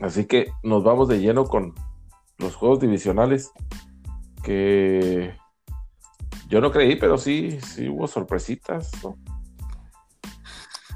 Así 0.00 0.26
que 0.26 0.52
nos 0.62 0.84
vamos 0.84 1.08
de 1.08 1.20
lleno 1.20 1.44
con 1.44 1.74
los 2.38 2.54
juegos 2.54 2.80
divisionales 2.80 3.50
que 4.42 5.34
yo 6.48 6.60
no 6.60 6.70
creí, 6.70 6.96
pero 6.96 7.18
sí, 7.18 7.60
sí 7.60 7.88
hubo 7.88 8.06
sorpresitas. 8.06 8.90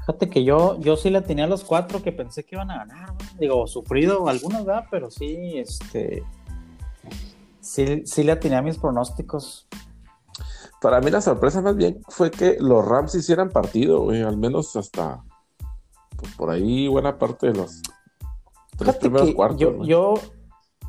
Fíjate 0.05 0.29
que 0.29 0.43
yo, 0.43 0.79
yo 0.79 0.97
sí 0.97 1.09
la 1.09 1.21
tenía 1.21 1.45
a 1.45 1.47
los 1.47 1.63
cuatro 1.63 2.01
que 2.01 2.11
pensé 2.11 2.43
que 2.43 2.55
iban 2.55 2.71
a 2.71 2.79
ganar, 2.79 3.13
digo, 3.39 3.67
sufrido 3.67 4.27
algunos, 4.27 4.65
¿verdad? 4.65 4.85
Pero 4.89 5.11
sí, 5.11 5.57
este, 5.57 6.23
sí, 7.61 8.03
sí 8.05 8.23
le 8.23 8.35
tenía 8.35 8.59
a 8.59 8.61
mis 8.61 8.77
pronósticos. 8.77 9.67
Para 10.81 10.99
mí 10.99 11.09
la 11.09 11.21
sorpresa 11.21 11.61
más 11.61 11.77
bien 11.77 12.01
fue 12.09 12.31
que 12.31 12.57
los 12.59 12.85
Rams 12.85 13.15
hicieran 13.15 13.49
partido, 13.49 14.01
güey, 14.01 14.21
al 14.23 14.37
menos 14.37 14.75
hasta 14.75 15.23
pues, 16.17 16.33
por 16.35 16.49
ahí 16.49 16.87
buena 16.87 17.17
parte 17.17 17.47
de 17.47 17.53
los 17.53 17.81
tres 18.83 18.97
primeros 18.97 19.33
cuartos. 19.33 19.59
Yo, 19.59 19.83
yo, 19.83 20.13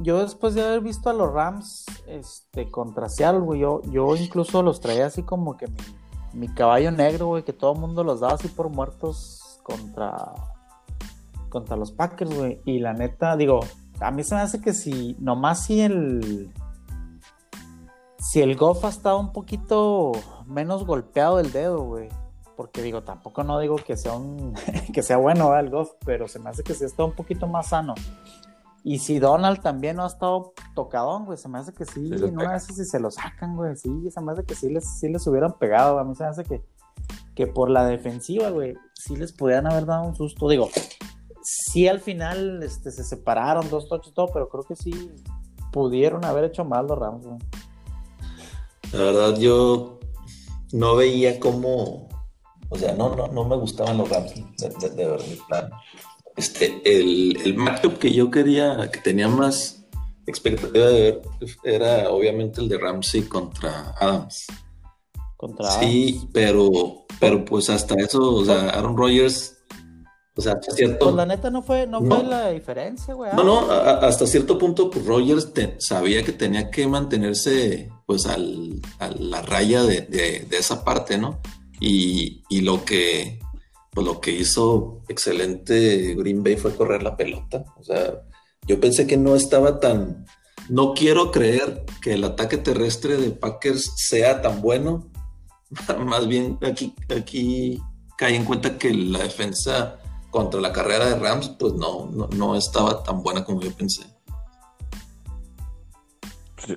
yo, 0.00 0.22
después 0.22 0.54
de 0.54 0.64
haber 0.64 0.80
visto 0.80 1.10
a 1.10 1.12
los 1.12 1.32
Rams 1.32 1.86
este, 2.06 2.70
contra 2.70 3.08
Seattle, 3.08 3.40
güey, 3.40 3.60
yo, 3.60 3.82
yo 3.90 4.14
incluso 4.16 4.62
los 4.62 4.80
traía 4.80 5.06
así 5.06 5.22
como 5.22 5.56
que 5.56 5.66
mi, 5.68 5.76
mi 6.32 6.48
caballo 6.48 6.90
negro, 6.90 7.26
güey, 7.28 7.44
que 7.44 7.52
todo 7.52 7.72
el 7.72 7.80
mundo 7.80 8.04
los 8.04 8.20
daba 8.20 8.34
así 8.34 8.48
por 8.48 8.68
muertos 8.68 9.60
contra, 9.62 10.34
contra 11.48 11.76
los 11.76 11.92
Packers, 11.92 12.36
güey. 12.36 12.60
Y 12.64 12.80
la 12.80 12.92
neta, 12.92 13.36
digo, 13.36 13.60
a 14.00 14.10
mí 14.10 14.22
se 14.24 14.34
me 14.34 14.40
hace 14.42 14.60
que 14.60 14.74
si, 14.74 15.16
nomás 15.18 15.64
si 15.64 15.80
el 15.80 16.52
si 18.18 18.40
el 18.40 18.56
Goff 18.56 18.84
ha 18.84 18.88
estado 18.88 19.20
un 19.20 19.32
poquito 19.32 20.12
menos 20.46 20.86
golpeado 20.86 21.36
del 21.36 21.52
dedo, 21.52 21.82
güey. 21.82 22.08
Porque 22.56 22.82
digo, 22.82 23.02
tampoco 23.02 23.42
no 23.42 23.58
digo 23.58 23.76
que 23.76 23.96
sea 23.96 24.14
un 24.14 24.54
que 24.92 25.02
sea 25.02 25.16
bueno 25.16 25.56
el 25.58 25.70
Goff, 25.70 25.92
pero 26.04 26.28
se 26.28 26.38
me 26.38 26.50
hace 26.50 26.62
que 26.62 26.74
sí 26.74 26.84
está 26.84 27.04
un 27.04 27.12
poquito 27.12 27.46
más 27.46 27.68
sano. 27.68 27.94
Y 28.82 28.98
si 28.98 29.18
Donald 29.18 29.62
también 29.62 29.96
no 29.96 30.04
ha 30.04 30.08
estado 30.08 30.52
tocadón, 30.74 31.24
güey, 31.24 31.38
se 31.38 31.48
me 31.48 31.58
hace 31.58 31.72
que 31.72 31.86
sí, 31.86 32.00
no 32.00 32.30
no 32.30 32.60
sé 32.60 32.74
si 32.74 32.84
se 32.84 33.00
lo 33.00 33.10
sacan, 33.10 33.56
güey, 33.56 33.74
sí, 33.76 34.10
se 34.10 34.20
me 34.20 34.32
hace 34.32 34.44
que 34.44 34.54
sí 34.54 34.68
les, 34.68 34.98
sí 35.00 35.08
les 35.08 35.26
hubieran 35.26 35.54
pegado, 35.54 35.98
a 35.98 36.04
mí 36.04 36.14
se 36.14 36.22
me 36.22 36.28
hace 36.28 36.44
que, 36.44 36.62
que 37.34 37.46
por 37.46 37.70
la 37.70 37.86
defensiva, 37.86 38.50
güey, 38.50 38.76
sí 38.92 39.16
les 39.16 39.32
pudieran 39.32 39.66
haber 39.66 39.86
dado 39.86 40.04
un 40.04 40.14
susto, 40.14 40.50
digo, 40.50 40.68
sí 41.44 41.88
al 41.88 42.00
final 42.00 42.62
este, 42.62 42.90
se 42.90 43.04
separaron 43.04 43.70
dos 43.70 43.88
toches 43.88 44.12
y 44.12 44.14
todo, 44.14 44.28
pero 44.34 44.50
creo 44.50 44.64
que 44.64 44.76
sí 44.76 44.92
pudieron 45.72 46.24
haber 46.24 46.44
hecho 46.44 46.64
mal 46.64 46.86
los 46.86 46.98
Rams, 46.98 47.26
güey. 47.26 47.38
La 48.92 48.98
verdad, 48.98 49.36
yo 49.38 49.98
no 50.72 50.94
veía 50.94 51.40
cómo. 51.40 52.08
O 52.68 52.78
sea, 52.78 52.94
no, 52.94 53.14
no, 53.14 53.28
no 53.28 53.44
me 53.44 53.56
gustaban 53.56 53.98
los 53.98 54.08
Rams, 54.08 54.34
de, 54.34 54.90
de, 54.90 55.06
verdad. 55.06 55.70
Este, 56.36 56.80
el, 56.84 57.36
el 57.44 57.54
matchup 57.54 57.98
que 57.98 58.12
yo 58.12 58.30
quería, 58.30 58.90
que 58.90 59.00
tenía 59.00 59.28
más 59.28 59.84
expectativa 60.26 60.86
de 60.86 61.02
ver, 61.02 61.22
era 61.62 62.10
obviamente 62.10 62.60
el 62.60 62.68
de 62.68 62.78
Ramsey 62.78 63.22
contra 63.22 63.94
Adams. 64.00 64.46
Contra 65.36 65.70
sí, 65.70 66.28
pero, 66.32 67.04
pero 67.20 67.44
pues 67.44 67.70
hasta 67.70 67.94
eso, 67.96 68.34
o 68.34 68.44
sea, 68.44 68.70
Aaron 68.70 68.96
Rodgers 68.96 69.54
o 70.36 70.40
sea, 70.40 70.54
hasta 70.54 70.72
cierto. 70.74 71.04
Pues 71.06 71.14
la 71.14 71.26
neta 71.26 71.48
no 71.48 71.62
fue, 71.62 71.86
no, 71.86 72.00
fue 72.00 72.24
la 72.24 72.50
diferencia, 72.50 73.14
güey. 73.14 73.30
No, 73.36 73.44
no, 73.44 73.70
hasta 73.70 74.26
cierto 74.26 74.58
punto, 74.58 74.90
pues 74.90 75.06
Rogers 75.06 75.52
sabía 75.78 76.24
que 76.24 76.32
tenía 76.32 76.70
que 76.70 76.88
mantenerse, 76.88 77.88
pues, 78.04 78.26
al, 78.26 78.80
a 78.98 79.08
la 79.10 79.42
raya 79.42 79.84
de, 79.84 80.00
de, 80.00 80.56
esa 80.56 80.84
parte, 80.84 81.18
¿no? 81.18 81.40
Y, 81.86 82.60
lo 82.62 82.84
que, 82.84 83.40
pues, 83.90 84.06
lo 84.06 84.20
que 84.20 84.32
hizo 84.32 85.02
excelente 85.08 86.14
Green 86.14 86.42
Bay 86.42 86.56
fue 86.56 86.74
correr 86.74 87.02
la 87.02 87.16
pelota. 87.16 87.64
O 87.78 87.82
sea, 87.84 88.22
yo 88.66 88.80
pensé 88.80 89.06
que 89.06 89.16
no 89.16 89.36
estaba 89.36 89.80
tan. 89.80 90.24
No 90.70 90.94
quiero 90.94 91.30
creer 91.30 91.84
que 92.00 92.14
el 92.14 92.24
ataque 92.24 92.56
terrestre 92.56 93.18
de 93.18 93.30
Packers 93.30 93.92
sea 93.96 94.40
tan 94.40 94.62
bueno. 94.62 95.10
Más 96.06 96.26
bien 96.26 96.58
aquí, 96.62 96.94
aquí 97.14 97.78
cae 98.16 98.34
en 98.34 98.44
cuenta 98.44 98.78
que 98.78 98.94
la 98.94 99.18
defensa 99.18 99.98
contra 100.30 100.60
la 100.60 100.72
carrera 100.72 101.06
de 101.06 101.16
Rams, 101.16 101.50
pues 101.58 101.74
no, 101.74 102.10
no, 102.10 102.56
estaba 102.56 103.02
tan 103.02 103.22
buena 103.22 103.44
como 103.44 103.60
yo 103.60 103.70
pensé. 103.72 104.02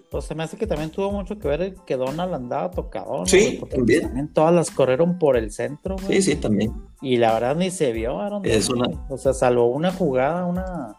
Pues 0.10 0.26
se 0.26 0.36
me 0.36 0.44
hace 0.44 0.58
que 0.58 0.68
también 0.68 0.90
tuvo 0.90 1.12
mucho 1.12 1.38
que 1.40 1.48
ver 1.48 1.76
que 1.86 1.96
Donald 1.96 2.34
andaba 2.34 2.72
tocado. 2.72 3.26
Sí, 3.26 3.62
también. 3.70 4.02
También 4.02 4.34
todas 4.34 4.54
las 4.54 4.72
corrieron 4.72 5.18
por 5.18 5.38
el 5.38 5.52
centro. 5.52 5.98
Sí, 6.08 6.22
sí, 6.22 6.36
también. 6.36 6.74
Y 7.02 7.18
la 7.18 7.34
verdad 7.34 7.56
ni 7.56 7.72
se 7.72 7.92
vio, 7.92 8.20
Aaron. 8.20 8.46
Es 8.46 8.70
una... 8.70 8.88
O 9.10 9.18
sea, 9.18 9.34
salvo 9.34 9.68
una 9.68 9.92
jugada, 9.92 10.46
una 10.46 10.96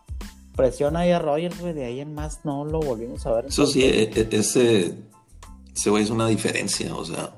presión 0.56 0.96
ahí 0.96 1.12
a 1.12 1.18
Rogers, 1.18 1.60
güey, 1.60 1.72
de 1.72 1.84
ahí 1.84 2.00
en 2.00 2.14
más 2.14 2.44
no 2.44 2.64
lo 2.64 2.80
volvimos 2.80 3.24
a 3.26 3.32
ver. 3.32 3.46
Eso 3.46 3.66
sí, 3.66 3.84
e, 3.84 4.10
e, 4.14 4.28
ese, 4.32 4.94
ese 5.74 5.90
güey 5.90 6.02
es 6.02 6.10
una 6.10 6.26
diferencia, 6.26 6.94
o 6.94 7.04
sea, 7.04 7.32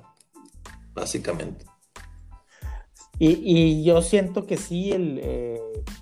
básicamente. 0.95 1.67
Y, 3.23 3.85
yo 3.85 4.01
siento 4.01 4.47
que 4.47 4.57
sí, 4.57 4.93
el, 4.93 5.21
eh, 5.23 5.61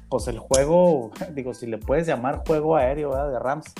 pues 0.08 0.28
el 0.28 0.38
juego, 0.38 1.10
digo, 1.34 1.52
si 1.52 1.66
le 1.66 1.78
puedes 1.78 2.06
llamar 2.06 2.44
juego 2.46 2.76
aéreo 2.76 3.10
de 3.28 3.38
Rams, 3.40 3.74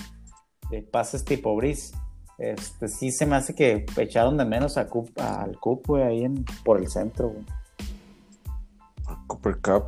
de 0.71 0.83
pases 0.83 1.25
tipo 1.25 1.55
Brice, 1.57 1.97
este, 2.39 2.89
sí 2.89 3.11
se 3.11 3.27
me 3.27 3.37
hace 3.37 3.55
que 3.55 3.85
echaron 3.97 4.37
de 4.37 4.45
menos 4.45 4.79
a 4.79 4.89
al 5.17 5.59
Cup, 5.59 5.83
güey, 5.87 6.03
ahí 6.03 6.25
en, 6.25 6.45
por 6.65 6.79
el 6.79 6.89
centro, 6.89 7.31
güey. 7.31 7.45
Al 9.07 9.27
Cooper 9.27 9.57
Cup. 9.61 9.85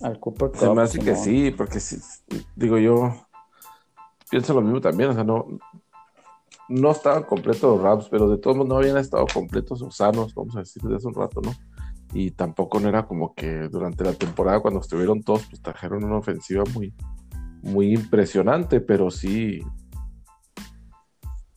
Al 0.00 0.18
Cooper 0.20 0.50
Cup. 0.50 0.60
Se 0.60 0.70
me 0.70 0.82
hace 0.82 0.98
que 0.98 1.16
sí, 1.16 1.50
porque 1.50 1.80
sí, 1.80 1.98
digo 2.56 2.78
yo, 2.78 3.14
pienso 4.30 4.54
lo 4.54 4.62
mismo 4.62 4.80
también, 4.80 5.10
o 5.10 5.14
sea, 5.14 5.24
no, 5.24 5.46
no 6.68 6.90
estaban 6.90 7.24
completos 7.24 7.62
los 7.62 7.82
Rams, 7.82 8.08
pero 8.08 8.28
de 8.28 8.38
todos 8.38 8.56
modos 8.56 8.68
no 8.68 8.76
habían 8.76 8.96
estado 8.96 9.26
completos 9.32 9.82
o 9.82 9.90
sanos, 9.90 10.34
vamos 10.34 10.56
a 10.56 10.60
decir, 10.60 10.82
desde 10.82 10.96
hace 10.96 11.06
un 11.08 11.14
rato, 11.14 11.40
¿no? 11.42 11.52
y 12.12 12.30
tampoco 12.30 12.80
no 12.80 12.88
era 12.88 13.06
como 13.06 13.34
que 13.34 13.68
durante 13.68 14.04
la 14.04 14.14
temporada 14.14 14.60
cuando 14.60 14.80
estuvieron 14.80 15.22
todos 15.22 15.46
pues 15.48 15.60
trajeron 15.60 16.04
una 16.04 16.16
ofensiva 16.16 16.64
muy 16.72 16.94
muy 17.62 17.92
impresionante 17.92 18.80
pero 18.80 19.10
sí 19.10 19.62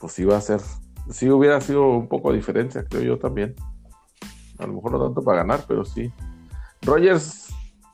pues 0.02 0.18
iba 0.20 0.36
a 0.36 0.42
ser 0.42 0.60
sí 1.10 1.30
hubiera 1.30 1.62
sido 1.62 1.88
un 1.88 2.08
poco 2.08 2.32
de 2.32 2.38
diferencia 2.38 2.84
creo 2.84 3.04
yo 3.04 3.20
también. 3.20 3.56
A 4.58 4.68
lo 4.68 4.74
mejor 4.74 4.92
no 4.92 5.04
tanto 5.06 5.24
para 5.24 5.40
ganar 5.40 5.64
pero 5.68 5.86
sí. 5.86 6.12
Rogers 6.82 7.50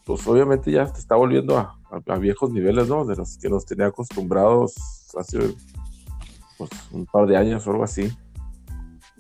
pues 0.06 0.26
obviamente 0.26 0.72
ya 0.72 0.88
se 0.88 1.00
está 1.00 1.16
volviendo 1.16 1.58
a, 1.58 2.18
viejos 2.18 2.52
niveles 2.52 2.88
no 2.88 3.06
de 3.06 3.18
los 3.18 3.38
que 3.38 3.50
nos 3.50 3.66
tenía 3.66 3.88
acostumbrados 3.88 4.74
hace 5.18 5.38
pues, 6.58 6.70
un 6.92 7.06
par 7.06 7.28
de 7.28 7.36
años 7.36 7.68
o 7.68 7.72
algo 7.72 7.84
así. 7.84 8.10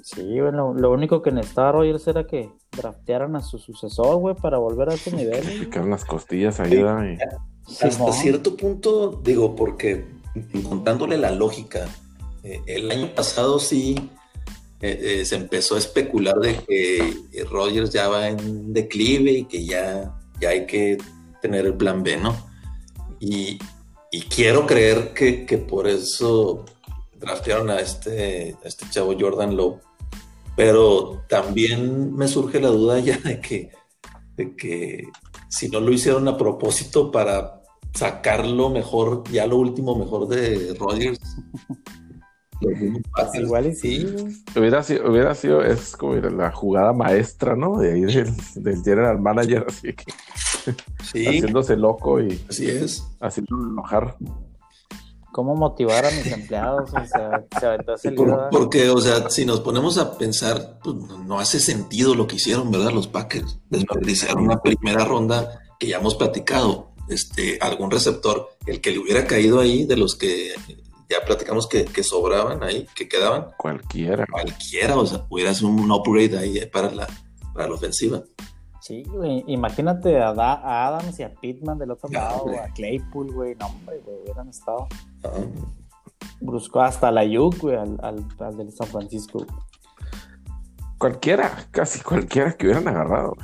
Sí, 0.01 0.39
bueno, 0.39 0.73
lo 0.73 0.91
único 0.91 1.21
que 1.21 1.33
necesitaba 1.33 1.73
Rogers 1.73 2.07
era 2.07 2.25
que 2.25 2.49
draftearan 2.71 3.35
a 3.35 3.41
su 3.41 3.57
sucesor, 3.57 4.15
güey, 4.15 4.35
para 4.35 4.57
volver 4.57 4.89
a 4.89 4.93
ese 4.93 5.11
nivel. 5.15 5.43
Picaron 5.59 5.89
las 5.89 6.05
costillas 6.05 6.61
ahí, 6.61 6.75
y... 6.75 7.17
Hasta 7.85 8.13
cierto 8.13 8.55
punto, 8.55 9.19
digo, 9.21 9.53
porque 9.57 10.07
contándole 10.63 11.17
la 11.17 11.31
lógica, 11.31 11.85
eh, 12.53 12.61
el 12.67 12.91
año 12.91 13.13
pasado 13.13 13.59
sí 13.59 13.95
eh, 14.81 14.99
eh, 15.01 15.25
se 15.25 15.35
empezó 15.35 15.75
a 15.75 15.79
especular 15.79 16.39
de 16.39 16.55
que 16.55 17.43
Rogers 17.49 17.91
ya 17.91 18.07
va 18.07 18.29
en 18.29 18.73
declive 18.73 19.31
y 19.31 19.43
que 19.45 19.65
ya, 19.65 20.17
ya 20.39 20.49
hay 20.49 20.65
que 20.65 20.97
tener 21.41 21.65
el 21.65 21.75
plan 21.75 22.03
B, 22.03 22.17
¿no? 22.17 22.35
Y, 23.19 23.59
quiero 24.29 24.65
creer 24.65 25.13
que, 25.13 25.45
que, 25.45 25.59
por 25.59 25.87
eso 25.87 26.65
draftearon 27.19 27.69
a 27.69 27.79
este, 27.79 28.55
este 28.63 28.85
chavo 28.89 29.15
Jordan 29.19 29.55
Lowe 29.55 29.79
pero 30.57 31.23
también 31.29 32.15
me 32.15 32.27
surge 32.27 32.59
la 32.59 32.69
duda 32.69 32.99
ya 32.99 33.19
de 33.19 33.39
que, 33.39 33.69
de 34.35 34.55
que 34.55 35.03
si 35.47 35.69
no 35.69 35.79
lo 35.79 35.93
hicieron 35.93 36.27
a 36.27 36.35
propósito 36.35 37.11
para 37.11 37.61
sacar 37.93 38.45
lo 38.45 38.71
mejor, 38.71 39.23
ya 39.31 39.45
lo 39.45 39.57
último 39.57 39.95
mejor 39.95 40.27
de 40.27 40.73
Rodgers. 40.73 41.19
Igual 43.33 43.67
y 43.67 43.75
sí. 43.75 44.05
Hubiera 44.55 44.83
sido, 44.83 45.09
hubiera 45.09 45.35
sido, 45.35 45.63
es 45.63 45.95
como 45.95 46.15
la 46.15 46.51
jugada 46.51 46.93
maestra, 46.93 47.55
¿no? 47.55 47.79
De 47.79 47.93
ahí 47.93 48.01
del, 48.01 48.33
del 48.55 48.83
general 48.83 49.19
manager, 49.19 49.65
así 49.67 49.93
que 49.93 50.05
sí. 51.03 51.25
haciéndose 51.25 51.75
loco 51.75 52.19
y 52.19 52.39
así 52.49 52.69
es. 52.69 53.03
haciendo 53.19 53.55
enojar 53.55 54.15
cómo 55.37 55.55
motivar 55.55 56.03
a 56.03 56.09
mis 56.09 56.25
empleados. 56.25 56.89
O 56.89 57.05
sea, 57.05 57.45
se 57.97 58.11
porque, 58.11 58.89
o 58.89 58.99
sea, 58.99 59.29
si 59.29 59.45
nos 59.45 59.59
ponemos 59.59 59.99
a 59.99 60.17
pensar, 60.17 60.79
pues, 60.83 60.95
no 60.95 61.39
hace 61.39 61.59
sentido 61.59 62.15
lo 62.15 62.25
que 62.25 62.37
hicieron, 62.37 62.71
¿verdad? 62.71 62.91
Los 62.91 63.07
Packers. 63.07 63.59
Desperdiciaron 63.69 64.45
una 64.45 64.59
primera 64.59 65.05
ronda 65.05 65.61
que 65.79 65.89
ya 65.89 65.97
hemos 65.97 66.15
platicado. 66.15 66.89
Este, 67.07 67.59
algún 67.61 67.91
receptor, 67.91 68.49
el 68.65 68.81
que 68.81 68.89
le 68.89 68.97
hubiera 68.97 69.27
caído 69.27 69.59
ahí, 69.59 69.85
de 69.85 69.95
los 69.95 70.15
que 70.15 70.53
ya 71.09 71.23
platicamos 71.25 71.67
que, 71.67 72.03
sobraban 72.03 72.63
ahí, 72.63 72.85
que 72.95 73.07
quedaban. 73.07 73.47
Cualquiera. 73.57 74.25
Cualquiera, 74.29 74.97
o 74.97 75.05
sea, 75.05 75.25
hubiera 75.29 75.53
sido 75.53 75.69
un 75.69 75.91
upgrade 75.91 76.37
ahí 76.37 76.65
para 76.65 76.91
la, 76.91 77.07
para 77.53 77.67
la 77.67 77.73
ofensiva. 77.73 78.23
Sí, 78.81 79.03
güey. 79.03 79.43
Imagínate 79.47 80.19
a, 80.19 80.29
Adams 80.29 81.19
y 81.19 81.23
a 81.23 81.33
Pittman 81.33 81.77
del 81.77 81.91
otro 81.91 82.09
lado, 82.09 82.45
a 82.59 82.71
Claypool, 82.73 83.33
güey. 83.33 83.55
No, 83.55 83.67
hombre, 83.67 83.99
güey, 84.05 84.17
hubieran 84.23 84.49
estado. 84.49 84.87
Brusco 86.39 86.81
hasta 86.81 87.11
la 87.11 87.23
Yuk, 87.25 87.57
güey, 87.57 87.75
al, 87.75 87.97
al, 88.01 88.57
del 88.57 88.71
San 88.71 88.87
Francisco. 88.87 89.45
Cualquiera, 90.97 91.67
casi 91.71 92.01
cualquiera 92.01 92.53
que 92.53 92.67
hubieran 92.67 92.87
agarrado. 92.87 93.35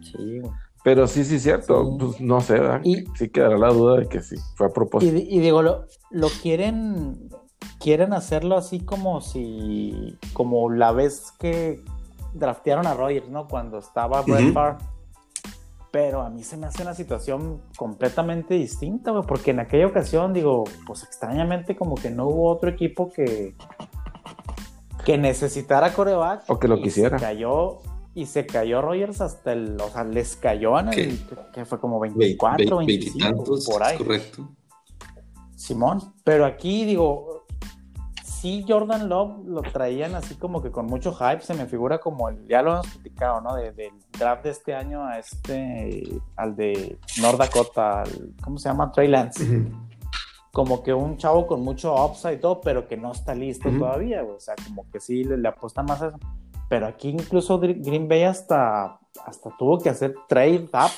Sí, 0.00 0.40
güey. 0.40 0.52
Pero 0.84 1.06
sí, 1.06 1.24
sí, 1.24 1.38
cierto. 1.38 1.96
Pues 1.98 2.20
no 2.20 2.40
sé, 2.40 2.54
¿verdad? 2.54 2.80
Y, 2.84 3.04
sí 3.16 3.28
quedará 3.28 3.56
la 3.56 3.68
duda 3.68 4.00
de 4.00 4.08
que 4.08 4.20
sí, 4.20 4.36
fue 4.56 4.66
a 4.66 4.70
propósito. 4.70 5.14
Y, 5.16 5.38
digo, 5.38 5.62
lo, 5.62 5.84
lo, 6.10 6.28
quieren 6.42 7.30
quieren 7.78 8.12
hacerlo 8.12 8.56
así 8.56 8.80
como 8.80 9.20
si, 9.20 10.18
como 10.32 10.70
la 10.70 10.92
vez 10.92 11.32
que 11.38 11.82
draftearon 12.34 12.86
a 12.86 12.94
Rogers, 12.94 13.28
¿no? 13.28 13.48
Cuando 13.48 13.78
estaba 13.78 14.22
Brett 14.22 14.52
Favre. 14.52 14.84
Pero 15.90 16.22
a 16.22 16.30
mí 16.30 16.42
se 16.42 16.56
me 16.56 16.66
hace 16.66 16.82
una 16.82 16.94
situación 16.94 17.60
completamente 17.76 18.54
distinta, 18.54 19.10
güey, 19.10 19.24
porque 19.26 19.50
en 19.50 19.60
aquella 19.60 19.86
ocasión, 19.86 20.32
digo, 20.32 20.64
pues 20.86 21.02
extrañamente 21.02 21.76
como 21.76 21.96
que 21.96 22.08
no 22.08 22.28
hubo 22.28 22.48
otro 22.48 22.70
equipo 22.70 23.12
que, 23.12 23.54
que 25.04 25.18
necesitara 25.18 25.92
coreback. 25.92 26.44
O 26.48 26.58
que 26.58 26.66
lo 26.66 26.80
quisiera. 26.80 27.18
Cayó, 27.18 27.80
y 28.14 28.26
se 28.26 28.46
cayó 28.46 28.82
Rogers 28.82 29.20
hasta 29.20 29.52
el, 29.52 29.80
o 29.80 29.88
sea, 29.88 30.04
les 30.04 30.36
cayó 30.36 30.78
en 30.78 30.88
el, 30.88 31.18
que 31.52 31.64
fue 31.64 31.80
como 31.80 31.98
24, 32.00 32.78
25, 32.78 33.44
por 33.66 33.82
ahí. 33.82 33.96
Correcto. 33.96 34.48
Simón, 35.56 36.12
pero 36.24 36.44
aquí 36.44 36.84
digo, 36.84 37.46
sí 38.42 38.64
Jordan 38.66 39.08
Love 39.08 39.46
lo 39.46 39.62
traían 39.62 40.16
así 40.16 40.34
como 40.34 40.60
que 40.60 40.72
con 40.72 40.86
mucho 40.86 41.14
hype, 41.14 41.40
se 41.42 41.54
me 41.54 41.66
figura 41.66 41.98
como 41.98 42.28
el, 42.28 42.46
ya 42.48 42.60
lo 42.60 42.72
hemos 42.72 42.88
platicado, 42.88 43.40
¿no? 43.40 43.54
del 43.54 43.92
draft 44.18 44.42
de 44.42 44.50
este 44.50 44.74
año 44.74 45.04
a 45.04 45.20
este, 45.20 46.20
al 46.34 46.56
de 46.56 46.98
North 47.20 47.38
Dakota, 47.38 48.02
¿cómo 48.42 48.58
se 48.58 48.68
llama? 48.68 48.90
Trey 48.90 49.06
Lance. 49.06 49.64
Como 50.52 50.82
que 50.82 50.92
un 50.92 51.16
chavo 51.16 51.46
con 51.46 51.62
mucho 51.62 51.94
upside 51.94 52.34
y 52.34 52.40
todo, 52.40 52.60
pero 52.60 52.86
que 52.86 52.96
no 52.96 53.12
está 53.12 53.34
listo 53.34 53.70
todavía, 53.70 54.22
o 54.22 54.38
sea, 54.38 54.54
como 54.66 54.90
que 54.90 55.00
sí 55.00 55.24
le, 55.24 55.48
apuesta 55.48 55.82
más 55.82 56.02
a 56.02 56.08
eso. 56.08 56.18
Pero 56.72 56.86
aquí 56.86 57.10
incluso 57.10 57.58
Green 57.58 58.08
Bay 58.08 58.22
hasta, 58.22 58.98
hasta 59.26 59.54
tuvo 59.58 59.78
que 59.78 59.90
hacer 59.90 60.14
trade 60.26 60.70
up 60.72 60.90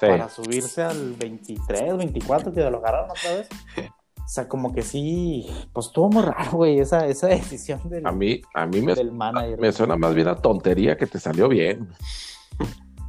para 0.00 0.28
subirse 0.28 0.82
al 0.82 1.12
23, 1.12 1.96
24, 1.96 2.52
que 2.52 2.60
lo 2.68 2.78
agarraron 2.78 3.10
otra 3.10 3.34
vez. 3.36 3.48
O 4.24 4.28
sea, 4.34 4.48
como 4.48 4.72
que 4.72 4.82
sí, 4.82 5.46
pues 5.72 5.88
estuvo 5.88 6.08
muy 6.08 6.22
raro, 6.22 6.52
güey, 6.52 6.78
esa, 6.78 7.06
esa 7.06 7.26
decisión 7.26 7.80
del, 7.90 8.06
a 8.06 8.12
mí, 8.12 8.40
a 8.54 8.66
mí 8.66 8.80
me, 8.80 8.94
manager. 9.04 9.60
Me 9.60 9.72
suena 9.72 9.96
más 9.96 10.14
bien 10.14 10.28
a 10.28 10.36
tontería 10.36 10.96
que 10.96 11.06
te 11.06 11.18
salió 11.18 11.48
bien. 11.48 11.88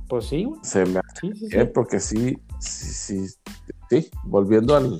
Pues 0.09 0.25
sí, 0.25 0.43
güey. 0.43 0.59
Se 0.63 0.85
me 0.85 0.99
sí, 1.21 1.33
sí, 1.35 1.57
porque 1.73 1.99
sí, 1.99 2.37
sí, 2.59 3.27
sí, 3.27 3.39
sí, 3.89 4.09
volviendo 4.23 4.75
al, 4.75 4.99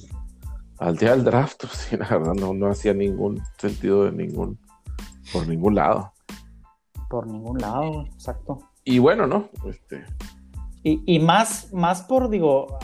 al 0.77 0.95
día 0.95 1.11
del 1.11 1.25
draft, 1.25 1.61
pues 1.61 1.73
sí, 1.89 1.97
la 1.97 2.07
verdad 2.07 2.35
no, 2.35 2.53
no 2.53 2.67
hacía 2.67 2.93
ningún 2.93 3.41
sentido 3.57 4.05
de 4.05 4.11
ningún, 4.11 4.57
por 5.33 5.47
ningún 5.47 5.75
lado. 5.75 6.12
Por 7.13 7.27
ningún 7.27 7.59
lado, 7.59 8.05
exacto. 8.13 8.59
Y 8.83 8.97
bueno, 8.97 9.27
¿no? 9.27 9.49
Este... 9.69 10.03
Y, 10.81 11.01
y 11.05 11.19
más, 11.19 11.71
más 11.71 12.01
por, 12.01 12.29
digo, 12.29 12.79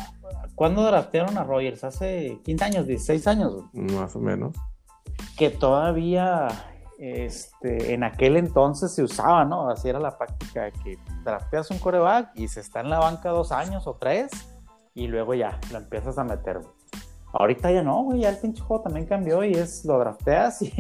¿Cuándo 0.60 0.84
draftearon 0.84 1.38
a 1.38 1.46
Rogers? 1.46 1.86
Hace 1.86 2.42
15 2.44 2.66
años, 2.66 2.86
16 2.86 3.28
años. 3.28 3.54
Más 3.72 4.14
o 4.18 4.20
menos. 4.20 4.54
Que 5.38 5.50
todavía 5.50 6.50
este, 6.98 7.94
en 7.94 8.04
aquel 8.04 8.36
entonces 8.36 8.94
se 8.94 9.02
usaba, 9.02 9.46
¿no? 9.46 9.70
Así 9.70 9.88
era 9.88 10.02
la 10.02 10.18
práctica 10.18 10.70
que 10.70 11.00
drafteas 11.24 11.72
un 11.72 11.80
coreback 11.80 12.32
y 12.36 12.50
se 12.50 12.60
está 12.60 12.82
en 12.82 12.90
la 12.90 13.00
banca 13.00 13.30
dos 13.30 13.54
años 13.54 13.88
o 13.88 13.96
tres 13.96 14.32
y 14.94 15.08
luego 15.08 15.34
ya 15.34 15.62
lo 15.72 15.78
empiezas 15.78 16.18
a 16.18 16.26
meter. 16.26 16.60
Ahorita 17.32 17.72
ya 17.72 17.82
no, 17.82 18.04
güey, 18.04 18.20
ya 18.20 18.30
el 18.30 18.38
pinche 18.38 18.62
juego 18.62 18.84
también 18.84 19.06
cambió 19.06 19.46
y 19.46 19.54
es 19.54 19.86
lo 19.86 19.98
drafteas 19.98 20.62
y. 20.62 20.74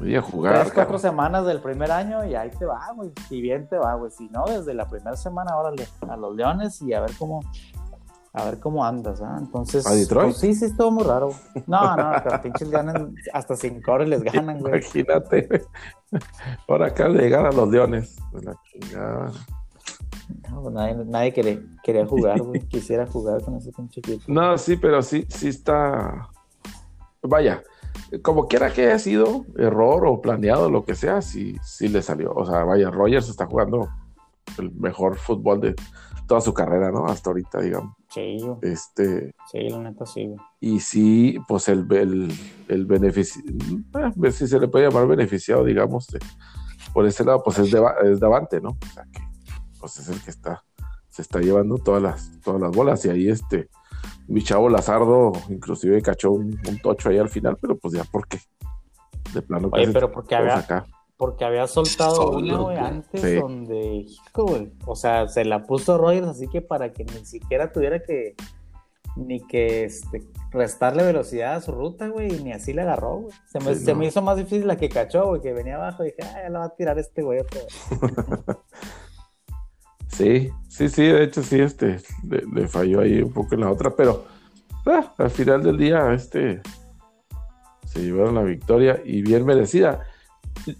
Voy 0.00 0.16
a 0.16 0.22
jugar. 0.22 0.60
Tres, 0.60 0.72
cuatro 0.72 0.98
semanas 0.98 1.44
del 1.44 1.60
primer 1.60 1.90
año 1.90 2.24
y 2.24 2.34
ahí 2.34 2.50
te 2.58 2.64
va, 2.64 2.90
güey. 2.96 3.12
Si 3.28 3.40
bien 3.42 3.68
te 3.68 3.76
va, 3.76 3.94
güey. 3.94 4.10
Si 4.10 4.28
no, 4.30 4.46
desde 4.46 4.72
la 4.72 4.88
primera 4.88 5.14
semana, 5.14 5.54
órale, 5.56 5.86
a 6.08 6.16
los 6.16 6.34
Leones 6.34 6.80
y 6.80 6.94
a 6.94 7.00
ver 7.00 7.10
cómo, 7.18 7.42
a 8.32 8.44
ver 8.46 8.58
cómo 8.58 8.82
andas, 8.82 9.20
¿ah? 9.20 9.36
Entonces. 9.38 9.86
¿A 9.86 9.92
Detroit? 9.94 10.28
Pues, 10.28 10.38
sí, 10.38 10.54
sí, 10.54 10.64
estuvo 10.64 10.90
muy 10.90 11.04
raro. 11.04 11.34
No, 11.66 11.96
no, 11.96 12.12
pero 12.24 12.40
pinches 12.40 12.70
ganan, 12.70 13.14
hasta 13.34 13.54
sin 13.56 13.82
core 13.82 14.06
les 14.06 14.22
ganan, 14.22 14.60
güey. 14.60 14.80
Imagínate. 14.80 15.66
Por 16.66 16.82
acá 16.82 17.06
le 17.06 17.22
llegan 17.22 17.44
a 17.44 17.52
los 17.52 17.68
leones. 17.68 18.16
la 18.32 18.56
chingada. 18.64 19.32
No, 20.48 20.62
pues, 20.62 20.74
nadie, 20.74 20.94
nadie 21.04 21.32
quería, 21.34 21.60
quería 21.84 22.06
jugar, 22.06 22.40
güey. 22.40 22.60
Quisiera 22.68 23.06
jugar 23.06 23.42
con 23.42 23.56
ese 23.56 23.70
pinche 23.70 24.00
equipo. 24.00 24.24
No, 24.28 24.56
sí, 24.56 24.76
pero 24.76 25.02
sí, 25.02 25.26
sí 25.28 25.48
está. 25.48 26.30
Vaya, 27.22 27.62
como 28.22 28.48
quiera 28.48 28.72
que 28.72 28.86
haya 28.86 28.98
sido 28.98 29.44
error 29.56 30.06
o 30.06 30.20
planeado, 30.20 30.70
lo 30.70 30.84
que 30.84 30.94
sea, 30.94 31.22
sí, 31.22 31.56
sí 31.62 31.88
le 31.88 32.02
salió. 32.02 32.32
O 32.32 32.44
sea, 32.46 32.64
vaya, 32.64 32.90
Rogers 32.90 33.28
está 33.28 33.46
jugando 33.46 33.88
el 34.58 34.72
mejor 34.74 35.16
fútbol 35.16 35.60
de 35.60 35.74
toda 36.26 36.40
su 36.40 36.54
carrera, 36.54 36.90
¿no? 36.90 37.06
Hasta 37.06 37.30
ahorita, 37.30 37.60
digamos. 37.60 37.96
Sí, 38.08 38.38
Este, 38.62 39.34
sí, 39.50 39.68
la 39.68 39.78
neta 39.78 40.06
sí. 40.06 40.34
Y 40.60 40.80
sí, 40.80 41.38
pues 41.48 41.68
el, 41.68 41.86
el, 41.92 42.32
el 42.68 42.86
beneficio, 42.86 43.42
eh, 43.44 44.12
ver 44.16 44.32
si 44.32 44.46
se 44.46 44.58
le 44.58 44.68
puede 44.68 44.88
llamar 44.88 45.06
beneficiado, 45.06 45.64
digamos, 45.64 46.06
por 46.92 47.06
ese 47.06 47.24
lado, 47.24 47.42
pues 47.42 47.58
es, 47.58 47.70
de, 47.70 47.82
es 48.04 48.20
Davante, 48.20 48.60
¿no? 48.60 48.70
O 48.70 48.86
sea, 48.94 49.04
que 49.12 49.20
pues 49.80 49.96
es 49.98 50.08
el 50.08 50.20
que 50.20 50.30
está, 50.30 50.62
se 51.08 51.22
está 51.22 51.40
llevando 51.40 51.78
todas 51.78 52.02
las, 52.02 52.40
todas 52.42 52.60
las 52.60 52.70
bolas. 52.70 53.04
Y 53.04 53.10
ahí 53.10 53.28
este, 53.28 53.68
mi 54.28 54.42
chavo 54.42 54.68
Lazardo, 54.68 55.32
inclusive 55.48 56.00
cachó 56.02 56.32
un, 56.32 56.58
tocho 56.82 57.08
ahí 57.08 57.18
al 57.18 57.28
final, 57.28 57.56
pero 57.60 57.76
pues 57.76 57.94
ya, 57.94 58.04
¿por 58.04 58.26
qué? 58.28 58.38
De 59.34 59.42
plano. 59.42 59.68
Oye, 59.72 59.88
pero 59.92 60.10
porque 60.10 60.34
había, 60.34 60.58
acá 60.58 60.86
porque 61.20 61.44
había 61.44 61.66
soltado 61.66 62.30
una, 62.30 62.56
güey, 62.56 62.78
antes 62.78 63.40
donde, 63.40 64.06
güey, 64.32 64.72
o 64.86 64.96
sea, 64.96 65.28
se 65.28 65.44
la 65.44 65.64
puso 65.64 65.98
Rogers 65.98 66.28
así 66.28 66.48
que 66.48 66.62
para 66.62 66.94
que 66.94 67.04
ni 67.04 67.26
siquiera 67.26 67.70
tuviera 67.72 68.02
que, 68.02 68.34
ni 69.16 69.46
que 69.46 69.84
este, 69.84 70.22
restarle 70.50 71.02
velocidad 71.02 71.56
a 71.56 71.60
su 71.60 71.72
ruta, 71.72 72.08
güey, 72.08 72.42
ni 72.42 72.52
así 72.52 72.72
le 72.72 72.80
agarró, 72.80 73.18
güey. 73.18 73.34
Se, 73.52 73.60
me, 73.60 73.74
se 73.74 73.94
me 73.94 74.06
hizo 74.06 74.22
más 74.22 74.38
difícil 74.38 74.66
la 74.66 74.76
que 74.76 74.88
cachó, 74.88 75.26
güey, 75.26 75.42
que 75.42 75.52
venía 75.52 75.74
abajo 75.74 76.04
y 76.04 76.06
dije, 76.06 76.22
ah, 76.22 76.40
ya 76.42 76.48
la 76.48 76.60
va 76.60 76.64
a 76.64 76.74
tirar 76.74 76.98
este 76.98 77.20
güey 77.22 77.40
otra 77.40 77.60
vez. 77.60 77.76
sí, 80.12 80.50
sí, 80.68 80.88
sí, 80.88 81.02
de 81.02 81.24
hecho 81.24 81.42
sí, 81.42 81.60
este, 81.60 81.98
le, 82.24 82.68
falló 82.68 83.00
ahí 83.00 83.20
un 83.22 83.32
poco 83.32 83.54
en 83.54 83.62
la 83.62 83.70
otra, 83.70 83.90
pero 83.90 84.26
ah, 84.86 85.12
al 85.18 85.30
final 85.30 85.62
del 85.62 85.76
día, 85.76 86.12
este, 86.12 86.60
se 87.84 88.02
llevaron 88.02 88.34
la 88.34 88.42
victoria 88.42 89.00
y 89.04 89.22
bien 89.22 89.44
merecida 89.44 90.06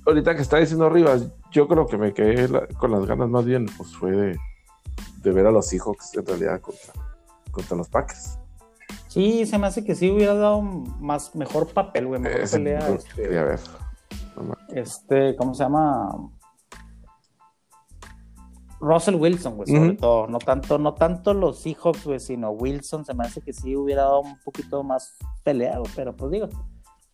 ahorita 0.07 0.35
que 0.35 0.43
está 0.43 0.59
diciendo 0.59 0.89
Rivas, 0.89 1.27
yo 1.51 1.69
creo 1.69 1.87
que 1.87 1.97
me 1.97 2.13
quedé 2.13 2.49
con 2.79 2.93
las 2.93 3.07
ganas 3.07 3.29
más 3.29 3.45
bien, 3.45 3.67
pues 3.77 3.95
fue 3.95 4.11
de, 4.13 5.33
ver 5.33 5.47
a 5.47 5.51
los 5.51 5.67
Seahawks 5.67 6.17
en 6.17 6.27
realidad 6.27 6.61
contra, 6.61 6.93
contra 7.51 7.77
los 7.77 7.89
Packers. 7.89 8.39
Sí, 9.09 9.45
se 9.47 9.59
me 9.59 9.67
hace 9.67 9.85
que 9.85 9.95
sí 9.95 10.11
hubiera 10.11 10.35
dado 10.35 10.63
más 10.63 11.35
mejor 11.35 11.69
papel, 11.69 12.07
güey, 12.07 12.21
mejor 12.21 12.49
pelea. 12.49 12.89
Este, 12.89 13.29
ver. 13.29 13.61
este, 14.73 15.37
¿cómo 15.37 15.55
se 15.55 15.65
llama? 15.65 16.31
Russell 18.81 19.17
Wilson, 19.17 19.57
güey, 19.57 19.69
sobre 19.69 19.95
todo. 19.95 20.27
No 20.27 20.39
tanto, 20.39 20.79
no 20.79 20.95
tanto 20.95 21.35
los 21.35 21.59
Seahawks, 21.61 22.05
güey, 22.05 22.19
sino 22.19 22.51
Wilson. 22.51 23.05
Se 23.05 23.15
me 23.15 23.25
hace 23.25 23.43
que 23.43 23.53
sí 23.53 23.77
hubiera 23.77 24.03
dado 24.03 24.21
un 24.21 24.39
poquito 24.41 24.83
más 24.83 25.17
peleado, 25.45 25.85
pero 25.95 26.17
pues 26.17 26.33
digo, 26.33 26.49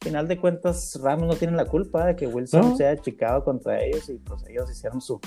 final 0.00 0.28
de 0.28 0.38
cuentas, 0.38 0.98
Rams 1.02 1.24
no 1.24 1.34
tienen 1.34 1.56
la 1.56 1.64
culpa 1.64 2.06
de 2.06 2.16
que 2.16 2.26
Wilson 2.26 2.76
se 2.76 2.86
haya 2.86 3.00
achicado 3.00 3.42
contra 3.42 3.82
ellos 3.82 4.08
y 4.08 4.18
pues 4.18 4.44
ellos 4.48 4.70
hicieron 4.70 5.00
su, 5.00 5.20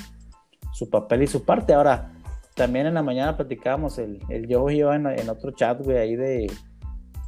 su 0.72 0.90
papel 0.90 1.24
y 1.24 1.28
su 1.28 1.44
parte. 1.44 1.74
Ahora, 1.74 2.14
también 2.56 2.88
en 2.88 2.94
la 2.94 3.04
mañana 3.04 3.36
platicábamos, 3.36 3.98
el, 3.98 4.20
el 4.30 4.48
yo 4.48 4.70
y 4.70 4.78
yo 4.78 4.94
en, 4.94 5.30
otro 5.30 5.52
chat, 5.52 5.82
güey, 5.84 5.98
ahí 5.98 6.16
de, 6.16 6.52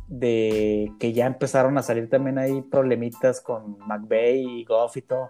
de 0.08 0.91
que 1.00 1.12
ya 1.12 1.25
empezaron 1.25 1.77
a 1.77 1.84
salir 1.84 2.10
también 2.10 2.38
ahí 2.38 2.62
problemitas 2.62 3.41
con 3.41 3.77
McVeigh 3.80 4.60
y 4.60 4.63
Goff 4.63 4.96
y 4.96 5.01
todo. 5.01 5.30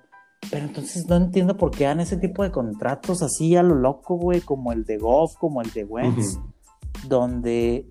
Pero 0.49 0.65
entonces 0.65 1.07
no 1.07 1.15
entiendo 1.15 1.55
por 1.55 1.71
qué 1.71 1.85
dan 1.85 1.99
ese 1.99 2.17
tipo 2.17 2.43
de 2.43 2.51
contratos 2.51 3.21
así 3.21 3.55
a 3.55 3.63
lo 3.63 3.75
loco, 3.75 4.15
güey, 4.15 4.41
como 4.41 4.71
el 4.73 4.83
de 4.85 4.97
Goff, 4.97 5.35
como 5.37 5.61
el 5.61 5.71
de 5.71 5.83
Wentz, 5.83 6.39
donde 7.07 7.87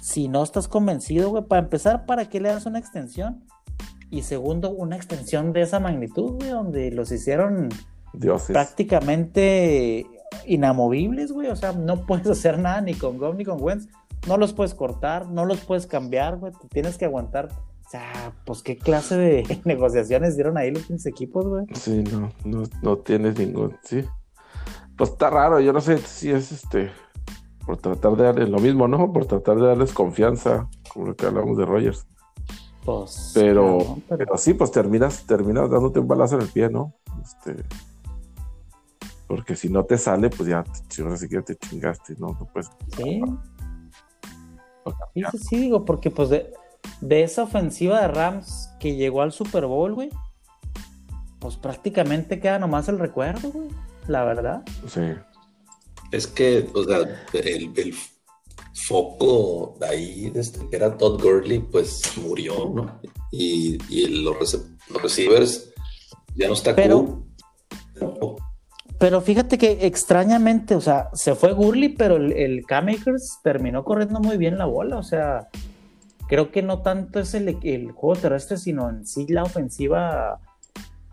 si 0.00 0.28
no 0.28 0.42
estás 0.42 0.68
convencido, 0.68 1.30
güey, 1.30 1.44
para 1.44 1.62
empezar, 1.62 2.06
¿para 2.06 2.28
qué 2.28 2.40
le 2.40 2.50
das 2.50 2.66
una 2.66 2.78
extensión? 2.78 3.44
Y 4.10 4.22
segundo, 4.22 4.70
una 4.70 4.96
extensión 4.96 5.52
de 5.52 5.62
esa 5.62 5.80
magnitud, 5.80 6.34
güey, 6.34 6.50
donde 6.50 6.90
los 6.90 7.10
hicieron 7.10 7.70
prácticamente 8.46 10.06
inamovibles, 10.46 11.32
güey. 11.32 11.48
O 11.48 11.56
sea, 11.56 11.72
no 11.72 12.06
puedes 12.06 12.26
hacer 12.30 12.58
nada 12.58 12.80
ni 12.80 12.94
con 12.94 13.18
Goff 13.18 13.36
ni 13.36 13.44
con 13.44 13.60
Wentz. 13.60 13.88
No 14.28 14.36
los 14.36 14.52
puedes 14.52 14.74
cortar, 14.74 15.28
no 15.28 15.44
los 15.44 15.60
puedes 15.60 15.86
cambiar, 15.86 16.36
güey. 16.36 16.52
Te 16.52 16.68
tienes 16.68 16.96
que 16.96 17.04
aguantar. 17.04 17.48
Sea, 17.94 18.34
pues 18.44 18.64
qué 18.64 18.76
clase 18.76 19.16
de 19.16 19.60
negociaciones 19.64 20.34
dieron 20.34 20.58
ahí 20.58 20.72
los 20.72 21.06
equipos, 21.06 21.46
güey. 21.46 21.64
Sí, 21.74 22.02
no, 22.02 22.32
no, 22.44 22.64
no 22.82 22.98
tienes 22.98 23.38
ningún, 23.38 23.76
sí. 23.84 24.04
pues 24.96 25.10
está 25.10 25.30
raro, 25.30 25.60
yo 25.60 25.72
no 25.72 25.80
sé 25.80 25.98
si 25.98 26.28
es 26.32 26.50
este 26.50 26.90
por 27.64 27.76
tratar 27.76 28.16
de 28.16 28.24
darles 28.24 28.48
lo 28.48 28.58
mismo, 28.58 28.88
¿no? 28.88 29.12
Por 29.12 29.26
tratar 29.26 29.58
de 29.58 29.68
darles 29.68 29.92
confianza, 29.92 30.68
como 30.92 31.06
lo 31.06 31.14
que 31.14 31.26
hablamos 31.26 31.56
de 31.56 31.66
Rogers. 31.66 32.04
Pues, 32.84 33.30
Pero, 33.32 33.78
claro, 33.78 34.02
pero... 34.08 34.38
sí, 34.38 34.54
pues 34.54 34.72
terminas, 34.72 35.24
terminas 35.24 35.70
dándote 35.70 36.00
un 36.00 36.08
balazo 36.08 36.34
en 36.34 36.42
el 36.42 36.48
pie, 36.48 36.68
¿no? 36.70 36.94
Este, 37.22 37.62
porque 39.28 39.54
si 39.54 39.68
no 39.68 39.84
te 39.84 39.98
sale, 39.98 40.30
pues 40.30 40.48
ya, 40.48 40.64
ahora 41.00 41.16
sí 41.16 41.28
que 41.28 41.42
te 41.42 41.54
chingaste, 41.54 42.16
¿no? 42.18 42.26
No 42.40 42.48
puedes. 42.52 42.68
Sí, 42.96 43.22
sí, 45.14 45.22
sí, 45.30 45.38
sí, 45.38 45.56
digo, 45.58 45.84
porque 45.84 46.10
pues 46.10 46.30
de, 46.30 46.52
de 47.00 47.22
esa 47.22 47.42
ofensiva 47.44 48.00
de 48.00 48.08
Rams 48.08 48.70
que 48.80 48.96
llegó 48.96 49.22
al 49.22 49.32
Super 49.32 49.66
Bowl, 49.66 49.94
güey, 49.94 50.10
pues 51.38 51.56
prácticamente 51.56 52.40
queda 52.40 52.58
nomás 52.58 52.88
el 52.88 52.98
recuerdo, 52.98 53.50
güey, 53.50 53.68
la 54.08 54.24
verdad. 54.24 54.62
Sí. 54.88 55.02
Es 56.12 56.26
que, 56.26 56.68
o 56.74 56.84
sea, 56.84 56.98
el, 57.32 57.72
el 57.76 57.94
foco 58.86 59.76
de 59.80 59.86
ahí, 59.86 60.32
este, 60.34 60.66
que 60.68 60.76
era 60.76 60.96
Todd 60.96 61.20
Gurley, 61.22 61.58
pues 61.58 62.02
murió, 62.16 62.70
¿no? 62.74 63.00
Y, 63.30 63.78
y 63.88 64.22
los, 64.22 64.36
rece- 64.36 64.76
los 64.90 65.02
receivers 65.02 65.70
ya 66.36 66.48
no 66.48 66.54
está 66.54 66.74
Pero-. 66.74 67.24
Pero 68.98 69.20
fíjate 69.20 69.58
que 69.58 69.86
extrañamente, 69.86 70.74
o 70.76 70.80
sea, 70.80 71.10
se 71.14 71.34
fue 71.34 71.52
Gurley, 71.52 71.90
pero 71.90 72.16
el, 72.16 72.32
el 72.32 72.64
Cam 72.64 72.88
Akers 72.88 73.38
terminó 73.42 73.84
corriendo 73.84 74.20
muy 74.20 74.36
bien 74.36 74.56
la 74.56 74.66
bola, 74.66 74.98
o 74.98 75.02
sea, 75.02 75.48
creo 76.34 76.50
que 76.50 76.62
no 76.62 76.82
tanto 76.82 77.20
es 77.20 77.32
el, 77.34 77.60
el 77.62 77.92
juego 77.92 78.20
terrestre, 78.20 78.56
sino 78.56 78.90
en 78.90 79.06
sí 79.06 79.24
la 79.28 79.44
ofensiva, 79.44 80.40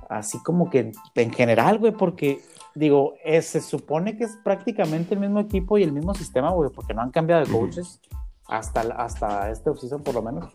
así 0.09 0.41
como 0.41 0.71
que 0.71 0.79
en, 0.79 0.91
en 1.13 1.31
general, 1.31 1.77
güey, 1.77 1.91
porque 1.91 2.41
digo, 2.73 3.13
eh, 3.23 3.43
se 3.43 3.61
supone 3.61 4.17
que 4.17 4.23
es 4.23 4.35
prácticamente 4.43 5.13
el 5.13 5.19
mismo 5.19 5.39
equipo 5.39 5.77
y 5.77 5.83
el 5.83 5.91
mismo 5.91 6.15
sistema, 6.15 6.49
güey, 6.49 6.71
porque 6.71 6.95
no 6.95 7.03
han 7.03 7.11
cambiado 7.11 7.45
de 7.45 7.51
coaches 7.51 8.01
hasta, 8.47 8.81
hasta 8.81 9.51
este 9.51 9.69
offseason 9.69 10.01
por 10.01 10.15
lo 10.15 10.23
menos. 10.23 10.51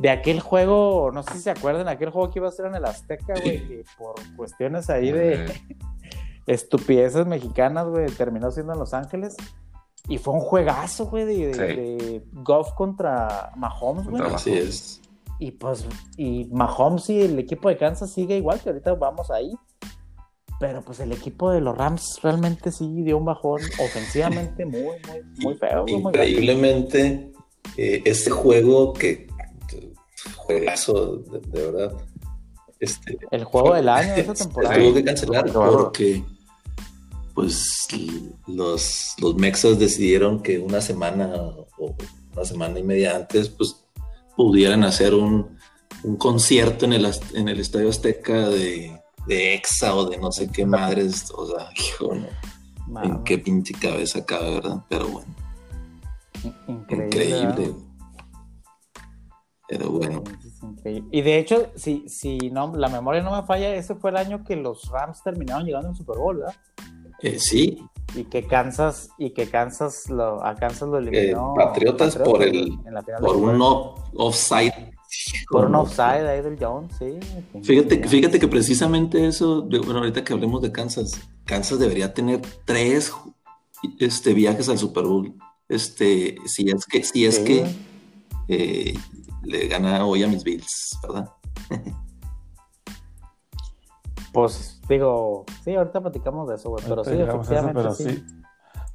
De 0.00 0.10
aquel 0.10 0.40
juego, 0.40 1.12
no 1.14 1.22
sé 1.22 1.34
si 1.34 1.42
se 1.42 1.50
acuerdan, 1.52 1.86
aquel 1.86 2.10
juego 2.10 2.32
que 2.32 2.40
iba 2.40 2.48
a 2.48 2.50
ser 2.50 2.66
en 2.66 2.74
el 2.74 2.86
Azteca, 2.86 3.34
güey, 3.40 3.64
que 3.64 3.84
por 3.96 4.16
cuestiones 4.34 4.90
ahí 4.90 5.12
de 5.12 5.52
estupideces 6.48 7.28
mexicanas, 7.28 7.86
güey, 7.86 8.06
terminó 8.06 8.50
siendo 8.50 8.72
en 8.72 8.80
Los 8.80 8.92
Ángeles. 8.92 9.36
Y 10.08 10.18
fue 10.18 10.34
un 10.34 10.40
juegazo, 10.40 11.06
güey, 11.06 11.24
de, 11.24 11.46
de, 11.48 11.54
Sí. 11.54 11.60
de 12.06 12.22
Goff 12.32 12.72
contra 12.74 13.52
Mahomes, 13.56 14.06
güey. 14.08 14.22
Así 14.22 14.52
es. 14.52 15.00
Y 15.38 15.52
pues, 15.52 15.86
y 16.16 16.46
Mahomes 16.52 17.08
y 17.10 17.22
el 17.22 17.38
equipo 17.38 17.68
de 17.68 17.76
Kansas 17.78 18.12
sigue 18.12 18.36
igual, 18.36 18.60
que 18.60 18.70
ahorita 18.70 18.94
vamos 18.94 19.30
ahí. 19.30 19.52
Pero 20.58 20.82
pues 20.82 21.00
el 21.00 21.12
equipo 21.12 21.50
de 21.50 21.60
los 21.62 21.74
Rams 21.78 22.18
realmente 22.22 22.70
sí 22.70 22.86
dio 23.02 23.16
un 23.16 23.24
bajón 23.24 23.60
ofensivamente 23.82 24.66
muy, 24.66 24.82
muy, 24.82 25.22
muy 25.38 25.54
feo, 25.54 25.82
güey. 25.84 25.94
Increíblemente, 25.94 27.32
eh, 27.78 28.02
este 28.04 28.30
juego 28.30 28.92
que 28.92 29.26
juegazo, 30.36 31.16
de, 31.18 31.40
de 31.40 31.70
verdad. 31.70 31.92
Este, 32.78 33.18
El 33.30 33.44
juego 33.44 33.74
del 33.74 33.88
año 33.88 34.14
de 34.14 34.20
esa 34.20 34.34
se 34.34 34.44
temporada. 34.44 34.74
tuvo 34.74 34.94
que 34.94 35.04
cancelar 35.04 35.52
porque 35.52 36.24
pues 37.40 37.88
los, 38.46 39.14
los 39.18 39.34
mexas 39.36 39.78
decidieron 39.78 40.42
que 40.42 40.58
una 40.58 40.82
semana 40.82 41.32
o 41.78 41.96
una 42.34 42.44
semana 42.44 42.78
y 42.78 42.82
media 42.82 43.16
antes 43.16 43.48
pues 43.48 43.82
pudieran 44.36 44.84
hacer 44.84 45.14
un, 45.14 45.56
un 46.02 46.16
concierto 46.16 46.84
en 46.84 46.92
el, 46.92 47.10
en 47.32 47.48
el 47.48 47.58
Estadio 47.58 47.88
Azteca 47.88 48.50
de, 48.50 49.00
de 49.26 49.54
Exa 49.54 49.94
o 49.94 50.04
de 50.04 50.18
no 50.18 50.30
sé 50.32 50.48
qué 50.48 50.66
madres, 50.66 51.32
o 51.34 51.46
sea, 51.46 51.70
hijo, 51.76 52.14
no, 52.88 53.02
en 53.02 53.24
qué 53.24 53.38
pinche 53.38 53.72
cabeza 53.72 54.26
cabe, 54.26 54.56
¿verdad? 54.56 54.84
Pero 54.90 55.08
bueno, 55.08 55.34
increíble. 56.66 57.42
increíble. 57.42 57.74
Pero 59.66 59.90
bueno, 59.92 60.24
increíble. 60.62 61.08
Y 61.10 61.22
de 61.22 61.38
hecho, 61.38 61.72
si, 61.74 62.06
si 62.06 62.36
no, 62.50 62.76
la 62.76 62.88
memoria 62.88 63.22
no 63.22 63.34
me 63.34 63.46
falla, 63.46 63.74
ese 63.74 63.94
fue 63.94 64.10
el 64.10 64.18
año 64.18 64.44
que 64.44 64.56
los 64.56 64.90
Rams 64.90 65.22
terminaron 65.22 65.64
llegando 65.64 65.88
al 65.88 65.96
Super 65.96 66.18
Bowl, 66.18 66.36
¿verdad? 66.36 66.54
Eh, 67.22 67.38
sí, 67.38 67.82
Y 68.14 68.24
que 68.24 68.44
Kansas, 68.46 69.10
y 69.18 69.30
que 69.30 69.48
Kansas 69.48 70.08
lo, 70.10 70.44
a 70.44 70.54
Kansas 70.56 70.88
lo 70.88 70.98
eliminó. 70.98 71.54
Eh, 71.54 71.64
Patriotas 71.64 72.16
por 72.16 72.42
el- 72.42 72.76
por 73.20 73.36
un 73.36 73.60
offside. 74.16 74.72
por 75.50 75.66
un 75.66 75.74
offside 75.76 76.26
ahí 76.28 76.42
del 76.42 76.56
Jones, 76.58 76.92
sí. 76.98 77.18
Fíjate, 77.62 78.06
fíjate 78.08 78.38
que 78.40 78.48
precisamente 78.48 79.26
eso, 79.26 79.62
bueno, 79.62 79.98
ahorita 79.98 80.24
que 80.24 80.32
hablemos 80.32 80.60
de 80.62 80.72
Kansas, 80.72 81.20
Kansas 81.44 81.78
debería 81.78 82.12
tener 82.14 82.40
tres 82.64 83.12
este, 83.98 84.34
viajes 84.34 84.68
al 84.68 84.78
Super 84.78 85.04
Bowl. 85.04 85.34
Este, 85.68 86.36
si 86.46 86.68
es 86.68 86.84
que, 86.86 87.02
si 87.04 87.26
es 87.26 87.36
Sí. 87.36 87.44
que 87.44 87.66
eh, 88.48 88.94
le 89.44 89.68
gana 89.68 90.04
hoy 90.04 90.22
a 90.24 90.26
mis 90.28 90.42
Bills, 90.42 90.98
¿verdad? 91.02 91.30
Pues 94.32 94.79
digo, 94.94 95.44
sí, 95.64 95.74
ahorita 95.74 96.00
platicamos 96.00 96.48
de 96.48 96.56
eso, 96.56 96.70
güey. 96.70 96.84
Pero 96.86 97.04
sí, 97.04 97.10
a 97.10 97.14
eso, 97.14 97.24
efectivamente. 97.24 97.74
pero 97.74 97.94
sí. 97.94 98.04
sí. 98.04 98.24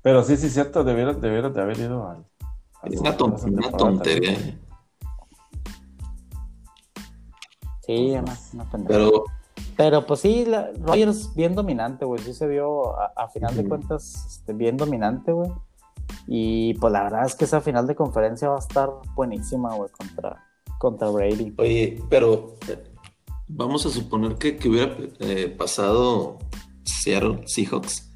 Pero 0.01 0.23
sí, 0.23 0.37
sí, 0.37 0.49
cierto, 0.49 0.83
debieron, 0.83 1.19
debieron 1.19 1.53
de 1.53 1.61
haber 1.61 1.79
ido 1.79 2.07
al. 2.07 2.25
al 2.81 2.93
Es 2.93 2.99
una, 2.99 3.17
tontería. 3.17 4.33
también. 4.35 4.61
Sí, 7.81 8.11
una, 8.11 8.37
una 8.53 8.71
pendejada. 8.71 8.87
Pero 8.87 9.23
Pero 9.77 10.05
pues 10.05 10.19
sí, 10.21 10.45
la, 10.45 10.71
Rogers 10.81 11.33
bien 11.35 11.55
dominante, 11.55 12.05
güey. 12.05 12.21
Sí 12.21 12.33
se 12.33 12.47
vio 12.47 12.97
a, 12.97 13.13
a 13.15 13.27
final 13.29 13.55
de 13.55 13.67
cuentas 13.67 14.25
este, 14.27 14.53
bien 14.53 14.77
dominante, 14.77 15.31
güey. 15.31 15.51
Y 16.27 16.73
pues 16.75 16.91
la 16.91 17.03
verdad 17.03 17.25
es 17.25 17.35
que 17.35 17.45
esa 17.45 17.61
final 17.61 17.87
de 17.87 17.95
conferencia 17.95 18.49
va 18.49 18.55
a 18.55 18.59
estar 18.59 18.89
buenísima, 19.15 19.75
güey, 19.75 19.89
contra, 19.91 20.43
contra 20.79 21.09
Brady. 21.09 21.53
Oye, 21.57 22.03
pero 22.09 22.55
vamos 23.47 23.85
a 23.85 23.89
suponer 23.89 24.35
que, 24.35 24.57
que 24.57 24.69
hubiera 24.69 24.97
eh, 25.19 25.47
pasado 25.57 26.39
Seattle 26.83 27.43
Seahawks. 27.47 28.11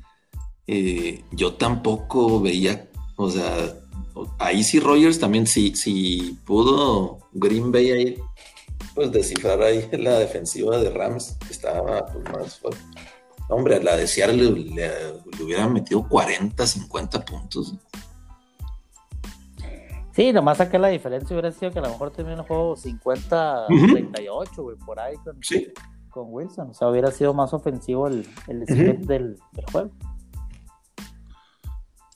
Eh, 0.68 1.24
yo 1.32 1.54
tampoco 1.54 2.40
veía, 2.40 2.90
o 3.16 3.30
sea, 3.30 3.76
ahí 4.38 4.64
sí 4.64 4.80
Rogers 4.80 5.20
también, 5.20 5.48
si, 5.48 6.38
pudo 6.46 7.20
Green 7.34 7.72
Bay 7.72 7.92
ahí, 7.92 8.18
pues 8.94 9.12
descifrar 9.12 9.62
ahí 9.62 9.88
la 9.98 10.20
defensiva 10.20 10.78
de 10.78 10.90
Rams, 10.92 11.38
que 11.46 11.54
estaba 11.54 12.06
pues, 12.06 12.24
más 12.32 12.60
fuerte. 12.60 12.82
Hombre, 13.50 13.78
a 13.78 13.84
la 13.84 13.98
de 13.98 14.08
Seattle 14.08 14.52
le, 14.52 14.76
le- 14.76 15.44
hubieran 15.44 15.74
metido 15.74 16.08
40, 16.08 16.68
50 16.68 17.26
puntos. 17.26 17.74
Sí, 20.20 20.34
nomás 20.34 20.60
acá 20.60 20.78
la 20.78 20.90
diferencia 20.90 21.34
hubiera 21.34 21.50
sido 21.50 21.72
que 21.72 21.80
a 21.80 21.82
lo 21.82 21.88
mejor 21.92 22.12
terminó 22.12 22.42
el 22.42 22.46
juego 22.46 22.76
50-38, 22.76 24.50
güey, 24.58 24.76
por 24.76 25.00
ahí 25.00 25.16
con, 25.24 25.42
Sí. 25.42 25.72
con 26.10 26.26
Wilson. 26.28 26.72
O 26.72 26.74
sea, 26.74 26.90
hubiera 26.90 27.10
sido 27.10 27.34
más 27.34 27.54
ofensivo 27.54 28.06
el, 28.10 28.28
el 28.50 28.64
split 28.64 29.00
del, 29.08 29.40
del 29.54 29.66
juego. 29.72 29.92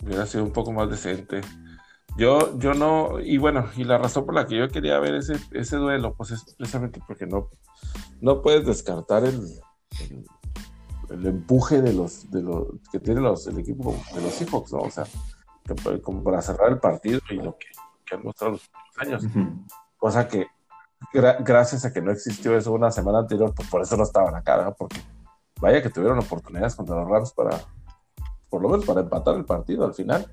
Hubiera 0.03 0.25
sido 0.25 0.43
un 0.43 0.51
poco 0.51 0.73
más 0.73 0.89
decente. 0.89 1.39
Yo, 2.17 2.59
yo 2.59 2.73
no, 2.73 3.21
y 3.21 3.37
bueno, 3.37 3.69
y 3.77 3.85
la 3.85 3.97
razón 3.97 4.25
por 4.25 4.35
la 4.35 4.47
que 4.47 4.57
yo 4.57 4.67
quería 4.67 4.99
ver 4.99 5.15
ese, 5.15 5.37
ese 5.53 5.77
duelo, 5.77 6.13
pues 6.13 6.31
es 6.31 6.43
precisamente 6.57 6.99
porque 7.07 7.25
no, 7.25 7.51
no 8.19 8.41
puedes 8.41 8.65
descartar 8.65 9.23
el, 9.23 9.39
el, 10.01 10.25
el 11.09 11.25
empuje 11.25 11.81
de 11.81 11.93
los, 11.93 12.29
de 12.29 12.41
los 12.41 12.67
que 12.91 12.99
tiene 12.99 13.21
los, 13.21 13.47
el 13.47 13.59
equipo 13.59 13.95
de 14.13 14.21
los 14.21 14.33
Seahawks, 14.33 14.73
¿no? 14.73 14.79
O 14.79 14.91
sea, 14.91 15.05
como 16.01 16.21
para 16.21 16.41
cerrar 16.41 16.69
el 16.69 16.79
partido 16.79 17.21
y 17.29 17.35
lo 17.35 17.57
que, 17.57 17.67
que 18.05 18.15
han 18.15 18.23
mostrado 18.23 18.53
los 18.53 18.61
últimos 18.61 18.97
años. 18.99 19.23
Ujú. 19.23 19.65
Cosa 19.97 20.27
que 20.27 20.47
gra- 21.13 21.43
gracias 21.43 21.85
a 21.85 21.93
que 21.93 22.01
no 22.01 22.11
existió 22.11 22.57
eso 22.57 22.71
una 22.71 22.91
semana 22.91 23.19
anterior, 23.19 23.53
pues 23.55 23.69
por 23.69 23.81
eso 23.81 23.97
no 23.97 24.03
estaban 24.03 24.35
acá, 24.35 24.57
¿verdad? 24.57 24.75
Porque 24.77 25.01
vaya 25.59 25.81
que 25.81 25.89
tuvieron 25.89 26.19
oportunidades 26.19 26.75
contra 26.75 26.95
los 26.95 27.09
Rams 27.09 27.33
para, 27.33 27.59
por 28.49 28.61
lo 28.61 28.69
menos 28.69 28.85
para 28.85 29.01
empatar 29.01 29.35
el 29.35 29.45
partido 29.45 29.85
al 29.85 29.93
final, 29.93 30.29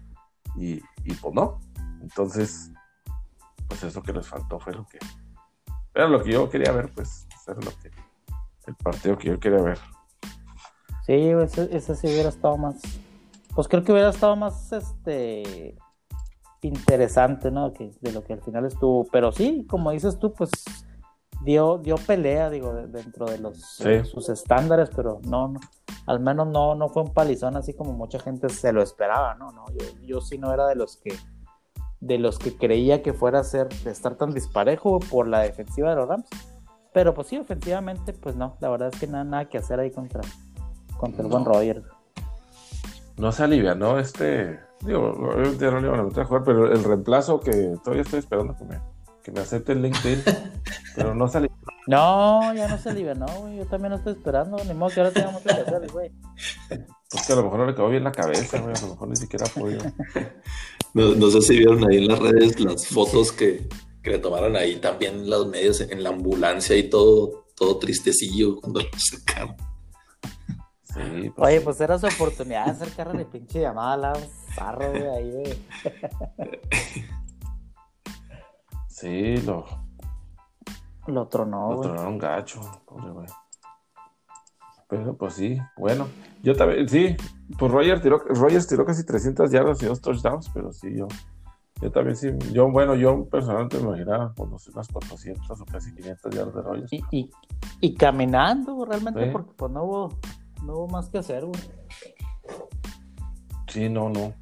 y, 0.57 0.83
y 1.05 1.15
pues 1.21 1.35
no. 1.35 1.61
Entonces, 2.03 2.71
pues 3.69 3.83
eso 3.85 4.03
que 4.03 4.13
les 4.13 4.27
faltó 4.27 4.59
fue 4.59 4.75
lo 4.75 4.85
que... 4.87 4.99
Era 5.95 6.09
lo 6.09 6.23
que 6.23 6.33
yo 6.33 6.49
quería 6.49 6.73
ver, 6.73 6.91
pues, 6.95 7.27
era 7.47 7.61
lo 7.61 7.71
que... 7.81 7.91
El 8.67 8.75
partido 8.77 9.17
que 9.19 9.29
yo 9.29 9.41
quería 9.41 9.61
ver. 9.63 9.79
Sí, 11.07 11.15
ese, 11.15 11.77
ese 11.77 11.97
sí 11.97 12.07
hubiera 12.07 12.29
estado 12.29 12.57
más. 12.57 12.81
Pues 13.55 13.67
creo 13.67 13.83
que 13.83 13.91
hubiera 13.91 14.11
estado 14.11 14.37
más 14.37 14.73
este 14.73 15.77
interesante, 16.69 17.51
¿no? 17.51 17.73
Que, 17.73 17.91
de 18.01 18.13
lo 18.13 18.23
que 18.25 18.35
al 18.35 18.43
final 18.43 18.67
estuvo. 18.67 19.05
Pero 19.11 19.33
sí, 19.33 19.67
como 19.69 19.91
dices 19.91 20.19
tú, 20.19 20.33
pues 20.33 20.51
dio, 21.45 21.79
dio 21.79 21.97
pelea, 21.97 22.51
digo, 22.51 22.75
de- 22.75 22.87
dentro 22.89 23.27
de 23.27 23.39
los 23.39 23.59
Sí. 23.77 24.05
sus 24.05 24.29
estándares, 24.29 24.91
pero 24.95 25.21
no, 25.25 25.49
no, 25.49 25.61
al 26.07 26.21
menos 26.21 26.47
no, 26.49 26.75
no 26.75 26.89
fue 26.91 27.03
un 27.03 27.15
palizón 27.15 27.57
así 27.57 27.73
como 27.75 27.93
mucha 27.93 28.19
gente 28.19 28.49
se 28.51 28.73
lo 28.73 28.83
esperaba, 28.83 29.35
¿no? 29.37 29.51
no 29.53 29.65
yo, 29.71 29.87
yo 30.03 30.21
sí 30.21 30.37
no 30.39 30.53
era 30.53 30.67
de 30.67 30.75
los 30.75 30.97
que 30.99 31.17
de 32.01 32.19
los 32.19 32.39
que 32.39 32.57
creía 32.57 33.03
que 33.03 33.13
fuera 33.13 33.41
a 33.41 33.45
ser 33.45 33.69
de 33.85 33.91
estar 33.91 34.15
tan 34.17 34.33
disparejo 34.33 35.01
por 35.01 35.29
la 35.29 35.41
defensiva 35.41 35.91
de 35.91 35.97
los 35.97 36.09
Rams. 36.09 36.27
Pero 36.95 37.13
pues 37.13 37.27
sí, 37.29 37.37
ofensivamente, 37.37 38.15
pues 38.15 38.37
no, 38.37 38.57
la 38.61 38.71
verdad 38.71 38.89
es 38.93 38.99
que 38.99 39.07
nada, 39.07 39.23
nada 39.25 39.49
que 39.51 39.59
hacer 39.59 39.79
ahí 39.81 39.91
contra, 39.91 40.23
contra 40.97 41.23
el 41.23 41.29
buen 41.31 41.45
No. 41.45 41.53
Rogers. 41.53 41.85
no 43.19 43.33
se 43.33 43.43
alivianó 43.45 43.99
este. 43.99 44.61
Digo, 44.85 45.11
obviamente 45.11 45.71
no 45.71 45.81
le 45.81 45.87
iban 45.89 46.01
a 46.01 46.03
meter 46.05 46.23
a 46.23 46.27
jugar, 46.27 46.43
pero 46.45 46.73
el 46.73 46.83
reemplazo 46.83 47.41
que 47.41 47.77
todavía 47.85 48.03
estoy 48.03 48.21
esperando 48.21 48.57
que 48.57 48.65
me, 48.65 48.81
que 49.23 49.31
me 49.31 49.41
acepte 49.41 49.73
el 49.73 49.83
LinkedIn, 49.83 50.23
pero 50.97 51.15
no 51.15 51.29
se 51.29 51.39
alivianó. 51.39 51.61
No, 51.87 52.55
ya 52.55 52.69
no 52.69 52.79
se 52.79 52.91
alivianó, 52.91 53.27
güey. 53.41 53.57
Yo 53.57 53.67
también 53.67 53.91
lo 53.91 53.97
estoy 53.97 54.13
esperando. 54.13 54.57
Ni 54.65 54.75
modo 54.75 54.91
que 54.91 55.01
ahora 55.01 55.13
tengamos 55.13 55.43
que 55.43 55.51
hacer, 55.51 55.91
güey. 55.91 56.13
Pues 56.69 57.27
que 57.27 57.33
a 57.33 57.37
lo 57.37 57.45
mejor 57.45 57.59
no 57.59 57.67
le 57.67 57.75
quedó 57.75 57.89
bien 57.89 58.05
la 58.05 58.13
cabeza, 58.13 58.61
güey. 58.61 58.77
A 58.77 58.81
lo 58.81 58.89
mejor 58.89 59.09
ni 59.09 59.17
siquiera 59.17 59.47
ha 59.47 59.61
podido. 59.61 59.83
No, 60.93 61.15
no 61.15 61.31
sé 61.31 61.41
si 61.43 61.57
vieron 61.57 61.89
ahí 61.89 61.99
en 61.99 62.09
las 62.09 62.19
redes 62.19 62.59
las 62.59 62.89
fotos 62.89 63.31
que, 63.31 63.69
que 64.03 64.11
le 64.11 64.19
tomaron 64.19 64.57
ahí 64.57 64.75
también 64.81 65.31
los 65.31 65.47
medios 65.47 65.81
en 65.81 66.03
la 66.03 66.09
ambulancia 66.09 66.77
y 66.77 66.91
todo, 66.91 67.45
todo 67.55 67.79
tristecillo 67.79 68.57
cuando 68.61 68.81
lo 68.81 68.99
sacaron. 68.99 69.55
Sí, 70.95 71.31
pues, 71.37 71.49
Oye, 71.49 71.61
pues 71.61 71.81
era 71.81 71.99
su 71.99 72.07
oportunidad 72.07 72.65
de 72.67 72.71
hacer 72.73 72.93
carrera 72.95 73.19
de 73.19 73.25
pinche 73.25 73.61
llamada 73.61 73.93
a 73.93 73.97
la 73.97 74.13
zarro, 74.55 74.91
güey, 74.91 75.07
ahí, 75.09 75.31
güey. 75.33 75.59
Sí, 78.89 79.37
lo. 79.39 79.65
Lo 81.07 81.27
tronó, 81.29 81.71
Lo 81.71 81.77
güey. 81.77 81.89
tronaron 81.89 82.19
gacho, 82.19 82.61
pobre 82.85 83.11
güey. 83.11 83.27
Pero 84.89 85.17
pues 85.17 85.35
sí, 85.35 85.59
bueno. 85.77 86.07
Yo 86.43 86.55
también, 86.55 86.89
sí, 86.89 87.17
pues 87.59 87.71
Roger 87.73 88.01
tiró, 88.03 88.19
Rogers 88.19 88.67
tiró 88.67 88.85
casi 88.85 89.05
300 89.07 89.51
yardas 89.51 89.83
y 89.83 89.87
dos 89.87 90.01
touchdowns, 90.01 90.51
pero 90.53 90.73
sí, 90.73 90.95
yo. 90.97 91.07
Yo 91.81 91.91
también 91.91 92.15
sí, 92.17 92.29
yo, 92.53 92.71
bueno, 92.71 92.95
yo 92.95 93.25
personalmente 93.31 93.79
me 93.79 93.85
imaginaba 93.85 94.35
unos, 94.37 94.69
unas 94.69 94.87
400 94.89 95.59
o 95.61 95.65
casi 95.65 95.95
500 95.95 96.35
yardas 96.35 96.55
de 96.55 96.61
Rogers. 96.63 96.93
Y, 96.93 97.03
y, 97.11 97.31
y 97.81 97.95
caminando, 97.95 98.85
realmente, 98.85 99.25
Sí. 99.25 99.31
porque 99.31 99.53
pues 99.57 99.73
no 99.73 99.85
hubo, 99.85 100.09
no 100.63 100.75
hubo 100.75 100.89
más 100.89 101.09
que 101.09 101.19
hacer, 101.19 101.45
güey. 101.45 101.61
Sí, 103.69 103.89
no, 103.89 104.09
no, 104.09 104.35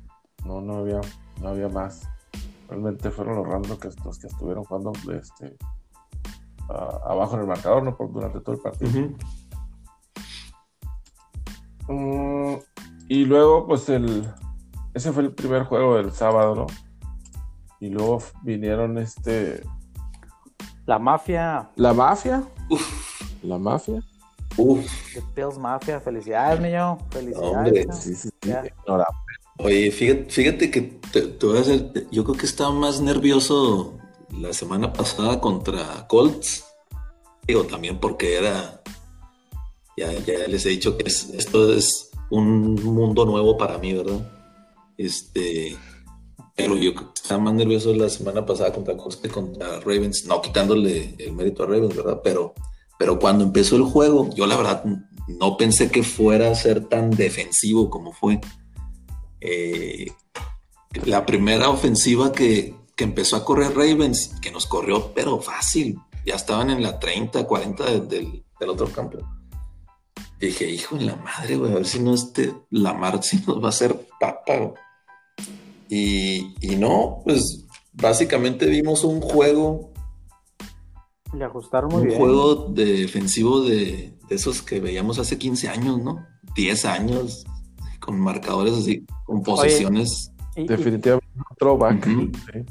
no, 0.44 0.60
no 0.60 0.78
había, 0.78 1.00
no 1.40 1.48
había 1.48 1.68
más. 1.68 2.08
Realmente 2.68 3.10
fueron 3.10 3.37
los 3.37 3.46
Rams 3.46 3.68
los 3.68 3.78
que, 3.78 3.88
los 4.04 4.18
que 4.18 4.26
estuvieron 4.26 4.64
jugando 4.64 4.92
este, 5.12 5.56
abajo 6.68 7.34
en 7.34 7.40
el 7.42 7.46
marcador, 7.46 7.82
¿no? 7.82 7.96
Por, 7.96 8.12
durante 8.12 8.40
todo 8.40 8.54
el 8.54 8.60
partido. 8.60 9.10
Mm, 11.88 12.56
y 13.08 13.25
luego, 13.25 13.66
pues 13.66 13.88
el. 13.88 14.30
Ese 14.94 15.12
fue 15.12 15.22
el 15.22 15.34
primer 15.34 15.64
juego 15.64 15.96
del 15.96 16.12
sábado, 16.12 16.54
¿no? 16.54 16.66
Y 17.80 17.88
luego 17.88 18.18
vinieron 18.42 18.98
este. 18.98 19.62
La 20.87 20.98
mafia, 20.98 21.70
La 21.76 21.92
mafia. 21.92 22.42
La 23.42 23.58
mafia. 23.58 24.02
Uf, 24.58 24.86
The 25.34 25.46
Mafia, 25.58 26.00
felicidades, 26.00 26.60
niño. 26.60 26.98
Felicidades. 27.10 27.52
Hombre, 27.68 27.86
¿no? 27.86 27.94
Sí, 27.94 28.14
sí, 28.14 28.28
sí. 28.42 28.48
Oye, 29.58 29.90
fíjate, 29.90 30.30
fíjate 30.30 30.70
que 30.70 30.82
te, 31.12 31.22
te 31.22 31.46
voy 31.46 31.58
a 31.58 31.60
hacer- 31.60 32.06
yo 32.10 32.24
creo 32.24 32.36
que 32.36 32.46
estaba 32.46 32.70
más 32.72 33.00
nervioso 33.00 33.98
la 34.30 34.52
semana 34.52 34.92
pasada 34.92 35.40
contra 35.40 36.06
Colts. 36.08 36.64
Digo, 37.46 37.64
también 37.64 37.98
porque 37.98 38.36
era, 38.36 38.82
ya, 39.96 40.12
ya 40.12 40.46
les 40.48 40.66
he 40.66 40.70
dicho 40.70 40.96
que 40.96 41.04
es- 41.08 41.30
esto 41.30 41.72
es 41.72 42.10
un 42.30 42.74
mundo 42.84 43.24
nuevo 43.24 43.56
para 43.56 43.78
mí, 43.78 43.94
¿verdad? 43.94 44.20
Este, 44.96 45.76
pero 46.54 46.76
yo 46.76 46.92
estaba 47.14 47.40
más 47.40 47.54
nervioso 47.54 47.94
la 47.94 48.08
semana 48.10 48.44
pasada 48.44 48.72
contra 48.72 48.96
Colts 48.96 49.16
que 49.16 49.28
contra 49.28 49.80
Ravens, 49.80 50.24
no 50.26 50.42
quitándole 50.42 51.14
el 51.18 51.32
mérito 51.32 51.62
a 51.62 51.66
Ravens, 51.66 51.96
¿verdad? 51.96 52.20
Pero, 52.22 52.54
pero 52.98 53.18
cuando 53.18 53.44
empezó 53.44 53.76
el 53.76 53.84
juego, 53.84 54.28
yo 54.34 54.46
la 54.46 54.56
verdad 54.56 54.84
no 55.28 55.56
pensé 55.56 55.90
que 55.90 56.02
fuera 56.02 56.50
a 56.50 56.54
ser 56.54 56.86
tan 56.86 57.10
defensivo 57.10 57.90
como 57.90 58.12
fue. 58.12 58.40
Eh, 59.40 60.10
la 61.04 61.24
primera 61.26 61.68
ofensiva 61.68 62.32
que, 62.32 62.74
que 62.96 63.04
empezó 63.04 63.37
a 63.37 63.44
correr 63.44 63.74
Ravens, 63.76 64.34
que 64.42 64.50
nos 64.50 64.66
corrió, 64.66 65.12
pero 65.14 65.38
fácil. 65.40 65.98
Ya 66.26 66.34
estaban 66.34 66.70
en 66.70 66.82
la 66.82 66.98
30, 66.98 67.44
40 67.46 67.84
de- 67.84 68.00
del, 68.00 68.44
del 68.58 68.68
otro 68.68 68.88
campo. 68.90 69.18
Dije, 70.40 70.70
hijo 70.70 70.96
de 70.96 71.04
la 71.06 71.16
madre, 71.16 71.56
güey, 71.56 71.72
a 71.72 71.76
ver 71.76 71.87
si 71.87 72.00
no 72.00 72.14
este 72.14 72.54
Lamar 72.70 73.22
si 73.22 73.37
nos 73.46 73.61
va 73.62 73.66
a 73.66 73.70
hacer 73.70 73.94
papa. 74.18 74.56
güey". 74.56 74.72
Y, 75.88 76.54
y 76.61 76.76
no, 76.76 77.22
pues 77.24 77.64
básicamente 77.92 78.66
vimos 78.66 79.04
un 79.04 79.20
juego, 79.20 79.92
Le 81.34 81.44
ajustaron 81.44 81.90
muy 81.92 82.02
un 82.02 82.08
bien. 82.08 82.18
juego 82.18 82.54
defensivo 82.72 83.60
de, 83.62 84.14
de 84.28 84.34
esos 84.34 84.62
que 84.62 84.80
veíamos 84.80 85.18
hace 85.18 85.38
15 85.38 85.68
años, 85.68 86.02
¿no? 86.02 86.24
10 86.54 86.84
años, 86.86 87.44
con 88.00 88.18
marcadores 88.18 88.74
así, 88.74 89.04
con 89.24 89.42
posiciones. 89.42 90.32
Y- 90.56 90.62
y, 90.62 90.66
Definitivamente 90.66 91.28
un 91.36 91.56
throwback. 91.56 92.08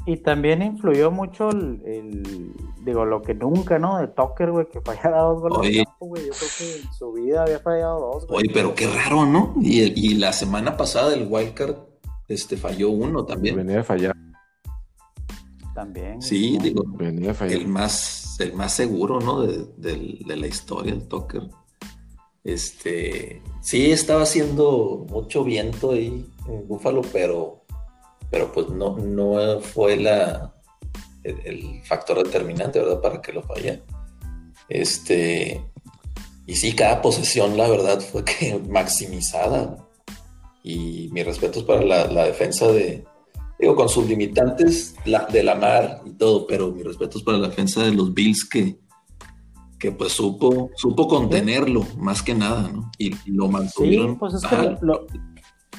Y 0.04 0.16
también 0.18 0.60
influyó 0.60 1.10
mucho 1.10 1.48
el, 1.50 1.80
el- 1.86 2.52
digo, 2.84 3.06
lo 3.06 3.22
que 3.22 3.32
nunca, 3.32 3.78
¿no? 3.78 3.96
De 3.98 4.08
Tucker, 4.08 4.50
güey, 4.50 4.66
que 4.68 4.80
fallara 4.84 5.22
dos 5.22 5.40
goles 5.40 5.58
Oye. 5.60 5.70
de 5.78 5.84
campo, 5.86 6.06
güey. 6.06 6.26
Yo 6.26 6.32
creo 6.32 6.50
que 6.58 6.82
en 6.86 6.92
su 6.92 7.12
vida 7.12 7.42
había 7.44 7.60
fallado 7.60 8.00
dos, 8.12 8.26
güey. 8.26 8.38
Oye, 8.40 8.50
pero 8.52 8.74
qué 8.74 8.88
raro, 8.88 9.24
¿no? 9.24 9.54
Y, 9.62 9.80
y 10.10 10.14
la 10.16 10.32
semana 10.34 10.76
pasada 10.76 11.14
el 11.14 11.28
Wildcard 11.30 11.76
este, 12.26 12.56
falló 12.58 12.90
uno 12.90 13.24
también. 13.24 13.56
Venía 13.56 13.76
de 13.76 13.84
fallar. 13.84 14.14
También. 15.74 16.20
Sí, 16.20 16.58
¿no? 16.58 16.64
digo, 16.64 16.82
Venía 16.88 17.28
de 17.28 17.34
fallar. 17.34 17.56
el 17.60 17.68
más, 17.68 18.27
el 18.38 18.52
más 18.54 18.74
seguro, 18.74 19.20
¿no? 19.20 19.42
De, 19.42 20.24
la 20.26 20.46
historia, 20.46 20.92
el 20.92 21.06
Tucker. 21.08 21.42
Este, 22.44 23.42
sí, 23.60 23.90
estaba 23.90 24.22
haciendo 24.22 25.06
mucho 25.08 25.44
viento 25.44 25.92
ahí 25.92 26.26
en 26.46 26.68
Búfalo, 26.68 27.02
pero, 27.12 27.64
pero 28.30 28.52
pues 28.52 28.68
no, 28.68 28.96
no 28.96 29.60
fue 29.60 29.96
la, 29.96 30.54
el, 31.24 31.82
factor 31.84 32.22
determinante, 32.22 32.78
¿verdad? 32.78 33.00
Para 33.00 33.20
que 33.20 33.32
lo 33.32 33.42
fallara. 33.42 33.80
Este, 34.68 35.62
y 36.46 36.54
sí, 36.54 36.74
cada 36.74 37.02
posesión, 37.02 37.56
la 37.56 37.68
verdad, 37.68 38.00
fue 38.00 38.24
que 38.24 38.58
maximizada. 38.68 39.84
Y 40.62 41.08
mis 41.12 41.24
respetos 41.24 41.64
para 41.64 41.82
la 41.82 42.24
defensa 42.24 42.66
de, 42.66 43.04
digo, 43.58 43.74
con 43.76 43.88
sus 43.88 44.06
limitantes 44.08 44.94
la, 45.04 45.24
de 45.26 45.42
la 45.42 45.54
mar 45.54 46.02
y 46.04 46.10
todo, 46.12 46.46
pero 46.46 46.70
mis 46.70 46.84
respetos 46.84 47.22
para 47.22 47.38
la 47.38 47.48
defensa 47.48 47.82
de 47.82 47.92
los 47.92 48.12
Bills 48.14 48.48
que, 48.48 48.78
que 49.78 49.92
pues 49.92 50.12
supo, 50.12 50.70
supo 50.76 51.08
contenerlo, 51.08 51.82
más 51.98 52.22
que 52.22 52.34
nada, 52.34 52.68
¿no? 52.72 52.90
Y, 52.98 53.08
y 53.28 53.32
lo 53.32 53.46
Sí, 53.46 53.52
mantuvieron. 53.52 54.18
pues 54.18 54.34
es 54.34 54.42
que 54.46 54.56
lo, 54.80 55.06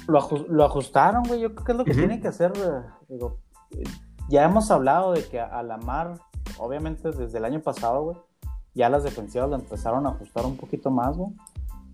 lo, 0.08 0.20
aju- 0.22 0.46
lo 0.48 0.66
ajustaron, 0.66 1.24
güey. 1.24 1.42
Yo 1.42 1.54
creo 1.54 1.66
que 1.66 1.72
es 1.74 1.78
lo 1.78 1.86
que 1.86 1.92
Ujú. 1.92 2.00
tienen 2.00 2.22
que 2.22 2.28
hacer. 2.30 2.52
eh, 2.58 2.82
Digo, 3.10 3.40
ya 4.30 4.44
hemos 4.46 4.70
hablado 4.72 5.14
de 5.14 5.24
que 5.26 5.40
a 5.40 5.62
la 5.64 5.78
mar, 5.78 6.20
obviamente 6.58 7.12
desde 7.12 7.38
el 7.38 7.46
año 7.46 7.62
pasado, 7.62 8.04
güey, 8.04 8.18
ya 8.76 8.90
las 8.90 9.04
defensivas 9.04 9.50
lo 9.50 9.56
empezaron 9.56 10.06
a 10.06 10.10
ajustar 10.10 10.46
un 10.46 10.56
poquito 10.58 10.90
más, 10.92 11.18
güey. 11.18 11.32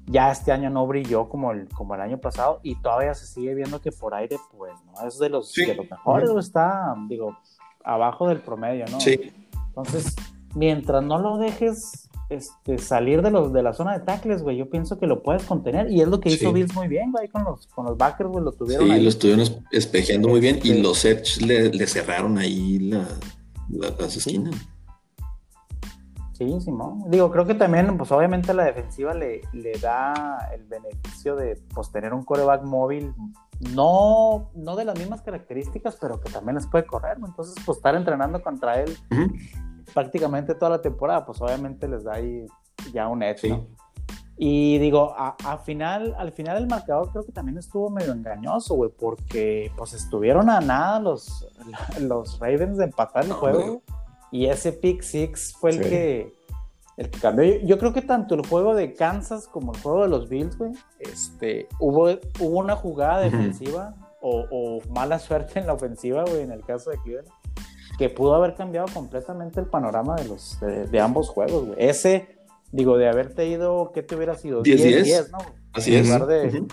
Ya 0.08 0.32
este 0.32 0.52
año 0.52 0.70
no 0.70 0.86
brilló 0.86 1.28
como 1.30 1.52
el, 1.52 1.68
como 1.70 1.96
el 1.96 2.02
año 2.02 2.20
pasado 2.20 2.60
y 2.64 2.76
todavía 2.76 3.14
se 3.16 3.26
sigue 3.26 3.56
viendo 3.56 3.82
que 3.82 3.92
por 3.92 4.14
aire, 4.14 4.38
pues, 4.56 4.74
no 4.86 5.08
es 5.08 5.18
de 5.18 5.30
los, 5.30 5.52
Sí. 5.52 5.66
de 5.66 5.76
los 5.76 5.90
mejores, 5.90 6.30
está, 6.38 6.94
digo, 7.10 7.38
abajo 7.84 8.28
del 8.28 8.40
promedio, 8.40 8.86
¿no? 8.92 9.00
Sí, 9.00 9.32
Entonces, 9.68 10.16
mientras 10.54 11.04
no 11.04 11.18
lo 11.20 11.38
dejes 11.38 12.10
este, 12.30 12.78
salir 12.80 13.22
de, 13.22 13.30
los, 13.30 13.54
de 13.54 13.62
la 13.62 13.74
zona 13.74 13.94
de 13.98 14.04
tackles, 14.06 14.42
güey, 14.42 14.58
yo 14.58 14.68
pienso 14.70 14.98
que 14.98 15.06
lo 15.06 15.22
puedes 15.22 15.44
contener. 15.44 15.92
Y 15.92 16.02
es 16.02 16.08
lo 16.08 16.20
que 16.20 16.30
hizo 16.30 16.48
Sí. 16.48 16.54
Bills 16.54 16.74
muy 16.74 16.88
bien, 16.88 17.12
güey, 17.12 17.28
con 17.28 17.44
los, 17.44 17.68
con 17.68 17.86
los 17.86 17.98
backers, 17.98 18.30
güey, 18.32 18.44
lo 18.44 18.52
tuvieron 18.52 18.88
sí, 18.88 18.92
ahí. 18.94 19.02
lo 19.04 19.10
estuvieron 19.10 19.42
es- 19.44 19.58
espejeando 19.72 20.30
muy 20.30 20.40
bien 20.40 20.60
y 20.64 20.82
los 20.82 21.04
Edge 21.06 21.46
le, 21.46 21.70
le 21.70 21.86
cerraron 21.88 22.38
ahí 22.40 22.80
la- 22.80 23.08
la- 23.70 23.92
las 24.00 24.18
esquinas. 24.18 24.56
Sí, 26.38 26.60
Simón. 26.60 27.04
Digo, 27.10 27.32
creo 27.32 27.46
que 27.46 27.54
también, 27.56 27.98
pues 27.98 28.12
obviamente 28.12 28.54
la 28.54 28.66
defensiva 28.66 29.14
le, 29.14 29.42
le 29.54 29.72
da 29.80 30.50
el 30.54 30.66
beneficio 30.66 31.36
de 31.38 31.56
pues, 31.74 31.90
tener 31.92 32.14
un 32.14 32.24
coreback 32.26 32.64
móvil, 32.64 33.14
no, 33.74 34.52
no 34.54 34.76
de 34.76 34.84
las 34.84 35.00
mismas 35.00 35.22
características, 35.22 35.98
pero 36.00 36.20
que 36.20 36.30
también 36.30 36.56
les 36.56 36.68
puede 36.68 36.86
correr, 36.86 37.20
güey. 37.20 37.30
Entonces, 37.30 37.56
pues 37.66 37.78
estar 37.78 37.96
entrenando 37.96 38.42
contra 38.44 38.82
él 38.82 38.98
Ujú. 39.12 39.32
prácticamente 39.94 40.56
toda 40.56 40.72
la 40.72 40.82
temporada, 40.82 41.26
pues 41.26 41.42
obviamente 41.42 41.88
les 41.88 42.04
da 42.04 42.16
ahí 42.16 42.46
ya 42.92 43.08
un 43.08 43.24
edge, 43.24 43.40
Sí. 43.40 43.50
¿no? 43.50 43.66
Y 44.38 44.78
digo, 44.80 45.14
a, 45.18 45.38
a 45.46 45.58
final, 45.60 46.14
al 46.18 46.34
final 46.34 46.58
el 46.58 46.68
marcador 46.68 47.10
creo 47.12 47.24
que 47.24 47.32
también 47.32 47.58
estuvo 47.58 47.90
medio 47.90 48.12
engañoso, 48.12 48.76
güey, 48.76 48.92
porque 48.92 49.72
pues 49.78 49.94
estuvieron 49.94 50.50
a 50.50 50.60
nada 50.60 51.00
los, 51.00 51.48
los 52.02 52.38
Ravens 52.40 52.78
de 52.78 52.84
empatar 52.84 53.24
el 53.24 53.30
No, 53.30 53.36
juego. 53.36 53.58
güey. 53.62 53.80
Y 54.36 54.48
ese 54.48 54.74
pick 54.74 55.02
six 55.02 55.54
fue 55.60 55.72
el 55.72 55.84
Sí. 55.84 55.90
que 55.90 56.34
el 56.98 57.10
que 57.10 57.20
cambió. 57.20 57.44
Yo, 57.46 57.60
yo 57.68 57.78
creo 57.78 57.94
que 57.94 58.02
tanto 58.02 58.36
el 58.36 58.46
juego 58.48 58.74
de 58.74 58.94
Kansas 58.94 59.48
como 59.48 59.74
el 59.74 59.80
juego 59.82 60.04
de 60.04 60.10
los 60.10 60.30
Bills, 60.30 60.58
güey, 60.58 60.72
este, 61.00 61.68
hubo, 61.80 62.10
hubo 62.40 62.60
una 62.60 62.76
jugada 62.76 63.20
defensiva 63.22 63.94
o, 64.22 64.46
o 64.50 64.82
mala 64.94 65.20
suerte 65.20 65.60
en 65.60 65.68
la 65.68 65.74
ofensiva, 65.74 66.24
güey, 66.24 66.42
en 66.42 66.52
el 66.52 66.64
caso 66.64 66.90
de 66.92 66.98
Cleveland, 67.00 67.28
que 67.98 68.10
pudo 68.10 68.34
haber 68.36 68.56
cambiado 68.56 68.88
completamente 68.94 69.60
el 69.60 69.68
panorama 69.68 70.16
de 70.16 70.26
los 70.26 70.58
de, 70.62 70.86
de 70.88 71.00
ambos 71.02 71.30
juegos, 71.30 71.66
güey. 71.68 71.78
Ese, 71.80 72.38
didigo, 72.72 72.98
de 72.98 73.08
haberte 73.10 73.46
ido, 73.48 73.92
¿qué 73.94 74.02
te 74.04 74.16
hubiera 74.16 74.36
sido? 74.36 74.64
10-10. 74.64 75.04
10-10, 75.06 75.32
¿no? 75.32 75.38
Así 75.74 75.96
En 75.96 76.02
es. 76.02 76.06
lugar 76.08 76.26
de- 76.28 76.66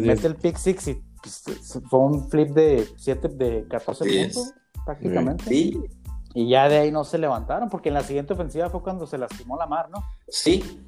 mete 0.00 0.26
el 0.26 0.36
pick 0.36 0.56
six 0.56 0.88
y 0.88 1.02
pues, 1.22 1.44
fue 1.88 1.98
un 2.00 2.28
flip 2.30 2.48
de 2.50 2.86
7, 2.96 3.28
de 3.28 3.66
14 3.68 4.04
puntos, 4.04 4.54
prácticamente. 4.84 5.44
Sí. 5.44 5.78
Y 6.34 6.48
ya 6.48 6.68
de 6.68 6.78
ahí 6.78 6.90
no 6.90 7.04
se 7.04 7.18
levantaron, 7.18 7.68
porque 7.68 7.88
en 7.88 7.94
la 7.94 8.02
siguiente 8.02 8.32
ofensiva 8.32 8.70
fue 8.70 8.82
cuando 8.82 9.06
se 9.06 9.18
lastimó 9.18 9.56
la 9.56 9.66
mar, 9.66 9.90
¿no? 9.90 10.02
Sí. 10.28 10.80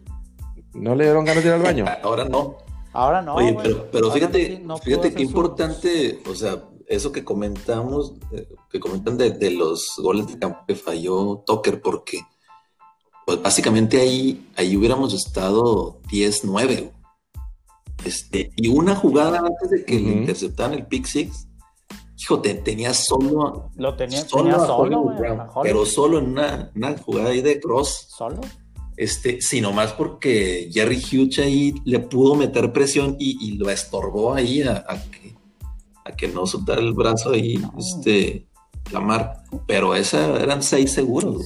¿No 0.73 0.95
le 0.95 1.05
dieron 1.05 1.25
ganas 1.25 1.43
de 1.43 1.51
ir 1.51 1.55
al 1.55 1.63
baño? 1.63 1.85
Ahora 2.03 2.25
no. 2.25 2.57
Ahora 2.93 3.23
no. 3.23 3.35
Oye, 3.35 3.57
pero, 3.91 4.11
fíjate, 4.11 4.65
fíjate 4.83 5.15
qué 5.15 5.23
importante, 5.23 6.23
o 6.31 6.35
sea, 6.35 6.63
eso 6.87 7.11
que 7.13 7.25
comentamos, 7.25 8.15
eh, 8.33 8.49
que 8.71 8.79
comentan 8.81 9.19
de, 9.19 9.51
los 9.51 9.95
goles 9.99 10.29
de 10.29 10.39
campo 10.39 10.61
que 10.67 10.77
falló 10.77 11.43
Tucker, 11.47 11.81
porque 11.81 12.21
pues 13.27 13.43
básicamente 13.43 14.01
ahí, 14.01 14.49
ahí 14.57 14.77
hubiéramos 14.77 15.15
estado 15.15 16.01
10-9. 16.03 16.93
Este, 18.05 18.51
y 18.55 18.69
una 18.69 18.95
jugada 18.95 19.39
antes 19.39 19.71
de 19.71 19.85
que 19.85 19.99
le 19.99 20.13
interceptaran 20.13 20.75
el 20.75 20.87
pick 20.87 21.07
six, 21.07 21.49
hijo, 22.19 22.41
tenía 22.41 22.95
solo. 22.95 23.71
Lo 23.77 23.97
tenía 23.97 24.23
solo, 24.23 25.15
pero 25.63 25.87
solo 25.87 26.19
en 26.19 26.31
una, 26.31 26.71
jugada 27.05 27.31
ahí 27.31 27.41
de 27.41 27.61
cross. 27.61 28.09
¿Solo? 28.17 28.41
Este, 28.97 29.41
sino 29.41 29.73
más 29.73 29.93
porque 29.93 30.71
Jerry 30.73 30.99
Hughes 30.99 31.41
ahí 31.41 31.75
le 31.85 31.99
pudo 31.99 32.37
meter 32.37 32.73
presión 32.73 33.17
y, 33.19 33.57
lo 33.57 33.69
estorbó 33.71 34.35
ahí 34.35 34.63
a, 34.63 34.85
que, 35.11 35.35
a 36.05 36.13
que 36.13 36.29
no 36.29 36.47
soltara 36.47 36.81
el 36.81 36.93
brazo 36.93 37.31
ahí, 37.31 37.61
este, 37.77 38.47
la 38.93 39.01
mar. 39.01 39.43
Pero 39.67 39.95
esa 39.95 40.41
eran 40.41 40.63
seis 40.63 40.93
seguros. 40.93 41.45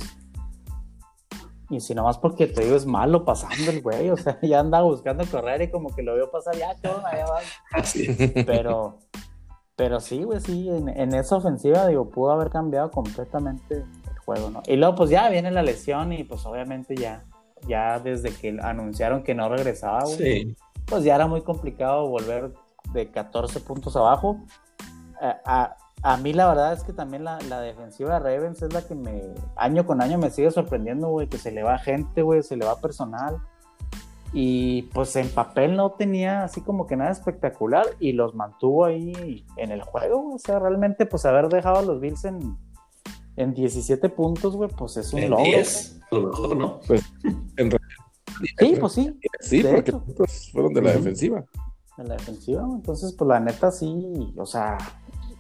Y 1.71 1.81
si 1.81 1.95
nomás 1.95 2.17
porque 2.17 2.47
te 2.47 2.65
digo 2.65 2.77
es 2.77 2.87
malo 2.87 3.25
pasando 3.25 3.71
el 3.71 3.83
güey, 3.83 4.09
o 4.11 4.17
sea, 4.17 4.39
ya 4.43 4.61
anda 4.61 4.81
buscando 4.81 5.25
correr 5.27 5.63
y 5.63 5.71
como 5.71 5.95
que 5.95 6.03
lo 6.03 6.15
veo 6.15 6.31
pasar, 6.31 6.57
ya, 6.57 6.75
todo, 6.77 7.05
allá 7.07 7.27
va. 7.27 7.41
Así. 7.73 8.09
Pero, 8.47 8.99
pero 9.79 10.01
sí, 10.01 10.25
güey, 10.25 10.41
sí, 10.41 10.69
en, 10.69 11.15
esa 11.15 11.37
ofensiva, 11.37 11.87
digo, 11.87 12.11
pudo 12.11 12.33
haber 12.33 12.51
cambiado 12.51 12.91
completamente 12.91 13.77
el 13.77 14.19
juego, 14.19 14.51
¿no? 14.51 14.63
Y 14.67 14.77
luego, 14.77 14.97
pues 14.97 15.09
ya 15.09 15.31
viene 15.31 15.51
la 15.51 15.63
lesión 15.63 16.13
y 16.13 16.25
pues 16.25 16.45
obviamente 16.45 16.95
ya, 16.97 17.25
ya 17.67 17.99
desde 17.99 18.35
que 18.35 18.59
anunciaron 18.61 19.23
que 19.23 19.35
no 19.35 19.49
regresaba, 19.49 20.03
güey, 20.05 20.55
pues 20.85 21.05
ya 21.05 21.15
era 21.15 21.27
muy 21.27 21.43
complicado 21.43 22.09
volver 22.09 22.53
de 22.93 23.11
14 23.11 23.61
puntos 23.61 23.97
abajo. 23.97 24.41
a, 25.21 25.77
a 26.03 26.17
mí 26.17 26.33
la 26.33 26.49
verdad 26.49 26.73
es 26.73 26.85
que 26.85 26.93
también 26.93 27.25
la, 27.25 27.39
defensiva 27.61 28.15
de 28.15 28.21
Ravens 28.21 28.63
es 28.63 28.73
la 28.73 28.83
que 28.83 28.95
me 28.95 29.35
año 29.57 29.87
con 29.87 30.01
año 30.01 30.19
me 30.19 30.31
sigue 30.31 30.51
sorprendiendo, 30.51 31.09
güey, 31.09 31.29
que 31.29 31.39
se 31.39 31.51
le 31.51 31.63
va 31.63 31.79
gente, 31.79 32.23
güey, 32.23 32.43
se 32.43 32.57
le 32.57 32.65
va 32.65 32.81
personal. 32.81 33.39
Y 34.33 34.83
pues 34.95 35.17
en 35.17 35.29
papel 35.31 35.75
no 35.75 35.93
tenía 35.93 36.45
así 36.45 36.61
como 36.61 36.87
que 36.87 36.97
nada 36.97 37.11
espectacular 37.11 37.87
y 37.99 38.13
los 38.13 38.35
mantuvo 38.35 38.85
ahí 38.85 39.47
en 39.57 39.71
el 39.71 39.83
juego, 39.83 40.35
O 40.35 40.39
sea, 40.39 40.59
realmente 40.59 41.07
pues 41.07 41.25
haber 41.25 41.49
dejado 41.49 41.79
a 41.79 41.83
los 41.83 42.01
Bills 42.01 42.25
en, 42.25 42.57
en 43.37 43.55
17 43.55 44.09
puntos, 44.11 44.55
güey, 44.55 44.69
pues 44.71 44.97
es 44.99 45.13
un 45.13 45.31
logro. 45.31 45.45
a 46.11 46.15
lo 46.15 46.27
mejor, 46.29 46.57
¿no? 46.57 46.81
Pues 46.87 47.03
en 47.57 47.71
realidad. 47.71 47.99
Sí, 48.59 48.77
pues 48.79 48.93
sí. 48.93 49.19
Sí, 49.41 49.63
porque 49.63 49.93
fueron 50.53 50.75
de 50.75 50.83
la 50.83 50.93
defensiva. 50.93 51.45
De 51.97 52.05
la 52.05 52.15
defensiva, 52.15 52.63
entonces 52.63 53.13
pues 53.15 53.29
la 53.29 53.41
neta 53.41 53.73
sí, 53.73 54.33
o 54.37 54.47
sea, 54.47 54.79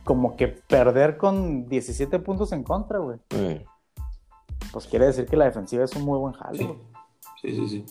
como 0.03 0.37
que 0.37 0.48
perder 0.48 1.16
con 1.18 1.68
17 1.68 2.18
puntos 2.20 2.53
en 2.53 2.64
contra, 2.64 2.98
güey. 2.98 3.18
Pues 4.72 4.87
quiere 4.87 5.07
decir 5.07 5.27
que 5.27 5.37
la 5.37 5.44
defensiva 5.44 5.85
es 5.85 5.94
un 5.94 6.03
muy 6.03 6.18
buen 6.18 6.33
jale. 6.35 6.79
Sí, 7.40 7.51
sí, 7.51 7.68
sí. 7.68 7.68
Sí, 7.68 7.87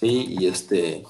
y 0.00 0.46
este. 0.46 1.04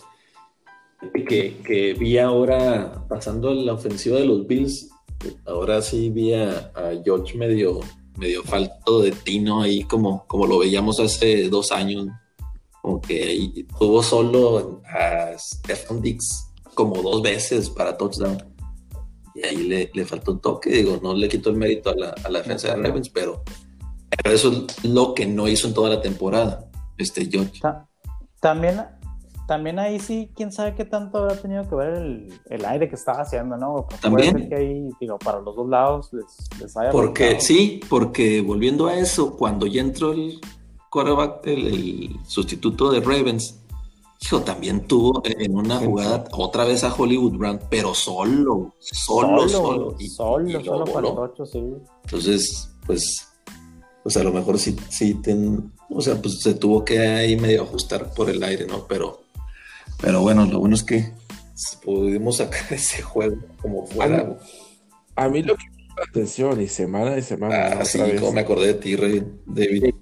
Que, 1.27 1.94
vi 1.99 2.18
ahora, 2.18 3.07
pasando 3.09 3.53
la 3.53 3.75
ofensiva 3.75 4.18
de 4.18 4.25
los 4.25 4.47
Bills, 4.47 4.88
ahora 5.47 5.83
sí 5.83 6.11
vi 6.11 6.33
a, 6.33 6.73
George 7.05 7.37
medio, 7.37 7.81
medio 8.16 8.42
falto 8.42 9.03
de 9.03 9.12
tino 9.12 9.62
ahí, 9.62 9.85
como, 9.85 10.27
como 10.27 10.47
lo 10.47 10.59
veíamos 10.59 11.01
hace 11.01 11.49
dos 11.49 11.73
años. 11.73 12.07
Como 12.81 13.01
que 13.01 13.23
ahí 13.23 13.66
tuvo 13.79 14.03
solo 14.03 14.83
a 14.87 15.37
Stephen 15.38 16.01
Dix 16.01 16.51
como 16.75 17.03
dos 17.03 17.23
veces 17.23 17.70
para 17.70 17.97
touchdown 17.97 18.55
y 19.35 19.44
ahí 19.44 19.57
le, 19.57 19.90
le, 19.92 20.05
faltó 20.05 20.33
un 20.33 20.40
toque. 20.40 20.70
Digo, 20.70 21.01
no 21.03 21.14
le 21.14 21.29
quito 21.29 21.51
el 21.51 21.57
mérito 21.57 21.90
a 21.90 21.94
la, 21.94 22.14
a 22.25 22.31
la 22.31 22.38
defensa 22.40 22.68
de 22.68 22.77
Ravens, 22.77 23.09
pero, 23.09 23.42
pero, 24.09 24.35
eso 24.35 24.66
es 24.68 24.85
lo 24.85 25.14
que 25.14 25.27
no 25.27 25.49
hizo 25.49 25.66
en 25.66 25.75
toda 25.75 25.90
la 25.90 26.01
temporada, 26.01 26.70
este 26.97 27.27
George. 27.27 27.61
También, 28.44 28.85
también 29.48 29.78
ahí 29.78 29.98
sí, 29.98 30.30
quién 30.37 30.52
sabe 30.52 30.74
qué 30.74 30.85
tanto 30.85 31.16
habrá 31.16 31.35
tenido 31.35 31.66
que 31.66 31.74
ver 31.76 31.94
el, 31.94 32.40
el 32.50 32.64
aire 32.66 32.90
que 32.90 32.94
estaba 32.94 33.22
haciendo, 33.22 33.57
¿no? 33.57 33.87
también. 34.02 34.50
que 34.50 34.54
ahí, 34.54 34.90
digo, 35.00 35.18
para 35.18 35.40
los 35.40 35.57
dos 35.57 35.66
lados 35.66 36.12
les, 36.12 36.61
les 36.61 36.76
haya 36.76 36.90
Porque, 36.90 37.40
sí, 37.40 37.80
porque 37.88 38.42
volviendo 38.42 38.87
a 38.87 38.98
eso, 38.98 39.35
cuando 39.35 39.66
ya 39.66 39.80
entró 39.80 40.12
el 40.12 40.38
quarterback, 40.90 41.46
el 41.46 42.18
sustituto 42.26 42.92
de 42.92 43.00
Ravens, 43.00 43.64
Hijo, 44.20 44.42
también 44.42 44.87
tuvo 44.87 45.22
en 45.24 45.57
una 45.57 45.78
jugada 45.78 46.24
otra 46.33 46.66
vez 46.66 46.85
a 46.85 46.94
Hollywood 46.94 47.38
Brand, 47.38 47.62
pero 47.70 47.94
solo, 47.94 48.74
solo, 48.78 49.48
solo. 49.48 49.96
Y, 49.98 50.09
solo, 50.09 50.62
solo 50.62 50.85
para 50.85 51.09
ocho, 51.09 51.46
sí. 51.46 51.62
Entonces, 52.04 52.70
pues, 52.85 53.26
pues 54.02 54.16
a 54.18 54.22
lo 54.22 54.33
mejor 54.33 54.59
sí, 54.59 54.76
sí, 54.90 55.14
ten, 55.14 55.72
o 55.90 56.01
sea, 56.01 56.20
pues 56.20 56.40
se 56.40 56.55
tuvo 56.55 56.85
que 56.85 56.99
ahí 56.99 57.37
medio 57.37 57.62
ajustar 57.62 58.12
por 58.14 58.31
el 58.31 58.42
aire, 58.42 58.66
¿no? 58.66 58.87
Pero, 58.87 59.23
pero 60.01 60.20
bueno, 60.23 60.44
lo 60.47 60.61
bueno 60.61 60.75
es 60.75 60.83
que 60.83 61.12
pudimos 61.85 62.38
sacar 62.38 62.64
ese 62.73 63.03
juego 63.03 63.37
como 63.61 63.87
fuera. 63.87 64.37
A 65.16 65.29
mí, 65.29 65.42
lo 65.42 65.55
que 65.57 65.64
me 65.64 65.83
llama 65.83 65.94
la 65.99 66.05
atención 66.05 66.61
y 66.61 66.68
semana 66.68 67.11
de 67.11 67.23
semana. 67.23 67.79
Ah, 67.81 67.85
sí, 67.85 67.99
como 68.18 68.33
me 68.33 68.40
acordé 68.40 68.68
de 68.68 68.75
ti, 68.75 68.97
David 69.47 69.94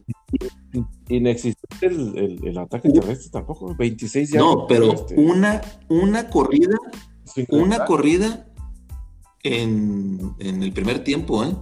inexistente 1.09 1.87
el, 1.87 2.17
el, 2.17 2.49
el 2.49 2.59
ataque 2.59 2.91
terrestre 2.91 3.31
tampoco, 3.31 3.75
26 3.77 4.31
ya. 4.31 4.39
No, 4.39 4.67
pero 4.67 4.93
este. 4.93 5.15
una, 5.17 5.61
una 5.89 6.31
corrida, 6.31 6.77
una 7.49 7.85
corrida 7.85 8.47
en, 9.43 10.35
en, 10.39 10.63
el 10.63 10.73
primer 10.73 11.05
tiempo, 11.05 11.45
¿eh? 11.45 11.55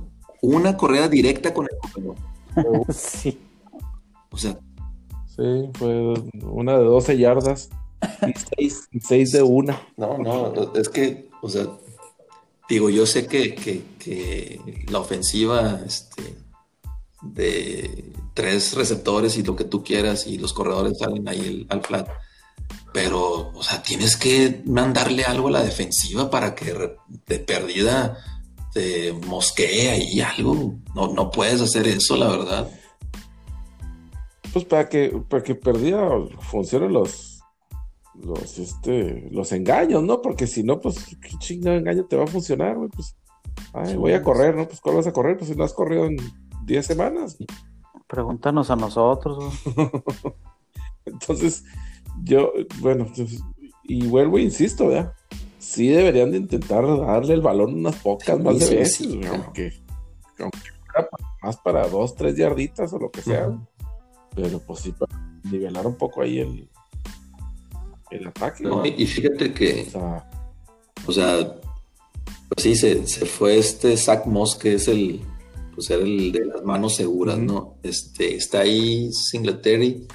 Una 0.42 0.76
corrida 0.76 1.08
directa 1.08 1.52
con 1.52 1.66
el 1.66 2.94
sí. 2.94 3.38
O 4.30 4.36
sea. 4.36 4.58
Sí, 5.26 5.70
fue 5.74 6.14
una 6.42 6.78
de 6.78 6.84
12 6.84 7.18
yardas 7.18 7.70
y 8.58 9.00
6, 9.00 9.32
de 9.32 9.42
una. 9.42 9.80
No, 9.96 10.18
no, 10.18 10.74
es 10.74 10.88
que, 10.88 11.28
o 11.42 11.48
sea, 11.48 11.66
digo, 12.68 12.90
yo 12.90 13.06
sé 13.06 13.26
que, 13.26 13.54
que, 13.54 13.82
que 13.98 14.84
la 14.90 14.98
ofensiva, 14.98 15.80
este, 15.86 16.36
de 17.22 18.12
tres 18.34 18.74
receptores 18.74 19.36
y 19.36 19.42
lo 19.42 19.56
que 19.56 19.64
tú 19.64 19.84
quieras 19.84 20.26
y 20.26 20.38
los 20.38 20.52
corredores 20.52 20.98
salen 20.98 21.28
ahí 21.28 21.66
al 21.68 21.82
flat. 21.82 22.08
Pero, 22.92 23.52
o 23.54 23.62
sea, 23.62 23.82
tienes 23.82 24.16
que 24.16 24.62
mandarle 24.66 25.24
algo 25.24 25.48
a 25.48 25.52
la 25.52 25.62
defensiva 25.62 26.30
para 26.30 26.54
que 26.54 26.96
de 27.26 27.38
perdida 27.38 28.18
te 28.72 29.12
mosquee 29.12 29.90
ahí 29.90 30.20
algo. 30.20 30.74
No, 30.94 31.12
no 31.12 31.30
puedes 31.30 31.60
hacer 31.60 31.86
eso, 31.86 32.16
la 32.16 32.28
verdad. 32.28 32.70
Pues 34.52 34.64
para 34.64 34.88
que, 34.88 35.10
para 35.28 35.42
que 35.42 35.54
perdida 35.54 36.08
funcionen 36.40 36.92
los, 36.92 37.42
los, 38.14 38.58
este, 38.58 39.28
los 39.30 39.52
engaños, 39.52 40.02
¿no? 40.02 40.20
Porque 40.20 40.46
si 40.46 40.62
no, 40.62 40.80
pues, 40.80 41.16
¿qué 41.20 41.30
chingado 41.38 41.76
engaño 41.76 42.04
te 42.06 42.16
va 42.16 42.24
a 42.24 42.28
funcionar, 42.28 42.76
Pues, 42.94 43.16
ay, 43.72 43.96
voy 43.96 44.12
a 44.12 44.22
correr, 44.22 44.56
¿no? 44.56 44.66
Pues, 44.66 44.80
¿cuál 44.80 44.96
vas 44.96 45.06
a 45.06 45.12
correr? 45.12 45.36
Pues 45.36 45.50
si 45.50 45.56
no 45.56 45.64
has 45.64 45.72
corrido 45.72 46.06
en 46.06 46.16
10 46.64 46.86
semanas. 46.86 47.36
Pregúntanos 48.06 48.70
a 48.70 48.76
nosotros. 48.76 49.54
Entonces, 51.04 51.64
yo, 52.24 52.52
bueno, 52.80 53.06
pues, 53.14 53.40
y 53.84 54.06
vuelvo 54.06 54.38
e 54.38 54.42
insisto, 54.42 54.88
¿verdad? 54.88 55.14
Sí 55.58 55.88
deberían 55.88 56.30
de 56.30 56.38
intentar 56.38 56.86
darle 56.86 57.34
el 57.34 57.42
balón 57.42 57.74
unas 57.74 57.96
pocas 57.96 58.38
más 58.40 58.58
de 58.58 58.76
veces, 58.76 59.08
aunque, 59.30 59.72
más 61.42 61.56
para 61.58 61.86
dos, 61.86 62.14
tres 62.14 62.36
yarditas 62.36 62.92
o 62.92 62.98
lo 62.98 63.10
que 63.10 63.22
sea. 63.22 63.58
Pero 64.34 64.58
pues 64.60 64.80
sí, 64.80 64.92
para 64.92 65.18
nivelar 65.44 65.86
un 65.86 65.96
poco 65.96 66.22
ahí 66.22 66.38
el, 66.38 66.68
el 68.10 68.26
ataque. 68.28 68.64
y 68.96 69.06
fíjate 69.06 69.52
que, 69.52 69.88
o 71.06 71.12
sea, 71.12 71.56
pues 72.48 72.62
sí, 72.62 72.74
se, 72.76 73.06
se, 73.06 73.26
fue 73.26 73.58
este 73.58 73.96
Zach 73.96 74.26
Moss, 74.26 74.56
que 74.56 74.74
es 74.74 74.88
el, 74.88 75.20
pues, 75.74 75.90
el 75.90 76.32
de 76.32 76.44
las 76.44 76.62
manos 76.62 76.96
seguras, 76.96 77.38
¿no? 77.38 77.78
Este, 77.82 78.34
está 78.34 78.60
ahí 78.60 79.12
Singletary, 79.12 80.06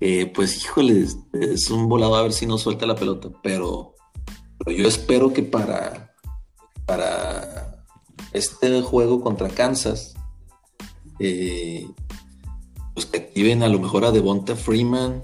eh, 0.00 0.30
pues 0.34 0.56
híjole, 0.62 1.06
es 1.32 1.70
un 1.70 1.88
volado 1.88 2.16
a 2.16 2.22
ver 2.22 2.32
si 2.32 2.44
no 2.44 2.58
suelta 2.58 2.84
la 2.84 2.96
pelota, 2.96 3.30
pero, 3.42 3.94
yo 4.66 4.86
espero 4.88 5.32
que 5.32 5.42
para, 5.42 6.14
para 6.84 7.84
este 8.32 8.82
juego 8.82 9.22
contra 9.22 9.48
Kansas, 9.48 10.14
eh, 11.20 11.88
pues 12.96 13.04
que 13.04 13.18
activen 13.18 13.62
a 13.62 13.68
lo 13.68 13.78
mejor 13.78 14.06
a 14.06 14.10
Devonta 14.10 14.56
Freeman 14.56 15.22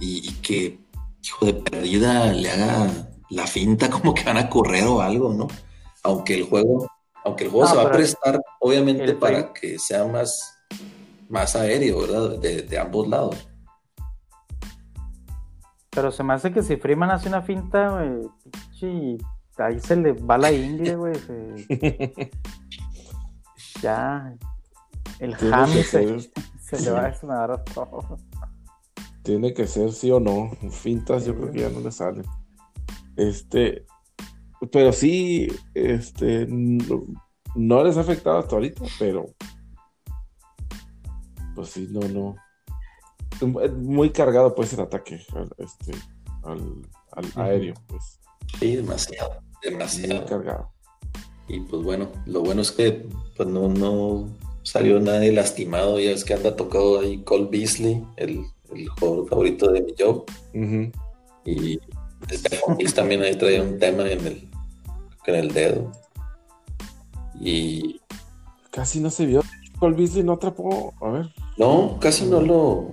y, 0.00 0.28
que, 0.42 0.80
hijo 1.22 1.46
de 1.46 1.54
perdida, 1.54 2.32
le 2.32 2.50
haga, 2.50 2.90
la 3.30 3.46
finta 3.46 3.88
como 3.88 4.12
que 4.12 4.24
van 4.24 4.38
a 4.38 4.50
correr 4.50 4.82
o 4.88 5.00
algo, 5.00 5.32
¿no? 5.32 5.46
Aunque 6.02 6.34
el 6.34 6.42
juego, 6.42 6.90
aunque 7.24 7.44
el 7.44 7.50
juego 7.50 7.66
No, 7.66 7.70
se 7.70 7.76
va 7.76 7.88
a 7.88 7.92
prestar, 7.92 8.40
obviamente, 8.58 9.14
para 9.14 9.52
que 9.52 9.78
sea 9.78 10.04
más, 10.04 10.58
más 11.28 11.54
aéreo, 11.54 12.00
¿verdad? 12.00 12.40
De, 12.40 12.62
de 12.62 12.76
ambos 12.76 13.06
lados. 13.06 13.36
Pero 15.90 16.10
se 16.10 16.24
me 16.24 16.34
hace 16.34 16.52
que 16.52 16.64
si 16.64 16.76
Freeman 16.76 17.12
hace 17.12 17.28
una 17.28 17.42
finta, 17.42 17.90
güey, 17.90 18.28
pinche, 18.80 19.24
ahí 19.58 19.78
se 19.78 19.94
le 19.94 20.12
va 20.14 20.38
la 20.38 20.50
ingle, 20.50 20.96
güey. 20.96 21.14
se- 21.14 22.30
Ya. 23.80 24.34
El 25.20 25.34
ham 25.52 25.70
que 25.72 26.30
se, 26.76 26.86
le 26.86 26.90
va 26.92 27.04
a 27.06 27.10
desmadrar 27.10 27.64
todo. 27.64 28.18
Tiene 29.22 29.54
que 29.54 29.66
ser 29.66 29.92
sí 29.92 30.10
o 30.10 30.20
no. 30.20 30.50
Fintas 30.70 31.24
yo 31.24 31.36
creo 31.36 31.50
que 31.52 31.60
ya 31.60 31.70
no 31.70 31.80
le 31.80 31.92
salen. 31.92 32.24
Este, 33.16 33.86
pero 34.70 34.92
sí, 34.92 35.48
este, 35.74 36.46
no, 36.48 37.04
no 37.54 37.84
les 37.84 37.96
ha 37.96 38.00
afectado 38.00 38.38
hasta 38.38 38.54
ahorita, 38.54 38.82
pero 38.98 39.26
pues 41.54 41.68
sí, 41.70 41.88
no, 41.90 42.00
no. 42.08 42.36
Muy 43.76 44.10
cargado 44.10 44.54
puede 44.54 44.68
ser 44.68 44.80
el 44.80 44.86
ataque 44.86 45.20
al, 45.34 45.50
este, 45.58 45.92
al, 46.44 46.82
al 47.12 47.42
aéreo, 47.42 47.74
pues. 47.86 48.20
Sí, 48.58 48.76
demasiado, 48.76 49.40
Muy 49.40 49.72
demasiado. 49.72 50.26
cargado. 50.26 50.72
Y 51.48 51.60
pues 51.60 51.82
bueno, 51.82 52.08
lo 52.26 52.40
bueno 52.40 52.62
es 52.62 52.70
que 52.70 53.06
pues 53.36 53.48
no, 53.48 53.68
no 53.68 54.28
salió 54.62 55.00
nadie 55.00 55.32
lastimado, 55.32 55.98
ya 56.00 56.10
es 56.10 56.24
que 56.24 56.34
anda 56.34 56.54
tocado 56.56 57.00
ahí 57.00 57.22
Cole 57.24 57.48
Beasley, 57.50 58.04
el, 58.16 58.44
el 58.74 58.88
jugador 58.88 59.28
favorito 59.28 59.70
de 59.72 59.82
mi 59.82 59.94
job, 59.98 60.24
Ujú. 60.54 60.90
y 61.44 61.78
Stephon 62.30 62.76
Diggs 62.76 62.94
también 62.94 63.22
ahí 63.22 63.34
traía 63.36 63.62
un 63.62 63.78
tema 63.78 64.04
en 64.08 64.26
el, 64.26 64.48
en 65.26 65.34
el 65.34 65.52
dedo. 65.52 65.90
Y 67.40 68.00
Casi 68.70 69.00
no 69.00 69.10
se 69.10 69.26
vio. 69.26 69.42
Cole 69.78 69.96
Beasley 69.96 70.22
no 70.22 70.32
atrapó. 70.34 70.94
A 71.00 71.08
ver. 71.10 71.26
no, 71.58 71.98
casi 72.00 72.24
no 72.26 72.40
lo, 72.40 72.92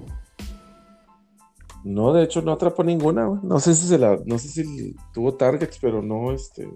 No, 1.84 2.12
de 2.14 2.24
hecho 2.24 2.42
no 2.42 2.52
atrapó 2.52 2.84
ninguna, 2.84 3.26
güey. 3.26 3.40
No 3.44 3.60
sé 3.60 3.76
si 3.76 3.88
se 3.88 3.98
la, 3.98 4.18
no 4.26 4.38
sé 4.40 4.48
si 4.50 4.96
tuvo 5.14 5.36
targets, 5.36 5.78
pero 5.80 6.02
no, 6.02 6.32
este. 6.34 6.68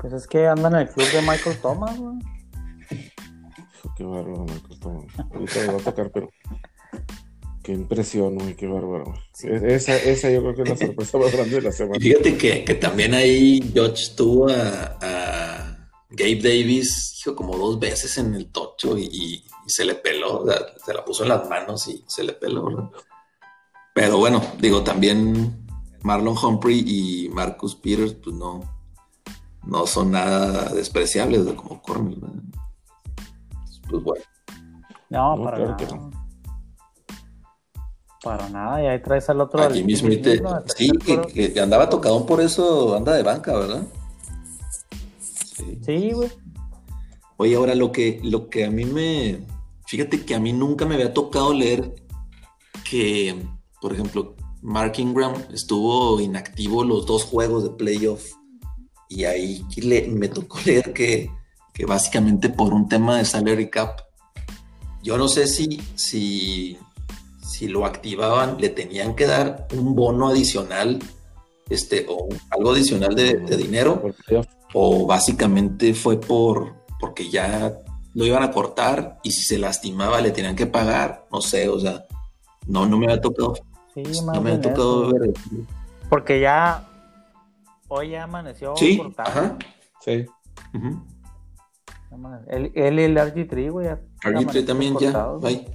Pues 0.00 0.12
es 0.12 0.26
que 0.26 0.46
anda 0.46 0.68
en 0.68 0.74
el 0.76 0.88
club 0.90 1.06
de 1.10 1.22
Michael 1.22 1.58
Thomas, 1.62 1.98
güey. 1.98 2.16
Qué 3.96 4.04
bárbaro, 4.04 4.46
Thomas. 4.80 5.04
Ahorita 5.32 5.60
me 5.60 5.66
va 5.66 5.78
a 5.78 5.84
tocar, 5.84 6.10
pero. 6.12 6.30
Qué 7.62 7.72
impresión, 7.72 8.34
güey, 8.34 8.54
qué 8.56 8.66
bárbaro. 8.66 9.14
Sí. 9.32 9.48
Es- 9.50 9.62
Esa, 9.62 9.96
esa 9.96 10.30
yo 10.30 10.42
creo 10.42 10.54
que 10.54 10.62
es 10.62 10.68
la 10.68 10.76
sorpresa 10.76 11.18
más 11.18 11.32
grande 11.32 11.56
de 11.56 11.62
la 11.62 11.72
semana. 11.72 11.98
fíjate 12.00 12.36
que, 12.36 12.64
que 12.64 12.74
también 12.74 13.14
ahí 13.14 13.62
George 13.72 14.12
tuvo 14.16 14.48
a, 14.50 14.98
a 15.00 15.88
Gabe 16.10 16.36
Davis, 16.42 17.20
hijo, 17.20 17.34
como 17.34 17.56
dos 17.56 17.78
veces 17.80 18.18
en 18.18 18.34
el 18.34 18.50
tocho 18.50 18.98
y, 18.98 19.44
se 19.66 19.86
le 19.86 19.94
peló, 19.94 20.44
se 20.84 20.92
la 20.92 21.02
puso 21.06 21.22
en 21.22 21.30
las 21.30 21.48
manos 21.48 21.88
y 21.88 22.04
se 22.06 22.22
le 22.22 22.34
peló. 22.34 22.66
¿verdad? 22.66 22.90
Pero 23.94 24.18
bueno, 24.18 24.42
digo, 24.60 24.82
también 24.84 25.64
Marlon 26.02 26.36
Humphrey 26.36 26.84
y 26.86 27.30
Marcus 27.30 27.74
Peters, 27.76 28.12
pues 28.12 28.36
no, 28.36 28.60
no 29.66 29.86
son 29.86 30.10
nada 30.10 30.68
despreciables 30.74 31.46
de 31.46 31.54
como 31.54 31.80
corner. 31.80 32.16
¿verdad? 32.18 32.42
Pues 33.90 34.02
bueno, 34.02 34.24
No, 35.10 35.36
No, 35.36 35.44
para 35.44 35.56
claro 35.56 35.70
nada. 35.72 35.76
que 35.86 35.94
no. 35.94 36.10
Para 38.22 38.48
nada, 38.48 38.82
y 38.82 38.86
ahí 38.86 39.02
traes 39.02 39.28
al 39.28 39.40
otro. 39.42 39.60
a 39.60 39.66
al 39.66 39.74
Jimmy 39.74 39.94
Jimmy 39.94 40.14
Smith, 40.14 40.26
eh, 40.26 40.38
Smith, 40.38 40.42
¿no? 40.50 40.62
sí, 40.74 40.90
que, 41.34 41.52
que 41.52 41.60
andaba 41.60 41.90
tocadón 41.90 42.24
por 42.24 42.40
eso, 42.40 42.96
anda 42.96 43.12
de 43.14 43.22
banca, 43.22 43.54
¿verdad? 43.54 43.82
Sí. 45.20 45.78
Sí, 45.84 46.12
güey. 46.12 46.30
Oye, 47.36 47.54
ahora 47.56 47.74
lo 47.74 47.92
que, 47.92 48.20
lo 48.22 48.48
que 48.48 48.64
a 48.64 48.70
mí 48.70 48.84
me. 48.86 49.44
Fíjate 49.86 50.24
que 50.24 50.34
a 50.34 50.40
mí 50.40 50.52
nunca 50.54 50.86
me 50.86 50.94
había 50.94 51.12
tocado 51.12 51.52
leer 51.52 51.94
que, 52.88 53.44
por 53.82 53.92
ejemplo, 53.92 54.34
Mark 54.62 54.94
Ingram 54.96 55.34
estuvo 55.52 56.18
inactivo 56.20 56.82
los 56.84 57.04
dos 57.04 57.24
juegos 57.24 57.62
de 57.64 57.70
playoff. 57.70 58.24
Y 59.10 59.24
ahí 59.24 59.64
le- 59.76 60.08
me 60.08 60.28
tocó 60.28 60.58
leer 60.64 60.94
que, 60.94 61.30
que 61.74 61.84
básicamente 61.84 62.48
por 62.48 62.72
un 62.72 62.88
tema 62.88 63.18
de 63.18 63.24
salary 63.26 63.68
cap, 63.68 64.00
yo 65.02 65.18
no 65.18 65.28
sé 65.28 65.46
si, 65.46 65.82
si, 65.96 66.78
si 67.42 67.68
lo 67.68 67.84
activaban, 67.84 68.56
le 68.58 68.70
tenían 68.70 69.14
que 69.14 69.26
dar 69.26 69.66
un 69.76 69.94
bono 69.94 70.28
adicional, 70.28 71.00
este, 71.68 72.06
o 72.08 72.28
algo 72.50 72.70
adicional 72.72 73.14
de, 73.14 73.34
de 73.38 73.56
dinero 73.56 74.02
o 74.74 75.06
básicamente 75.06 75.94
fue 75.94 76.20
por 76.20 76.74
porque 77.00 77.30
ya 77.30 77.72
lo 78.14 78.24
iban 78.26 78.42
a 78.42 78.50
cortar 78.50 79.18
y 79.22 79.30
si 79.32 79.44
se 79.44 79.58
lastimaba 79.58 80.20
le 80.20 80.30
tenían 80.30 80.56
que 80.56 80.66
pagar, 80.66 81.26
no 81.32 81.40
sé, 81.40 81.68
o 81.68 81.78
sea, 81.80 82.04
no, 82.66 82.86
no 82.86 82.96
me 82.98 83.06
había 83.06 83.20
tocado, 83.20 83.54
Sí, 83.94 84.02
no 84.24 84.40
me 84.40 84.52
había 84.52 84.60
tocado 84.60 85.12
ver. 85.12 85.32
Porque 86.08 86.40
ya. 86.40 86.88
Hoy 87.88 88.10
ya 88.10 88.24
amaneció 88.24 88.76
Sí, 88.76 88.96
cortado. 88.98 89.28
ajá. 89.28 89.58
Sí. 90.04 90.26
Él 92.48 92.98
y 92.98 93.02
el 93.02 93.16
RG3, 93.16 93.70
güey. 93.70 93.86
ya 93.86 94.00
RG3 94.22 94.28
amanecieron 94.28 94.66
también 94.66 94.98
ya, 94.98 95.26
bye. 95.28 95.66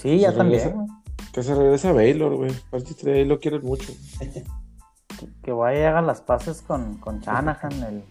Sí, 0.00 0.18
ya 0.18 0.34
también, 0.34 0.60
regresa. 0.60 0.76
güey. 0.76 0.88
Que 1.32 1.42
se 1.42 1.54
regrese 1.54 1.88
a 1.88 1.92
Baylor, 1.92 2.36
güey. 2.36 2.52
Parece 2.70 3.12
ahí 3.12 3.24
lo 3.24 3.38
quieren 3.40 3.62
mucho. 3.62 3.92
Que 5.42 5.52
vaya 5.52 5.80
y 5.80 5.84
haga 5.84 6.02
las 6.02 6.20
paces 6.20 6.60
con, 6.62 6.98
con 6.98 7.20
Shanahan, 7.20 7.72
el, 7.84 8.04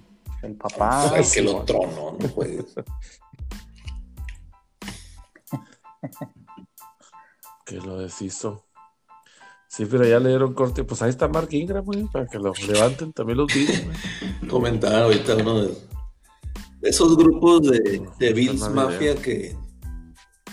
el 0.43 0.55
papá. 0.55 1.03
Ay, 1.03 1.17
que 1.17 1.23
sí, 1.23 1.41
lo 1.41 1.63
trono, 1.63 2.15
no 2.19 2.27
juegues. 2.29 2.73
Que 7.65 7.77
lo 7.77 7.97
deshizo. 7.99 8.65
Sí, 9.71 9.86
pero 9.86 10.05
ya 10.05 10.19
le 10.19 10.27
dieron 10.27 10.53
corte. 10.53 10.84
Pues 10.84 11.01
ahí 11.01 11.12
está 11.12 11.29
Mark 11.29 11.47
Ingram, 11.51 11.86
güey, 11.86 12.03
para 12.12 12.27
que 12.27 12.38
lo 12.38 12.51
levanten 12.67 13.13
también 13.13 13.38
los 13.38 13.53
videos, 13.53 13.86
güey. 13.86 14.49
Comentaban 14.49 15.03
ahorita 15.03 15.38
uno 15.38 15.62
de, 15.62 15.77
esos 16.81 17.15
grupos 17.15 17.62
de, 17.62 18.05
de 18.19 18.34
Bills 18.34 18.69
Mafia 18.69 19.15
que 19.15 19.55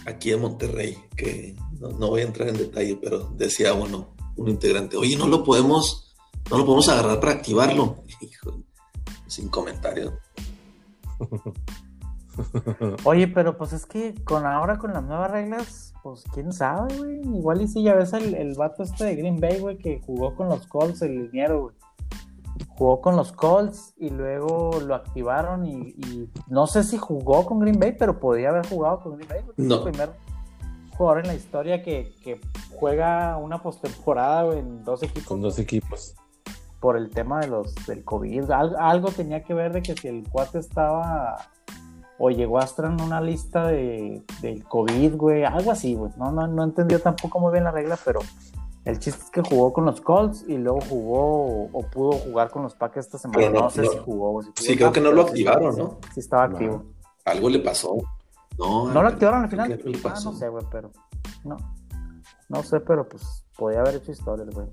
aquí 0.07 0.31
en 0.31 0.41
Monterrey, 0.41 0.97
que 1.17 1.57
no, 1.81 1.89
no 1.89 2.11
voy 2.11 2.21
a 2.21 2.27
entrar 2.27 2.49
en 2.49 2.59
detalle, 2.59 2.97
pero 3.03 3.29
decía 3.37 3.75
uno, 3.75 4.15
un 4.37 4.51
integrante, 4.51 4.97
oye, 4.97 5.17
no 5.17 5.27
lo 5.27 5.43
podemos, 5.43 6.15
no 6.49 6.59
lo 6.59 6.65
podemos 6.65 6.89
agarrar 6.89 7.19
para 7.19 7.33
activarlo. 7.33 8.05
Hijo, 8.21 8.63
sin 9.27 9.49
comentarios. 9.49 10.13
Oye, 13.05 13.29
pero 13.29 13.57
pues 13.57 13.73
es 13.73 13.87
que 13.87 14.15
con 14.25 14.47
ahora 14.47 14.79
con 14.79 14.93
las 14.93 15.03
nuevas 15.03 15.31
reglas, 15.31 15.95
pues 16.03 16.25
quién 16.35 16.53
sabe, 16.53 16.97
güey. 16.97 17.21
Igual 17.21 17.63
y 17.63 17.69
si 17.69 17.83
ya 17.83 17.95
ves 17.95 18.13
el, 18.13 18.35
el 18.35 18.55
vato 18.57 18.83
este 18.83 19.05
de 19.05 19.17
Green 19.17 19.41
Bay, 19.41 19.59
güey, 19.61 19.79
que 19.79 20.01
jugó 20.05 20.35
con 20.35 20.49
los 20.49 20.67
Colts, 20.67 21.03
el 21.03 21.25
liniero, 21.27 21.61
güey. 21.63 21.75
Jugó 22.77 23.01
con 23.01 23.17
los 23.17 23.33
Colts 23.33 23.95
y 23.99 24.11
luego 24.11 24.71
lo 24.85 24.95
activaron 24.95 25.65
y, 25.67 25.95
y 25.97 26.31
no 26.49 26.67
sé 26.67 26.83
si 26.85 26.97
jugó 26.97 27.45
con 27.47 27.59
Green 27.61 27.79
Bay, 27.79 27.95
pero 27.99 28.19
podía 28.21 28.51
haber 28.51 28.67
jugado 28.69 29.01
con 29.01 29.17
Green 29.17 29.29
Bay. 29.29 29.41
Es 29.57 29.65
No. 29.65 29.77
el 29.87 29.91
primer 29.93 30.11
jugador 30.97 31.21
en 31.23 31.27
la 31.29 31.35
historia 31.35 31.83
que, 31.83 32.15
que 32.25 32.41
juega 32.75 33.37
una 33.37 33.63
postemporada 33.63 34.57
en 34.59 34.83
dos 34.85 35.03
equipos 35.03 35.25
Con 35.29 35.41
dos 35.41 35.59
equipos. 35.61 36.15
por 36.81 36.97
el 36.97 37.11
tema 37.11 37.41
de 37.41 37.49
los 37.49 37.75
del 37.87 38.05
COVID. 38.05 38.51
Al- 38.51 38.77
algo 38.79 39.11
tenía 39.11 39.43
que 39.45 39.55
ver 39.55 39.73
de 39.73 39.83
que 39.83 39.97
si 39.97 40.09
el 40.09 40.29
cuate 40.29 40.59
estaba 40.59 41.37
o 42.19 42.31
llegó 42.31 42.59
a 42.61 42.65
estar 42.65 42.87
en 42.87 43.01
una 43.01 43.21
lista 43.21 43.67
de, 43.69 44.23
del 44.43 44.65
COVID, 44.65 45.15
güey, 45.17 45.45
algo 45.45 45.71
así, 45.71 45.95
güey. 45.95 46.11
No, 46.17 46.33
no, 46.33 46.47
no 46.47 46.65
entendió 46.65 47.01
tampoco 47.01 47.39
muy 47.41 47.53
bien 47.53 47.65
la 47.65 47.71
regla, 47.71 47.99
pero 48.05 48.21
el 48.85 48.99
chiste 48.99 49.23
es 49.25 49.31
que 49.31 49.43
jugó 49.43 49.73
con 49.73 49.85
los 49.87 50.01
Colts 50.01 50.45
y 50.49 50.57
luego 50.59 50.81
jugó 50.89 51.65
o 51.73 51.83
pudo 51.93 52.13
jugar 52.19 52.51
con 52.51 52.63
los 52.63 52.75
Packers 52.75 53.07
esta 53.07 53.19
semana. 53.19 53.39
Pero 53.39 53.53
no, 53.53 53.61
no- 53.61 53.71
sé 53.71 53.83
no- 53.83 53.91
si 53.93 53.99
jugó. 53.99 54.31
güey, 54.33 54.47
si 54.57 54.65
Sí, 54.65 54.77
creo 54.77 54.91
que 54.93 55.01
no 55.01 55.13
lo 55.13 55.23
activaron, 55.23 55.77
¿no? 55.77 55.99
Sí 56.13 56.21
estaba 56.21 56.49
No. 56.49 56.55
activo. 56.57 56.85
Algo 57.25 57.49
le 57.51 57.59
pasó. 57.61 57.97
No, 58.59 58.89
¿No 58.93 59.03
lo 59.03 59.09
activaron 59.09 59.43
al 59.45 59.51
final? 59.51 59.69
¿Qué 59.79 59.89
le 59.89 59.99
Ah, 60.05 60.15
no 60.25 60.33
sé, 60.33 60.49
güey, 60.49 60.65
pero 60.73 60.91
no. 61.45 61.57
No 62.49 62.63
sé, 62.63 62.81
pero 62.81 63.09
pues 63.09 63.45
podía 63.57 63.81
haber 63.81 63.97
hecho 63.97 64.11
historia 64.11 64.45
el 64.45 64.51
güey. 64.53 64.67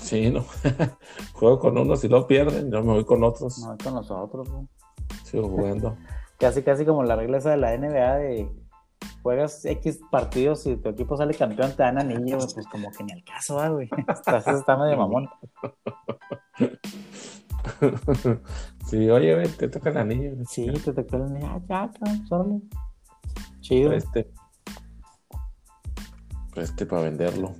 Sí, 0.00 0.30
no. 0.30 0.44
Juego 1.34 1.58
con 1.58 1.76
unos 1.76 2.02
y 2.04 2.08
lo 2.08 2.26
pierden. 2.26 2.70
Yo 2.70 2.82
me 2.82 2.94
voy 2.94 3.04
con 3.04 3.22
otros. 3.22 3.58
No 3.58 3.76
con 3.82 3.94
nosotros, 3.94 4.48
güey. 4.50 4.66
Sigo 5.30 5.48
jugando. 5.48 5.96
Casi, 6.38 6.62
casi 6.62 6.86
como 6.86 7.02
la 7.02 7.16
regla 7.16 7.36
esa 7.36 7.50
de 7.50 7.58
la 7.58 7.76
NBA 7.76 8.16
de 8.16 8.50
juegas 9.22 9.62
X 9.64 10.00
partidos 10.10 10.66
y 10.66 10.76
tu 10.76 10.88
equipo 10.88 11.16
sale 11.16 11.34
campeón, 11.34 11.72
te 11.76 11.82
dan 11.82 11.98
anillo, 11.98 12.38
güey, 12.38 12.48
pues 12.54 12.66
como 12.66 12.90
que 12.90 13.04
ni 13.04 13.12
al 13.12 13.22
caso, 13.24 13.56
¿va, 13.56 13.68
güey. 13.68 13.90
Entonces 13.96 14.54
está 14.54 14.76
medio 14.78 14.96
mamón. 14.96 15.28
sí, 18.86 19.10
oye, 19.10 19.34
ven, 19.34 19.52
te 19.52 19.68
toca 19.68 19.90
el 19.90 19.98
anillo. 19.98 20.32
Sí, 20.48 20.66
te 20.66 20.92
tocó 20.94 21.16
el 21.16 21.22
anillo. 21.24 21.46
Ah, 21.46 21.60
ya, 21.68 21.90
cabrón, 21.92 22.26
órale. 22.30 22.60
Chido. 23.60 23.92
Este. 23.92 24.30
este, 26.56 26.86
para 26.86 27.02
venderlo, 27.02 27.54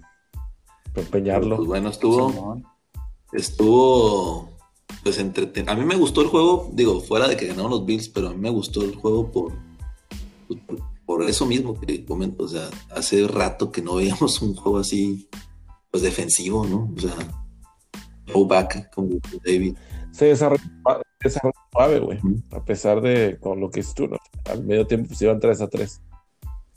para 0.94 1.02
empeñarlo. 1.02 1.56
Pues 1.56 1.68
bueno, 1.68 1.90
estuvo, 1.90 2.56
estuvo, 3.32 4.49
pues 5.02 5.18
entretenido. 5.18 5.72
A 5.72 5.76
mí 5.76 5.84
me 5.84 5.96
gustó 5.96 6.22
el 6.22 6.28
juego, 6.28 6.70
digo, 6.72 7.00
fuera 7.00 7.28
de 7.28 7.36
que 7.36 7.46
ganaron 7.46 7.70
los 7.70 7.84
Bills, 7.84 8.08
pero 8.08 8.28
a 8.28 8.32
mí 8.32 8.38
me 8.38 8.50
gustó 8.50 8.82
el 8.82 8.94
juego 8.94 9.30
por, 9.30 9.52
pues, 10.46 10.60
por, 11.06 11.22
eso 11.24 11.46
mismo 11.46 11.78
que 11.78 12.04
comento. 12.04 12.44
O 12.44 12.48
sea, 12.48 12.68
hace 12.94 13.26
rato 13.26 13.70
que 13.70 13.82
no 13.82 13.96
veíamos 13.96 14.40
un 14.42 14.54
juego 14.54 14.78
así, 14.78 15.28
pues 15.90 16.02
defensivo, 16.02 16.66
¿no? 16.66 16.92
O 16.96 17.00
sea, 17.00 17.14
go 18.32 18.46
back, 18.46 18.92
como 18.94 19.18
David. 19.44 19.76
Se 20.12 20.26
desarrolló, 20.26 20.62
suave, 21.72 22.00
güey. 22.00 22.18
A 22.52 22.64
pesar 22.64 23.00
de 23.00 23.38
con 23.40 23.60
lo 23.60 23.70
que 23.70 23.80
es 23.80 23.94
tú, 23.94 24.08
¿no? 24.08 24.16
Al 24.44 24.64
medio 24.64 24.86
tiempo 24.86 25.14
se 25.14 25.24
iban 25.24 25.40
3 25.40 25.60
a 25.60 25.68
3 25.68 26.00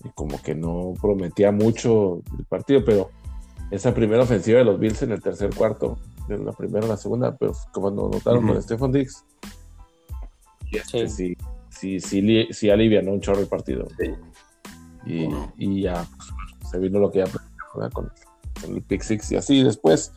y 0.03 0.09
como 0.09 0.41
que 0.41 0.53
no 0.53 0.93
prometía 1.01 1.51
mucho 1.51 2.21
el 2.37 2.45
partido, 2.45 2.83
pero 2.85 3.09
esa 3.71 3.93
primera 3.93 4.23
ofensiva 4.23 4.59
de 4.59 4.65
los 4.65 4.79
Bills 4.79 5.01
en 5.01 5.11
el 5.13 5.21
tercer 5.21 5.53
cuarto, 5.55 5.97
en 6.29 6.45
la 6.45 6.51
primera 6.51 6.85
o 6.85 6.89
la 6.89 6.97
segunda, 6.97 7.35
pero 7.35 7.53
como 7.71 7.91
nos 7.91 8.11
notaron 8.11 8.47
con 8.47 8.61
Stephen 8.61 8.91
Diggs, 8.91 9.25
este 10.71 11.07
sí. 11.07 11.37
sí, 11.69 11.99
sí, 11.99 12.47
sí, 12.51 12.69
alivianó 12.69 13.11
un 13.11 13.21
chorro 13.21 13.41
el 13.41 13.47
partido. 13.47 13.87
Y, 15.05 15.81
ya 15.81 16.05
pues, 16.15 16.69
se 16.71 16.79
vino 16.79 16.99
lo 16.99 17.11
que 17.11 17.19
ya 17.19 17.25
con, 17.71 17.89
con, 17.91 18.11
el 18.63 18.81
pick 18.81 19.01
six 19.01 19.31
y 19.31 19.35
así 19.35 19.61
después, 19.63 20.13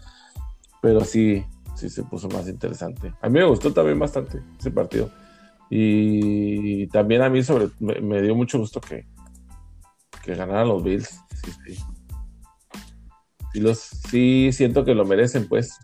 pero 0.80 1.00
sí, 1.04 1.44
sí 1.74 1.90
se 1.90 2.04
puso 2.04 2.28
más 2.28 2.48
interesante. 2.48 3.12
A 3.20 3.28
mí 3.28 3.40
me 3.40 3.44
gustó 3.44 3.72
también 3.72 3.98
bastante 3.98 4.40
ese 4.58 4.70
partido. 4.70 5.10
Y 5.68 6.86
también 6.88 7.22
a 7.22 7.28
mí 7.28 7.42
sobre 7.42 7.68
me 7.80 8.22
dio 8.22 8.36
mucho 8.36 8.58
gusto 8.58 8.80
que, 8.80 9.04
que 10.22 10.34
ganaran 10.34 10.68
los 10.68 10.82
Bills. 10.82 11.20
Sí, 11.42 11.50
sí. 11.66 11.95
Sí, 13.56 13.62
los, 13.62 13.78
sí 13.78 14.50
siento 14.52 14.84
que 14.84 14.94
lo 14.94 15.06
merecen, 15.06 15.48
pues. 15.48 15.78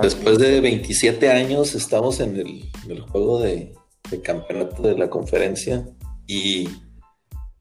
Después 0.00 0.38
de 0.38 0.62
27 0.62 1.30
años 1.30 1.74
estamos 1.74 2.18
en 2.20 2.38
el, 2.38 3.00
juego 3.10 3.40
de, 3.40 3.74
campeonato 4.22 4.82
de 4.82 4.96
la 4.96 5.10
conferencia 5.10 5.84
y 6.26 6.66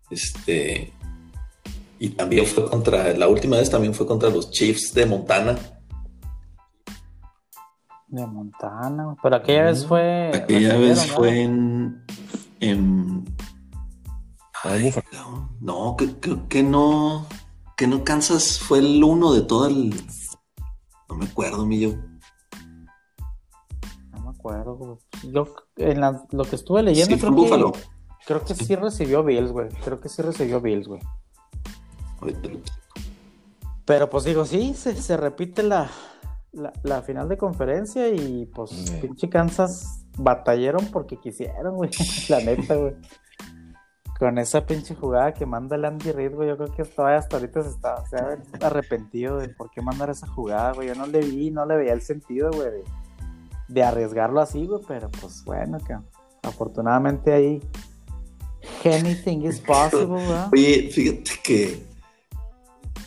este 0.10 0.94
y 2.00 2.10
también 2.12 2.46
fue 2.46 2.70
contra, 2.70 3.14
la 3.18 3.28
última 3.28 3.58
vez 3.58 3.70
también 3.70 3.94
fue 3.94 4.08
contra 4.08 4.30
los 4.30 4.50
Chiefs 4.50 4.94
de 4.94 5.06
Montana. 5.08 5.58
De 8.08 8.26
Montana, 8.26 9.18
pero 9.22 9.36
aquella 9.36 9.64
vez 9.66 9.86
fue. 9.86 10.32
Aquella 10.34 10.78
vez 10.78 11.06
fue 11.08 11.42
en, 11.42 12.02
en 12.62 13.26
no, 15.60 15.98
que, 15.98 16.16
que, 16.48 16.64
no. 16.64 17.28
Que 17.76 17.88
no 17.88 18.04
Kansas 18.04 18.60
fue 18.60 18.80
el 18.80 19.04
uno 19.04 19.34
de 19.34 19.42
todo 19.42 19.68
el. 19.68 19.90
No 21.10 21.16
me 21.16 21.26
acuerdo, 21.26 21.66
mi 21.66 21.80
yo. 21.80 21.94
No 24.12 24.22
me 24.22 24.30
acuerdo. 24.30 25.00
Yo, 25.24 25.48
en 25.78 26.02
lo 26.32 26.44
que 26.46 26.56
estuve 26.56 26.84
leyendo, 26.84 27.18
creo, 27.18 27.72
que, 27.72 27.80
creo 28.26 28.46
que 28.46 28.56
sí 28.56 28.76
recibió 28.76 29.24
Bills, 29.24 29.52
güey. 29.52 29.70
Creo 29.84 30.00
que 30.00 30.10
sí 30.10 30.22
recibió 30.22 30.62
Bills, 30.62 30.88
güey. 30.88 31.02
Pero 33.86 34.10
pues 34.10 34.24
digo, 34.24 34.46
sí, 34.46 34.74
se, 34.76 34.96
se 34.96 35.18
repite 35.18 35.64
la, 35.64 35.90
la, 36.52 37.02
final 37.02 37.28
de 37.28 37.38
conferencia 37.38 38.08
y 38.10 38.46
pues 38.46 38.72
pinche 39.02 39.30
Kansas 39.30 40.06
batallaron 40.18 40.86
porque 40.86 41.20
quisieron, 41.20 41.76
güey. 41.76 41.90
la 42.30 42.40
neta, 42.40 42.76
güey 42.76 42.96
con 44.20 44.38
esa 44.38 44.66
pinche 44.66 44.96
jugada 44.96 45.34
que 45.34 45.46
manda 45.46 45.76
el 45.76 45.86
Andy 45.86 46.12
Reid, 46.12 46.34
güey, 46.34 46.50
yo 46.50 46.58
creo 46.58 46.72
que 46.72 46.84
todavía 46.86 47.18
hasta 47.20 47.38
ahorita 47.38 47.64
se 47.64 47.70
está 47.70 48.06
se 48.08 48.18
ha 48.18 48.38
arrepentido 48.68 49.38
de 49.38 49.50
por 49.50 49.70
qué 49.72 49.82
mandar 49.82 50.10
esa 50.10 50.28
jugada, 50.28 50.74
güey. 50.74 50.88
Yo 50.88 50.96
no 50.96 51.08
le 51.08 51.20
vi, 51.20 51.52
no 51.52 51.66
le 51.66 51.76
veía 51.76 51.94
el 51.94 52.02
sentido, 52.02 52.52
güey, 52.52 52.70
de, 53.68 53.84
arriesgarlo 53.84 54.40
así, 54.40 54.66
güey, 54.66 54.82
pero 54.88 55.10
pues 55.10 55.44
bueno, 55.46 55.78
que 55.80 55.98
afortunadamente 56.44 57.34
ahí 57.34 57.62
anything 58.86 59.42
is 59.42 59.60
possible, 59.60 60.06
güey. 60.50 60.50
Oye, 60.54 60.90
fíjate 60.92 61.32
que 61.44 61.94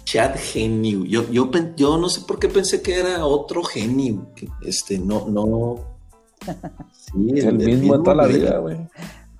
Chad 0.05 0.37
Genio, 0.37 1.05
yo, 1.05 1.29
yo, 1.31 1.51
yo 1.77 1.99
no 1.99 2.09
sé 2.09 2.21
por 2.21 2.39
qué 2.39 2.49
pensé 2.49 2.81
que 2.81 2.99
era 2.99 3.27
otro 3.27 3.65
genio, 3.65 4.33
que 4.35 4.49
este, 4.63 4.99
no, 4.99 5.27
no. 5.29 5.97
Sí, 6.93 7.39
el, 7.39 7.59
mismo, 7.59 7.97
de 7.97 8.05
toda 8.05 8.17
la 8.17 8.27
vida, 8.27 8.59
güey. 8.59 8.77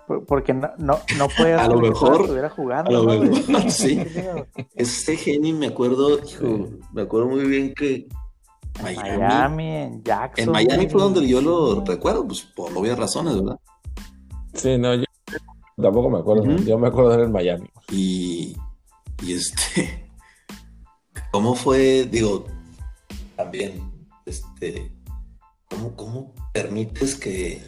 Porque 0.07 0.55
no, 0.55 0.71
no, 0.79 0.99
no 1.19 1.29
podía 1.37 1.65
a 1.65 1.69
lo 1.69 1.81
mejor 1.81 2.21
estuviera 2.23 2.51
jugando. 2.51 2.91
A 2.91 2.93
lo 2.93 3.05
mejor, 3.05 3.71
sí. 3.71 4.03
Ese 4.75 5.17
genio 5.17 5.55
me 5.57 5.67
acuerdo, 5.67 6.21
me 6.93 7.03
acuerdo 7.03 7.29
muy 7.29 7.45
bien 7.45 7.75
que 7.75 8.07
Miami, 8.83 9.69
en 9.69 10.05
Jackson. 10.05 10.45
En 10.45 10.53
Miami 10.53 10.89
fue 10.89 11.01
donde 11.01 11.27
yo 11.27 11.41
lo 11.41 11.85
recuerdo, 11.85 12.27
pues 12.27 12.43
por 12.43 12.77
obvias 12.77 12.99
razones, 12.99 13.37
¿verdad? 13.37 13.59
Sí, 14.55 14.79
no, 14.79 14.95
yo 14.95 15.05
tampoco 15.81 16.11
me 16.11 16.19
acuerdo. 16.19 16.45
Yo 16.65 16.79
me 16.79 16.89
acuerdo 16.89 17.11
de 17.11 17.17
él 17.17 17.23
en 17.25 17.33
Miami. 17.33 17.71
Y, 17.91 18.57
y 19.23 19.33
este, 19.33 20.11
¿cómo 21.33 21.55
fue? 21.55 22.05
Digo, 22.05 22.47
también, 23.37 23.91
este, 24.25 24.93
¿cómo, 25.71 25.97
cómo 25.97 26.35
permites 26.53 27.17
que 27.17 27.63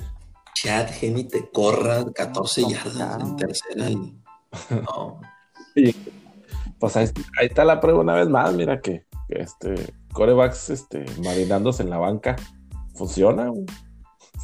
Chad 0.61 0.89
Hemi 1.01 1.25
te 1.25 1.49
corra 1.51 2.05
14 2.13 2.63
yardas 2.69 3.21
en 3.21 3.37
tercera 3.37 3.91
y 3.91 4.21
no. 4.71 5.21
pues 6.81 6.97
ahí, 6.97 7.09
está 7.43 7.65
la 7.65 7.81
prueba 7.81 8.01
una 8.01 8.15
vez 8.15 8.29
más, 8.29 8.53
mira 8.55 8.81
que, 8.81 9.07
este 9.29 9.95
corebacks 10.13 10.71
este, 10.71 11.05
marinándose 11.23 11.85
en 11.85 11.91
la 11.91 11.99
banca 11.99 12.35
funciona. 12.95 13.53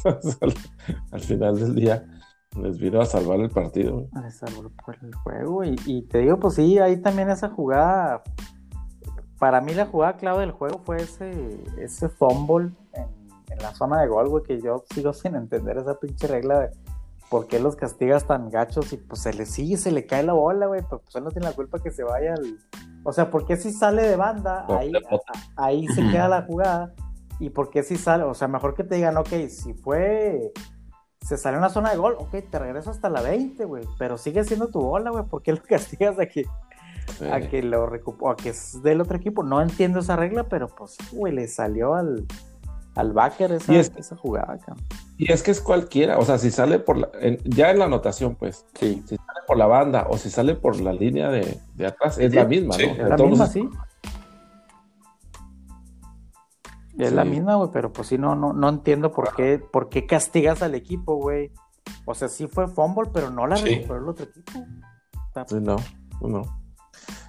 al, 1.11 1.19
final 1.19 1.59
del 1.59 1.75
día 1.75 2.05
les 2.61 2.77
vino 2.77 3.01
a 3.01 3.05
salvar 3.05 3.39
el 3.39 3.49
partido. 3.49 4.07
Les 4.23 4.37
salvó 4.37 4.61
el 5.01 5.15
juego 5.15 5.63
y, 5.65 5.75
y, 5.85 6.03
te 6.03 6.19
digo, 6.19 6.39
pues 6.39 6.55
sí, 6.55 6.77
ahí 6.79 7.01
también 7.01 7.29
esa 7.29 7.49
jugada. 7.49 8.23
Para 9.37 9.59
mí 9.59 9.73
la 9.73 9.87
jugada 9.87 10.15
clave 10.15 10.41
del 10.41 10.51
juego 10.51 10.79
fue 10.85 10.97
ese, 10.97 11.59
ese 11.77 12.07
fumble 12.07 12.71
en 12.93 13.24
en 13.55 13.63
la 13.63 13.73
zona 13.73 14.01
de 14.01 14.07
gol, 14.07 14.29
güey, 14.29 14.43
que 14.43 14.61
yo 14.61 14.83
sigo 14.93 15.13
sin 15.13 15.35
entender 15.35 15.77
esa 15.77 15.99
pinche 15.99 16.27
regla 16.27 16.59
de 16.59 16.71
por 17.29 17.47
qué 17.47 17.59
los 17.59 17.75
castigas 17.75 18.25
tan 18.25 18.49
gachos 18.49 18.93
y 18.93 18.97
pues 18.97 19.21
se 19.21 19.33
le 19.33 19.45
sigue, 19.45 19.77
se 19.77 19.91
le 19.91 20.05
cae 20.05 20.23
la 20.23 20.33
bola, 20.33 20.67
güey, 20.67 20.81
pero 20.81 21.01
pues 21.01 21.15
él 21.15 21.23
no 21.23 21.31
tiene 21.31 21.47
la 21.47 21.53
culpa 21.53 21.79
que 21.79 21.91
se 21.91 22.03
vaya 22.03 22.33
al... 22.33 22.57
O 23.03 23.13
sea, 23.13 23.29
¿por 23.29 23.45
qué 23.45 23.55
si 23.55 23.71
sale 23.71 24.03
de 24.03 24.15
banda, 24.15 24.65
ahí, 24.69 24.91
ahí 25.55 25.87
se 25.87 26.01
queda 26.09 26.27
la 26.27 26.41
jugada? 26.43 26.93
¿Y 27.39 27.49
por 27.49 27.69
qué 27.69 27.83
si 27.83 27.97
sale? 27.97 28.23
O 28.23 28.33
sea, 28.33 28.47
mejor 28.47 28.73
que 28.73 28.83
te 28.83 28.95
digan, 28.95 29.17
ok, 29.17 29.47
si 29.49 29.73
fue... 29.73 30.51
Se 31.21 31.37
sale 31.37 31.55
en 31.55 31.61
la 31.61 31.69
zona 31.69 31.89
de 31.89 31.97
gol, 31.97 32.15
ok, 32.19 32.35
te 32.51 32.59
regreso 32.59 32.91
hasta 32.91 33.09
la 33.09 33.21
20, 33.21 33.65
güey, 33.65 33.83
pero 33.97 34.17
sigue 34.17 34.43
siendo 34.43 34.67
tu 34.67 34.79
bola, 34.79 35.09
güey, 35.09 35.25
¿por 35.25 35.41
qué 35.41 35.53
lo 35.53 35.61
castigas 35.67 36.19
a 36.19 36.27
que, 36.27 36.45
a 37.31 37.41
que 37.41 37.63
lo 37.63 37.87
recupó, 37.87 38.29
a 38.29 38.35
que 38.35 38.49
es 38.49 38.81
del 38.83 39.01
otro 39.01 39.17
equipo? 39.17 39.41
No 39.41 39.61
entiendo 39.61 39.99
esa 39.99 40.15
regla, 40.15 40.43
pero 40.43 40.67
pues, 40.67 40.97
güey, 41.11 41.33
le 41.33 41.47
salió 41.47 41.95
al 41.95 42.27
al 42.95 43.11
backer 43.11 43.51
esa, 43.51 43.73
esa 43.75 44.15
jugada, 44.15 44.57
Y 45.17 45.31
es 45.31 45.43
que 45.43 45.51
es 45.51 45.61
cualquiera, 45.61 46.17
o 46.17 46.25
sea, 46.25 46.37
si 46.37 46.49
sale 46.49 46.79
por 46.79 46.97
la, 46.97 47.09
ya 47.43 47.71
en 47.71 47.79
la 47.79 47.85
anotación, 47.85 48.35
pues, 48.35 48.65
sí. 48.73 49.03
si 49.05 49.17
sale 49.17 49.39
por 49.45 49.57
la 49.57 49.67
banda 49.67 50.07
o 50.09 50.17
si 50.17 50.29
sale 50.29 50.55
por 50.55 50.79
la 50.79 50.93
línea 50.93 51.29
de, 51.29 51.59
atrás, 51.85 52.17
es 52.17 52.33
la 52.33 52.45
misma, 52.45 52.77
¿no? 52.77 52.83
Es 52.83 53.09
la 53.09 53.17
misma, 53.17 53.47
sí. 53.47 53.69
Es 56.97 57.11
la 57.11 57.25
misma, 57.25 57.55
güey, 57.55 57.69
pero 57.73 57.91
pues 57.91 58.07
sí, 58.07 58.17
no, 58.17 58.35
no, 58.35 58.53
no 58.53 58.69
entiendo 58.69 59.11
por 59.11 59.35
qué, 59.35 59.59
por 59.59 59.89
qué 59.89 60.05
castigas 60.05 60.61
al 60.61 60.75
equipo, 60.75 61.17
güey. 61.17 61.51
O 62.05 62.15
sea, 62.15 62.29
sí 62.29 62.47
fue 62.47 62.69
fumble, 62.69 63.09
pero 63.13 63.29
no 63.29 63.45
la 63.47 63.57
recuperó 63.57 63.97
el 63.97 64.07
otro 64.07 64.25
equipo. 64.25 64.65
Sí, 65.47 65.57
no, 65.59 65.75
no. 66.21 66.43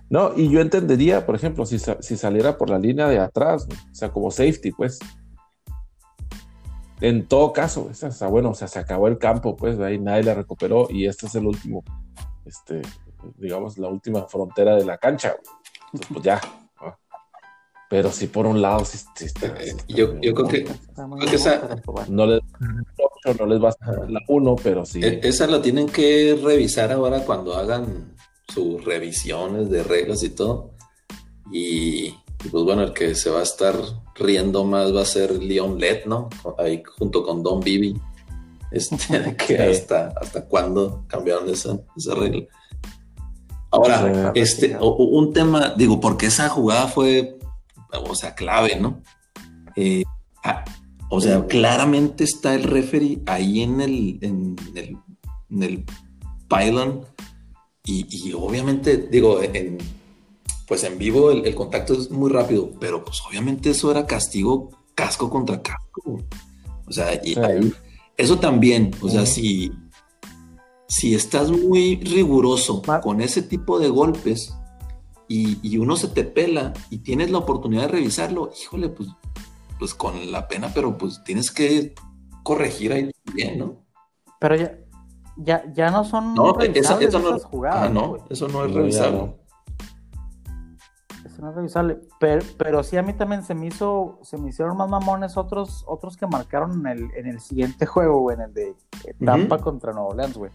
No, 0.08 0.32
y 0.36 0.48
yo 0.48 0.60
entendería, 0.60 1.26
por 1.26 1.34
ejemplo, 1.34 1.66
si, 1.66 1.80
si 1.80 2.16
saliera 2.16 2.56
por 2.56 2.70
la 2.70 2.78
línea 2.78 3.08
de 3.08 3.18
atrás, 3.18 3.66
o 3.68 3.94
sea, 3.94 4.12
como 4.12 4.30
safety, 4.30 4.70
pues 4.70 5.00
en 7.00 7.26
todo 7.26 7.52
caso, 7.52 7.90
o 7.90 8.30
bueno, 8.30 8.50
o 8.50 8.54
sea, 8.54 8.68
se 8.68 8.78
acabó 8.78 9.08
el 9.08 9.18
campo, 9.18 9.56
pues 9.56 9.78
ahí 9.80 9.98
nadie 9.98 10.24
la 10.24 10.34
recuperó 10.34 10.88
y 10.90 11.06
este 11.06 11.26
es 11.26 11.34
el 11.34 11.46
último, 11.46 11.84
este, 12.44 12.82
digamos, 13.36 13.78
la 13.78 13.88
última 13.88 14.26
frontera 14.26 14.76
de 14.76 14.84
la 14.84 14.98
cancha. 14.98 15.36
Entonces, 15.92 16.08
pues 16.12 16.24
ya. 16.24 16.40
Pero 17.88 18.10
sí, 18.10 18.26
por 18.26 18.46
un 18.46 18.60
lado, 18.60 18.84
sí, 18.84 18.98
yo, 19.86 20.20
yo 20.20 20.34
creo 20.34 20.48
que, 20.48 20.66
esa, 21.32 21.80
no, 22.08 22.26
les, 22.26 22.40
no 23.38 23.46
les 23.46 23.62
va 23.62 23.68
a 23.68 23.72
ser 23.72 24.10
la 24.10 24.20
uno, 24.26 24.56
pero 24.56 24.84
sí. 24.84 25.00
E, 25.04 25.20
esa 25.22 25.46
la 25.46 25.62
tienen 25.62 25.88
que 25.88 26.36
revisar 26.42 26.90
ahora 26.90 27.20
cuando 27.20 27.54
hagan 27.54 28.16
sus 28.48 28.84
revisiones 28.84 29.70
de 29.70 29.84
reglas 29.84 30.24
y 30.24 30.30
todo. 30.30 30.72
Y, 31.52 32.12
y 32.46 32.48
pues 32.48 32.62
bueno, 32.62 32.82
el 32.82 32.92
que 32.92 33.16
se 33.16 33.28
va 33.28 33.40
a 33.40 33.42
estar 33.42 33.74
riendo 34.14 34.64
más 34.64 34.94
va 34.94 35.02
a 35.02 35.06
ser 35.06 35.42
Leon 35.42 35.80
Led, 35.80 36.04
¿no? 36.06 36.28
Ahí 36.58 36.80
junto 36.96 37.24
con 37.24 37.42
Don 37.42 37.60
Bibi. 37.60 38.00
Este, 38.70 39.36
que 39.36 39.58
hasta, 39.58 40.12
hasta 40.20 40.44
cuándo 40.44 41.04
cambiaron 41.08 41.50
esa, 41.50 41.78
esa 41.96 42.14
regla. 42.14 42.46
Ahora, 43.70 44.32
este, 44.34 44.76
un 44.80 45.32
tema, 45.32 45.74
digo, 45.76 46.00
porque 46.00 46.26
esa 46.26 46.48
jugada 46.48 46.86
fue, 46.86 47.36
o 48.08 48.14
sea, 48.14 48.34
clave, 48.34 48.78
¿no? 48.80 49.02
Eh, 49.74 50.04
ah, 50.44 50.64
o 51.10 51.20
sea, 51.20 51.46
claramente 51.46 52.22
está 52.22 52.54
el 52.54 52.62
referee 52.62 53.22
ahí 53.26 53.62
en 53.62 53.80
el, 53.80 54.18
en 54.22 54.56
el, 54.76 54.96
en 55.50 55.62
el 55.62 55.84
pylon 56.48 57.04
y, 57.84 58.32
obviamente, 58.32 58.96
digo, 58.96 59.42
en, 59.42 59.78
pues 60.66 60.84
en 60.84 60.98
vivo 60.98 61.30
el, 61.30 61.54
contacto 61.54 61.94
es 61.94 62.10
muy 62.10 62.30
rápido, 62.30 62.70
pero 62.80 63.04
pues 63.04 63.22
obviamente 63.28 63.70
eso 63.70 63.90
era 63.90 64.06
castigo 64.06 64.70
casco 64.94 65.30
contra 65.30 65.62
casco. 65.62 66.22
O 66.86 66.92
sea, 66.92 67.14
y, 67.14 67.36
eso 68.16 68.38
también, 68.38 68.90
o 69.00 69.08
sea, 69.08 69.26
si, 69.26 69.70
si 70.88 71.14
estás 71.14 71.50
muy 71.50 71.96
riguroso 71.96 72.82
con 73.02 73.20
ese 73.20 73.42
tipo 73.42 73.78
de 73.78 73.88
golpes 73.88 74.54
y, 75.28 75.76
uno 75.78 75.96
se 75.96 76.08
te 76.08 76.24
pela 76.24 76.72
y 76.90 76.98
tienes 76.98 77.30
la 77.30 77.38
oportunidad 77.38 77.82
de 77.82 77.88
revisarlo, 77.88 78.50
híjole, 78.60 78.88
pues, 78.88 79.10
pues 79.78 79.94
con 79.94 80.32
la 80.32 80.48
pena, 80.48 80.70
pero 80.74 80.96
pues 80.96 81.22
tienes 81.24 81.50
que 81.50 81.94
corregir 82.42 82.92
ahí 82.92 83.10
bien, 83.34 83.58
¿no? 83.58 83.84
Pero 84.40 84.56
ya, 84.56 84.78
ya, 85.36 85.64
ya 85.74 85.90
no 85.90 86.04
son 86.04 86.34
no, 86.34 86.58
eso 86.60 87.18
no, 87.18 87.38
jugadas. 87.40 87.90
no, 87.92 88.24
eso 88.30 88.48
no 88.48 88.64
es 88.64 88.72
revisable. 88.72 89.34
No 91.38 91.50
es 91.50 91.56
revisable. 91.56 91.98
Pero, 92.18 92.44
pero 92.56 92.82
sí 92.82 92.96
a 92.96 93.02
mí 93.02 93.12
también 93.12 93.42
se 93.44 93.54
me 93.54 93.66
hizo, 93.66 94.18
se 94.22 94.38
me 94.38 94.50
hicieron 94.50 94.76
más 94.76 94.88
mamones 94.88 95.36
otros, 95.36 95.84
otros 95.86 96.16
que 96.16 96.26
marcaron 96.26 96.80
en 96.80 96.86
el, 96.86 97.10
en 97.16 97.26
el 97.26 97.40
siguiente 97.40 97.86
juego, 97.86 98.30
en 98.32 98.40
el 98.40 98.54
de 98.54 98.74
Tampa 99.24 99.58
contra 99.58 99.92
Nueva 99.92 100.08
Orleans, 100.08 100.36
güey 100.36 100.50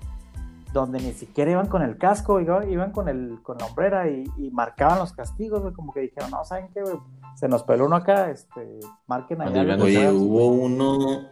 donde 0.74 1.00
ni 1.00 1.12
siquiera 1.12 1.52
iban 1.52 1.68
con 1.68 1.82
el 1.82 1.98
casco, 1.98 2.40
iban 2.40 2.92
con, 2.92 3.10
el, 3.10 3.40
con 3.44 3.58
la 3.58 3.66
hombrera 3.66 4.10
y, 4.10 4.26
marcaban 4.52 5.00
los 5.00 5.12
castigos, 5.14 5.62
güey, 5.62 5.74
como 5.74 5.94
que 5.94 6.02
dijeron, 6.02 6.32
no, 6.32 6.44
¿saben 6.46 6.70
qué, 6.74 6.82
güey? 6.82 6.96
Se 7.36 7.48
nos 7.48 7.64
peló 7.64 7.86
uno 7.86 7.98
acá, 7.98 8.30
este, 8.30 8.80
marquen 9.08 9.42
allá. 9.42 9.76
Oye, 9.82 10.10
hubo 10.12 10.48
uno, 10.48 11.28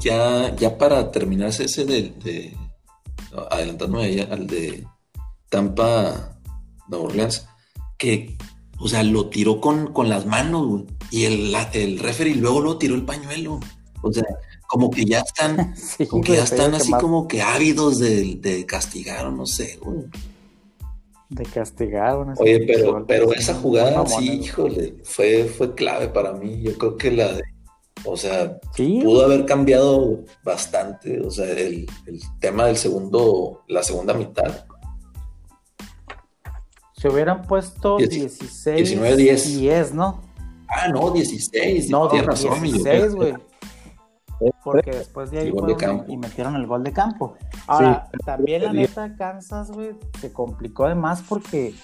ya, 0.00 0.54
ya 0.54 0.78
para 0.78 1.10
terminarse 1.10 1.64
ese 1.64 1.84
de, 1.84 2.10
de 2.22 2.56
adelantándome 3.50 4.22
al 4.22 4.46
de 4.46 4.86
Tampa, 5.50 6.38
Nueva 6.88 7.06
Orleans, 7.06 7.48
que, 7.98 8.36
o 8.78 8.88
sea, 8.88 9.02
lo 9.02 9.28
tiró 9.28 9.60
con, 9.60 9.92
con 9.92 10.08
las 10.08 10.26
manos, 10.26 10.66
güey, 10.66 10.84
y 11.10 11.24
el, 11.24 11.54
el 11.72 11.98
referee 11.98 12.34
luego 12.34 12.60
lo 12.60 12.78
tiró 12.78 12.94
el 12.94 13.04
pañuelo, 13.04 13.60
o 14.02 14.12
sea, 14.12 14.24
como 14.66 14.90
que 14.90 15.04
ya 15.04 15.20
están, 15.20 15.74
como 16.08 16.22
que 16.22 16.36
ya 16.36 16.44
están 16.44 16.74
así 16.74 16.92
como 16.92 17.28
que 17.28 17.42
ávidos 17.42 17.98
de, 17.98 18.64
castigar 18.66 19.26
o 19.26 19.32
no 19.32 19.46
sé, 19.46 19.78
De 21.28 21.44
castigar, 21.44 22.16
Oye, 22.38 22.64
pero, 22.66 23.04
pero 23.06 23.32
esa 23.32 23.54
jugada, 23.54 24.06
sí, 24.06 24.40
híjole, 24.42 24.96
fue, 25.04 25.44
fue 25.44 25.74
clave 25.74 26.08
para 26.08 26.32
mí. 26.32 26.62
Yo 26.62 26.76
creo 26.78 26.96
que 26.96 27.10
la 27.10 27.32
de, 27.32 27.42
o 28.04 28.16
sea, 28.16 28.58
pudo 28.76 29.24
haber 29.24 29.44
cambiado 29.44 30.24
bastante, 30.44 31.20
o 31.20 31.30
sea, 31.30 31.50
el, 31.50 31.86
tema 32.40 32.66
del 32.66 32.76
segundo, 32.76 33.64
la 33.68 33.82
segunda 33.82 34.14
mitad. 34.14 34.66
Se 36.96 37.08
hubieran 37.08 37.42
puesto 37.42 37.98
16, 37.98 38.76
19, 38.76 39.16
10. 39.16 39.58
10, 39.58 39.94
¿no? 39.94 40.22
Ah, 40.68 40.88
no, 40.88 41.10
16. 41.10 41.90
No, 41.90 42.08
tienes 42.08 42.26
razón, 42.26 42.62
16, 42.62 43.14
güey 43.14 43.34
porque 44.64 44.90
después 44.90 45.30
de 45.30 45.38
ahí 45.40 45.52
y 46.08 46.16
metieron 46.16 46.56
el 46.56 46.66
gol 46.66 46.84
de 46.84 46.92
campo. 46.92 47.34
Ahora, 47.66 48.08
también 48.24 48.64
la 48.64 48.72
neta, 48.72 49.16
Kansas, 49.16 49.70
güey, 49.70 49.96
se 50.20 50.32
complicó 50.32 50.86
además 50.86 51.22
porque, 51.26 51.74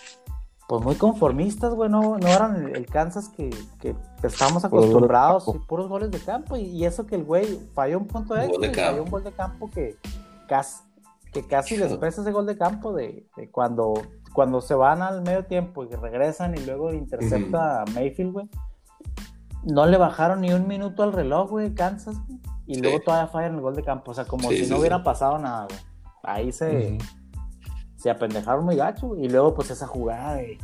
pues 0.68 0.82
muy 0.82 0.94
conformistas, 0.96 1.74
güey, 1.74 1.90
no, 1.90 2.18
eran 2.18 2.74
el, 2.74 2.86
Kansas 2.86 3.28
que, 3.30 3.50
que 3.80 3.94
estábamos 4.22 4.64
acostumbrados, 4.64 5.44
puros 5.66 5.88
goles 5.88 6.10
de 6.10 6.18
campo, 6.18 6.56
y, 6.56 6.84
eso 6.84 7.06
que 7.06 7.16
el 7.16 7.24
güey 7.24 7.58
falló 7.74 7.98
un 7.98 8.06
punto 8.06 8.34
de 8.34 8.46
extra, 8.46 8.90
falló 8.90 9.04
un 9.04 9.10
gol 9.10 9.24
de 9.24 9.32
campo 9.32 9.70
que 9.70 9.96
casi, 10.48 10.82
que 11.32 11.46
casi 11.46 11.76
les 11.76 11.96
pesa 11.96 12.20
ese 12.20 12.30
gol 12.30 12.46
de 12.46 12.56
campo 12.58 12.92
de, 12.92 13.26
cuando, 13.50 13.94
cuando 14.34 14.60
se 14.60 14.74
van 14.74 15.00
al 15.00 15.22
medio 15.22 15.46
tiempo 15.46 15.84
y 15.84 15.88
regresan 15.88 16.54
y 16.56 16.60
luego 16.64 16.92
intercepta 16.92 17.82
a 17.82 17.84
Mayfield, 17.86 18.32
güey. 18.32 18.50
No 19.64 19.86
le 19.86 19.96
bajaron 19.96 20.42
ni 20.42 20.52
un 20.52 20.66
minuto 20.66 21.02
al 21.02 21.12
reloj, 21.12 21.50
güey, 21.50 21.74
Kansas, 21.74 22.16
y 22.66 22.80
luego 22.80 23.00
todavía 23.00 23.28
fallan 23.28 23.54
el 23.54 23.60
gol 23.60 23.74
de 23.74 23.82
campo, 23.82 24.10
o 24.10 24.14
sea, 24.14 24.24
como 24.24 24.50
si 24.50 24.66
no 24.66 24.78
hubiera 24.78 25.02
pasado 25.02 25.38
nada, 25.38 25.66
güey. 25.68 25.80
Ahí 26.24 26.52
se, 26.52 26.98
se 27.96 28.10
apendejaron 28.10 28.64
muy 28.64 28.76
gacho, 28.76 29.16
y 29.16 29.28
luego 29.28 29.54
pues 29.54 29.70
esa 29.70 29.86
jugada 29.86 30.34
de, 30.34 30.58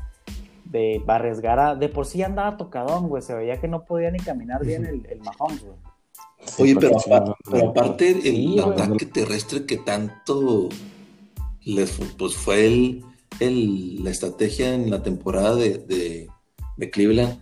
de 0.64 1.02
arriesgar 1.06 1.58
a, 1.60 1.74
de 1.76 1.88
por 1.88 2.06
sí 2.06 2.22
andaba 2.22 2.56
tocadón, 2.56 3.08
güey, 3.08 3.22
se 3.22 3.34
veía 3.34 3.58
que 3.60 3.68
no 3.68 3.84
podía 3.84 4.10
ni 4.10 4.18
caminar 4.18 4.64
bien 4.64 4.84
el, 4.84 5.06
el 5.06 5.20
Mahomes, 5.20 5.64
güey. 5.64 5.78
Oye, 6.59 6.76
pero, 6.76 6.97
aparte, 7.68 8.28
el 8.28 8.59
ataque 8.61 9.07
terrestre 9.07 9.66
que 9.66 9.76
tanto 9.76 10.68
les 11.64 11.99
pues 12.16 12.34
fue 12.34 12.66
el, 12.66 13.05
el, 13.41 14.03
la 14.03 14.11
estrategia 14.11 14.74
en 14.74 14.91
la 14.91 15.03
temporada 15.03 15.55
de, 15.55 15.78
de, 15.78 16.28
de 16.76 16.91
Cleveland 16.91 17.39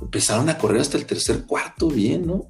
empezaron 0.00 0.48
a 0.48 0.58
correr 0.58 0.80
hasta 0.80 0.96
el 0.96 1.06
tercer 1.06 1.46
cuarto 1.46 1.88
bien, 1.88 2.26
¿no? 2.26 2.46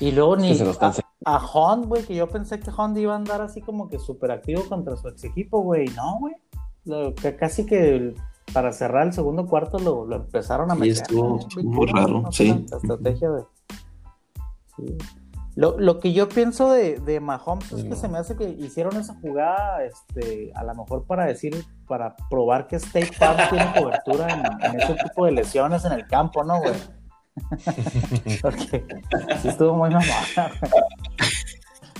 Y 0.00 0.12
luego 0.12 0.36
ni 0.36 0.52
a, 0.52 0.94
a 1.24 1.46
Hunt, 1.52 1.86
güey, 1.86 2.04
que 2.04 2.14
yo 2.14 2.28
pensé 2.28 2.60
que 2.60 2.70
Hunt 2.70 2.96
iba 2.98 3.14
a 3.14 3.16
andar 3.16 3.40
así 3.40 3.60
como 3.60 3.88
que 3.88 3.98
súper 3.98 4.30
activo 4.30 4.64
contra 4.68 4.96
su 4.96 5.08
ex 5.08 5.24
equipo, 5.24 5.62
güey. 5.62 5.86
No, 5.88 6.18
güey. 6.20 7.14
que 7.14 7.36
casi 7.36 7.66
que 7.66 8.14
para 8.52 8.72
cerrar 8.72 9.06
el 9.06 9.12
segundo 9.12 9.46
cuarto 9.46 9.78
lo, 9.78 10.14
empezaron 10.14 10.70
a 10.70 10.74
meter. 10.74 10.96
Sí, 10.96 11.02
estuvo, 11.02 11.38
muy 11.62 11.86
raro, 11.86 12.24
sí. 12.30 12.66
La 12.70 12.76
estrategia 12.76 13.30
de... 13.30 13.44
Sí. 14.76 14.98
Lo, 15.58 15.98
que 15.98 16.12
yo 16.12 16.28
pienso 16.28 16.70
de, 16.70 17.00
de 17.00 17.18
Mahomes 17.18 17.72
es 17.72 17.82
que 17.82 17.96
se 17.96 18.06
me 18.06 18.18
hace 18.18 18.36
que 18.36 18.48
hicieron 18.48 18.96
esa 18.96 19.14
jugada, 19.20 19.82
este, 19.82 20.52
a 20.54 20.62
lo 20.62 20.72
mejor 20.72 21.04
para 21.04 21.24
decir, 21.24 21.64
para 21.88 22.14
probar 22.30 22.68
que 22.68 22.76
State 22.76 23.12
Farm 23.12 23.36
tiene 23.50 23.72
cobertura 23.76 24.56
en, 24.62 24.80
ese 24.80 24.94
tipo 24.94 25.24
de 25.26 25.32
lesiones 25.32 25.84
en 25.84 25.94
el 25.94 26.06
campo, 26.06 26.44
¿no, 26.44 26.60
güey? 26.60 26.74
Porque 28.40 28.86
sí 29.42 29.48
estuvo 29.48 29.74
muy 29.74 29.90
mamón. 29.90 30.06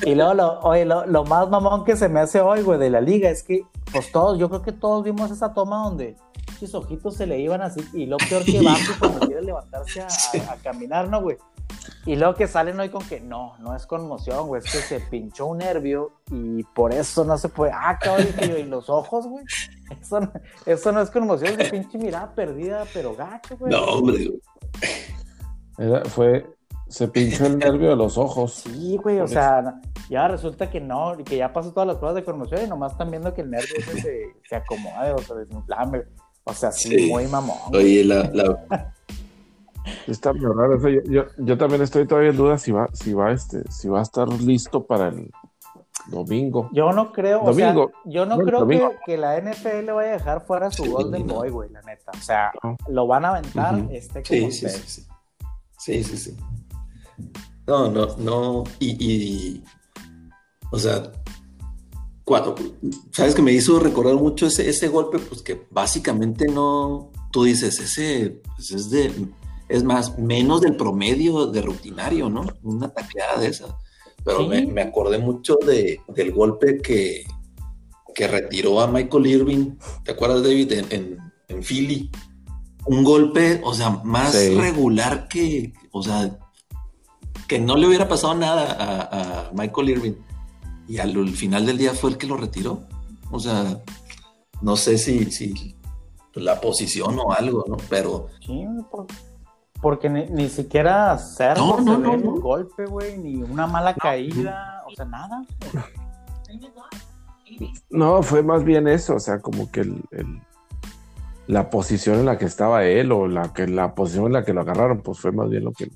y 0.06 0.14
luego, 0.14 0.34
lo, 0.34 0.60
oye, 0.60 0.84
lo, 0.84 1.24
más 1.24 1.50
mamón 1.50 1.84
que 1.84 1.96
se 1.96 2.08
me 2.08 2.20
hace 2.20 2.40
hoy, 2.40 2.62
güey, 2.62 2.78
de 2.78 2.90
la 2.90 3.00
liga 3.00 3.28
es 3.28 3.42
que, 3.42 3.62
pues 3.90 4.12
todos, 4.12 4.38
yo 4.38 4.48
creo 4.48 4.62
que 4.62 4.70
todos 4.70 5.02
vimos 5.02 5.32
esa 5.32 5.52
toma 5.52 5.82
donde 5.82 6.16
sus 6.58 6.74
ojitos 6.74 7.16
se 7.16 7.26
le 7.26 7.38
iban 7.38 7.62
así, 7.62 7.80
y 7.92 8.06
lo 8.06 8.16
peor 8.16 8.44
que 8.46 8.60
va, 8.62 8.76
cuando 8.98 9.20
quiere 9.26 9.42
levantarse 9.42 10.02
a 10.02 10.56
caminar, 10.62 11.08
¿no, 11.08 11.22
güey? 11.22 11.36
Y 12.06 12.16
luego 12.16 12.34
que 12.34 12.46
salen 12.46 12.78
hoy 12.80 12.88
con 12.88 13.06
que 13.06 13.20
no, 13.20 13.56
no 13.58 13.74
es 13.76 13.86
conmoción, 13.86 14.46
güey, 14.46 14.62
es 14.64 14.72
que 14.72 14.78
se 14.78 15.00
pinchó 15.00 15.46
un 15.46 15.58
nervio 15.58 16.12
y 16.30 16.62
por 16.62 16.92
eso 16.92 17.24
no 17.24 17.36
se 17.36 17.48
puede. 17.48 17.72
Ah, 17.74 17.98
cabrón, 18.00 18.28
y 18.58 18.62
los 18.62 18.88
ojos, 18.88 19.26
güey. 19.26 19.44
Eso, 20.00 20.20
no, 20.20 20.30
eso 20.66 20.92
no 20.92 21.00
es 21.00 21.08
conmoción, 21.08 21.58
es 21.58 21.70
pinche 21.70 21.96
mirada 21.96 22.34
perdida, 22.34 22.84
pero 22.92 23.16
gacho, 23.16 23.56
güey. 23.56 23.72
No, 23.72 23.84
hombre, 23.84 24.38
fue, 26.10 26.46
se 26.88 27.08
pinchó 27.08 27.46
el 27.46 27.58
nervio 27.58 27.88
de 27.88 27.96
los 27.96 28.18
ojos. 28.18 28.52
Sí, 28.52 28.98
güey, 29.02 29.20
o 29.20 29.26
sea, 29.26 29.80
ya 30.10 30.28
resulta 30.28 30.68
que 30.68 30.78
no, 30.78 31.18
y 31.18 31.24
que 31.24 31.38
ya 31.38 31.54
pasó 31.54 31.72
todas 31.72 31.86
las 31.86 31.96
pruebas 31.96 32.16
de 32.16 32.24
conmoción 32.24 32.64
y 32.64 32.68
nomás 32.68 32.92
están 32.92 33.10
viendo 33.10 33.32
que 33.32 33.40
el 33.40 33.50
nervio 33.50 33.76
se, 33.80 34.36
se 34.46 34.56
acomoda 34.56 35.14
o 35.14 35.18
se 35.18 35.34
desinflame. 35.36 36.02
O 36.48 36.54
sea, 36.54 36.72
sí, 36.72 37.10
muy 37.10 37.26
mamón. 37.26 37.58
Oye, 37.72 38.04
la, 38.04 38.30
la, 38.32 38.94
Está 40.06 40.32
muy 40.32 40.46
raro 40.46 40.78
Yo, 41.38 41.58
también 41.58 41.82
estoy 41.82 42.06
todavía 42.06 42.30
en 42.30 42.36
duda 42.36 42.58
si 42.58 42.72
va, 42.72 42.88
si 42.92 43.12
va, 43.12 43.32
este, 43.32 43.62
si 43.70 43.88
va 43.88 44.00
a 44.00 44.02
estar 44.02 44.28
listo 44.28 44.86
para 44.86 45.08
el 45.08 45.30
domingo. 46.06 46.70
Yo 46.72 46.92
no 46.92 47.12
creo, 47.12 47.42
domingo. 47.44 47.90
yo 48.06 48.24
no 48.24 48.38
creo 48.38 48.66
que, 49.04 49.16
la 49.16 49.40
NFL 49.40 49.92
vaya 49.92 50.10
a 50.10 50.12
dejar 50.12 50.46
fuera 50.46 50.70
su 50.70 50.90
Golden 50.90 51.26
Boy, 51.26 51.50
güey, 51.50 51.70
la 51.70 51.82
neta. 51.82 52.12
O 52.14 52.22
sea, 52.22 52.52
lo 52.88 53.06
van 53.06 53.24
a 53.24 53.30
aventar 53.30 53.86
este 53.90 54.22
como 54.22 54.50
sí, 54.50 54.68
sí, 54.68 54.80
sí, 54.86 55.06
sí, 55.78 56.04
sí, 56.04 56.16
sí. 56.16 56.36
No, 57.66 57.90
no, 57.90 58.16
no. 58.16 58.64
Y, 58.80 59.62
o 60.70 60.78
sea, 60.78 61.02
cuatro. 62.28 62.54
Sabes 63.10 63.34
que 63.34 63.42
me 63.42 63.52
hizo 63.52 63.80
recordar 63.80 64.14
mucho 64.16 64.46
ese, 64.46 64.68
ese 64.68 64.88
golpe, 64.88 65.18
pues 65.18 65.40
que 65.40 65.66
básicamente 65.70 66.46
no. 66.46 67.10
Tú 67.32 67.44
dices, 67.44 67.78
ese 67.80 68.40
pues 68.56 68.70
es 68.70 68.90
de 68.90 69.10
es 69.68 69.84
más, 69.84 70.18
menos 70.18 70.60
del 70.62 70.76
promedio 70.76 71.46
de 71.46 71.62
rutinario, 71.62 72.30
¿no? 72.30 72.44
Una 72.62 72.88
tacleada 72.88 73.38
de 73.40 73.48
esas. 73.48 73.74
Pero 74.24 74.46
me, 74.46 74.82
acordé 74.82 75.18
mucho 75.18 75.56
de, 75.64 76.00
del 76.08 76.32
golpe 76.32 76.78
que, 76.78 77.24
que 78.14 78.28
retiró 78.28 78.80
a 78.80 78.86
Michael 78.86 79.26
Irving, 79.26 79.76
¿te 80.04 80.12
acuerdas, 80.12 80.42
David? 80.42 80.72
En, 80.72 81.18
en, 81.48 81.62
Philly. 81.62 82.10
Un 82.86 83.04
golpe, 83.04 83.60
o 83.64 83.74
sea, 83.74 83.90
más 84.04 84.34
regular 84.34 85.28
que, 85.28 85.72
o 85.92 86.02
sea, 86.02 86.38
que 87.46 87.58
no 87.58 87.76
le 87.76 87.86
hubiera 87.86 88.08
pasado 88.08 88.34
nada 88.34 88.76
a, 89.10 89.52
Michael 89.52 89.90
Irving. 89.90 90.12
Y 90.88 90.98
al, 90.98 91.28
final 91.30 91.66
del 91.66 91.78
día 91.78 91.92
fue 91.92 92.10
el 92.10 92.16
que 92.16 92.26
lo 92.26 92.36
retiró. 92.36 92.80
O 93.30 93.38
sea, 93.38 93.78
no 94.62 94.76
sé 94.76 94.96
si, 94.96 95.30
si 95.30 95.76
la 96.34 96.60
posición 96.60 97.18
o 97.18 97.32
algo, 97.32 97.64
¿no? 97.68 97.76
Pero. 97.90 98.28
Sí, 98.44 98.66
porque 99.80 100.08
ni, 100.08 100.26
ni 100.26 100.48
siquiera 100.48 101.12
hacer 101.12 101.56
No, 101.56 101.80
no, 101.80 101.98
no, 101.98 102.12
un 102.12 102.40
golpe, 102.40 102.86
güey, 102.86 103.18
ni 103.18 103.42
una 103.42 103.66
mala 103.66 103.94
caída, 103.94 104.82
o 104.86 104.94
sea, 104.94 105.04
nada. 105.04 105.44
No, 107.90 108.22
fue 108.22 108.42
más 108.42 108.64
bien 108.64 108.88
eso, 108.88 109.14
o 109.16 109.20
sea, 109.20 109.40
como 109.40 109.70
que 109.70 109.80
el, 109.80 110.02
el- 110.12 110.42
la 111.46 111.70
posición 111.70 112.18
en 112.18 112.26
la 112.26 112.36
que 112.36 112.44
estaba 112.44 112.84
él 112.84 113.10
o 113.10 113.26
la 113.26 113.54
que 113.54 113.66
la 113.66 113.94
posición 113.94 114.26
en 114.26 114.34
la 114.34 114.44
que 114.44 114.52
lo 114.52 114.60
agarraron, 114.60 115.00
pues 115.00 115.18
fue 115.18 115.32
más 115.32 115.48
bien 115.48 115.64
lo 115.64 115.72
que 115.72 115.90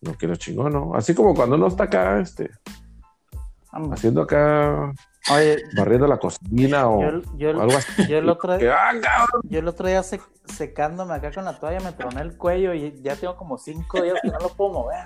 lo 0.00 0.16
que 0.16 0.26
lo 0.26 0.36
chingó, 0.36 0.68
¿no? 0.70 0.94
Así 0.94 1.14
como 1.14 1.34
cuando 1.34 1.56
uno 1.56 1.68
está 1.68 1.84
acá, 1.84 2.20
este, 2.20 2.50
Vamos. 3.72 3.92
haciendo 3.92 4.22
acá, 4.22 4.92
Oye, 5.30 5.62
barriendo 5.76 6.06
la 6.06 6.16
cocina 6.18 6.88
o 6.88 7.02
yo, 7.02 7.20
yo- 7.36 7.60
algo 7.60 7.76
así. 7.76 8.06
yo 8.08 8.16
el 8.18 8.28
otro 8.30 8.56
Que, 8.58 8.70
ah. 8.70 8.92
Yo 9.44 9.58
el 9.58 9.68
otro 9.68 9.86
día 9.86 10.00
sec- 10.00 10.22
secándome 10.46 11.12
acá 11.12 11.30
con 11.32 11.44
la 11.44 11.58
toalla 11.58 11.80
me 11.80 11.92
troné 11.92 12.22
el 12.22 12.36
cuello 12.38 12.72
y 12.72 12.94
ya 13.02 13.14
tengo 13.14 13.36
como 13.36 13.58
cinco 13.58 14.00
días 14.02 14.16
que 14.22 14.28
no 14.30 14.38
lo 14.38 14.48
puedo 14.48 14.72
mover. 14.72 15.04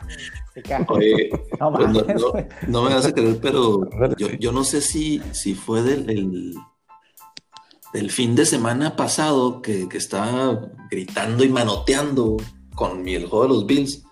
Oye, 0.88 1.30
No 1.60 1.72
pues 1.72 1.88
no, 1.88 1.94
mames, 2.00 2.22
no- 2.22 2.30
güey. 2.30 2.46
no 2.68 2.82
me 2.82 2.94
vas 2.94 3.06
a 3.06 3.12
creer, 3.12 3.38
pero 3.42 3.80
yo, 4.16 4.28
yo 4.38 4.52
no 4.52 4.62
sé 4.62 4.80
si, 4.80 5.18
si 5.32 5.54
fue 5.54 5.82
del, 5.82 6.06
del, 6.06 6.54
del 7.92 8.10
fin 8.12 8.36
de 8.36 8.46
semana 8.46 8.94
pasado 8.94 9.60
que, 9.60 9.88
que 9.88 9.98
estaba 9.98 10.60
gritando 10.88 11.42
y 11.42 11.48
manoteando 11.48 12.36
con 12.76 13.02
mi, 13.02 13.14
el 13.16 13.26
juego 13.26 13.42
de 13.42 13.48
los 13.48 13.66
Bills. 13.66 14.04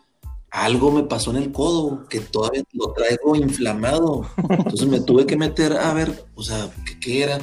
Algo 0.51 0.91
me 0.91 1.05
pasó 1.05 1.31
en 1.31 1.37
el 1.37 1.53
codo 1.53 2.07
que 2.09 2.21
todavía 2.21 2.63
lo 2.73 2.93
traigo 2.93 3.37
inflamado. 3.37 4.27
Entonces 4.49 4.89
me 4.89 5.01
tuve 5.01 5.25
que 5.27 5.37
meter 5.37 5.73
a 5.75 5.93
ver, 5.95 6.25
o 6.35 6.43
sea, 6.43 6.69
¿qué, 6.85 6.99
qué 6.99 7.23
era? 7.23 7.39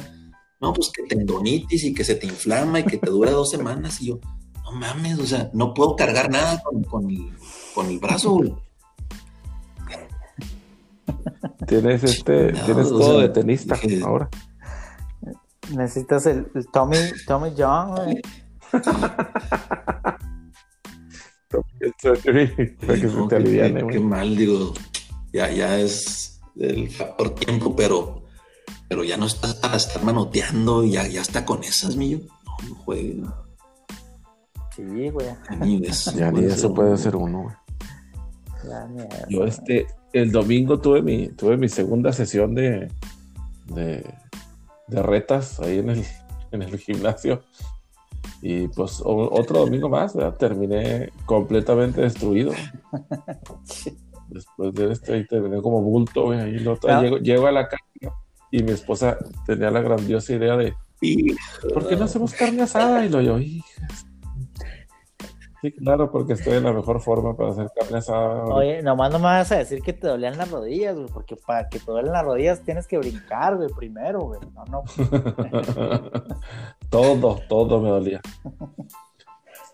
No, 0.60 0.72
pues 0.72 0.90
que 0.90 1.04
tendonitis 1.04 1.84
y 1.84 1.94
que 1.94 2.04
se 2.04 2.16
te 2.16 2.26
inflama 2.26 2.80
y 2.80 2.84
que 2.84 2.98
te 2.98 3.08
dura 3.10 3.30
dos 3.30 3.50
semanas. 3.50 4.00
Y 4.02 4.08
yo, 4.08 4.18
no 4.64 4.72
mames, 4.72 5.18
o 5.20 5.26
sea, 5.26 5.50
no 5.54 5.72
puedo 5.72 5.96
cargar 5.96 6.30
nada 6.30 6.60
con, 6.62 6.82
con 6.84 7.08
el, 7.10 7.30
con 7.74 7.86
el 7.86 7.98
brazo, 7.98 8.32
güey. 8.32 8.54
Tienes 11.66 12.04
este, 12.04 12.52
No, 12.52 12.64
tienes 12.64 12.88
todo 12.88 13.12
sea, 13.14 13.22
de 13.22 13.28
tenista 13.30 13.74
dije- 13.76 14.02
ahora. 14.04 14.28
Necesitas 15.74 16.26
el, 16.26 16.46
el 16.54 16.66
Tommy, 16.68 16.96
Tommy 17.26 17.50
John, 17.56 17.94
güey. 17.94 18.22
Para 22.02 22.16
que 22.20 22.46
se 23.08 23.16
te 23.16 23.28
qué- 23.28 23.36
aliviane, 23.36 23.74
qué, 23.74 23.82
güey. 23.82 23.96
qué 23.96 24.00
mal, 24.00 24.36
digo, 24.36 24.72
ya, 25.32 25.50
ya 25.50 25.78
es 25.78 26.40
el 26.56 26.90
factor 26.90 27.34
tiempo, 27.34 27.74
pero, 27.74 28.22
pero 28.88 29.04
ya 29.04 29.16
no 29.16 29.26
estás 29.26 29.54
para 29.54 29.76
estar 29.76 30.02
manoteando, 30.04 30.84
ya, 30.84 31.06
ya 31.06 31.20
está 31.22 31.44
con 31.44 31.62
esas, 31.64 31.96
mío. 31.96 32.20
No, 32.46 32.68
no 32.68 32.74
juegue. 32.76 33.22
Sí, 34.76 35.10
güey. 35.10 35.26
Ni 35.60 35.84
eso 35.86 36.12
Ya 36.12 36.30
ni 36.30 36.44
eso 36.44 36.56
ser 36.68 36.70
puede 36.74 36.88
uno. 36.90 36.98
ser 36.98 37.16
uno, 37.16 37.42
güey. 37.42 37.54
Yo 39.28 39.44
este, 39.44 39.86
el 40.12 40.30
domingo 40.32 40.80
tuve 40.80 41.02
mi, 41.02 41.28
tuve 41.28 41.56
mi 41.56 41.68
segunda 41.68 42.12
sesión 42.12 42.54
de, 42.54 42.90
de, 43.66 44.04
de 44.88 45.02
retas 45.02 45.58
ahí 45.60 45.78
en 45.78 45.90
el, 45.90 46.04
en 46.52 46.62
el 46.62 46.78
gimnasio. 46.78 47.42
Y 48.42 48.68
pues 48.68 49.00
o- 49.04 49.32
otro 49.32 49.60
domingo 49.60 49.88
más, 49.88 50.14
¿verdad? 50.14 50.36
terminé 50.36 51.10
completamente 51.26 52.00
destruido. 52.02 52.52
Después 54.28 54.74
de 54.74 54.92
este, 54.92 55.14
ahí 55.14 55.26
terminé 55.26 55.60
como 55.62 55.80
bulto, 55.82 56.24
güey. 56.26 56.38
Ahí 56.40 56.58
lo, 56.58 56.78
Ah. 56.88 57.00
llego, 57.02 57.16
llego 57.18 57.46
a 57.46 57.52
la 57.52 57.66
casa 57.68 57.82
y 58.50 58.62
mi 58.62 58.72
esposa 58.72 59.16
tenía 59.46 59.70
la 59.70 59.80
grandiosa 59.80 60.34
idea 60.34 60.56
de, 60.56 60.74
Y- 61.00 61.34
¿por 61.72 61.86
qué 61.88 61.96
no 61.96 62.04
hacemos 62.04 62.32
carne 62.34 62.62
asada? 62.62 63.04
Y 63.04 63.08
lo 63.08 63.20
yo, 63.20 63.38
hijas. 63.38 64.04
Sí, 65.60 65.72
claro, 65.72 66.08
porque 66.12 66.34
estoy 66.34 66.54
en 66.58 66.62
la 66.64 66.72
mejor 66.72 67.00
forma 67.00 67.36
para 67.36 67.50
hacer 67.50 67.68
carne 67.74 67.98
asada. 67.98 68.44
güey. 68.44 68.68
Oye, 68.74 68.82
nomás 68.82 69.10
no 69.10 69.18
me 69.18 69.24
vas 69.24 69.50
a 69.50 69.56
decir 69.58 69.82
que 69.82 69.92
te 69.92 70.06
dolían 70.06 70.38
las 70.38 70.50
rodillas, 70.52 70.94
güey, 70.94 71.08
porque 71.12 71.34
para 71.34 71.68
que 71.68 71.80
te 71.80 71.90
duelen 71.90 72.12
las 72.12 72.24
rodillas 72.24 72.60
tienes 72.62 72.86
que 72.86 72.96
brincar, 72.98 73.56
güey, 73.56 73.68
primero, 73.76 74.20
güey. 74.20 74.38
No, 74.54 74.64
no. 74.66 74.82
todo, 76.90 77.40
todo 77.48 77.80
me 77.80 77.88
dolía. 77.90 78.20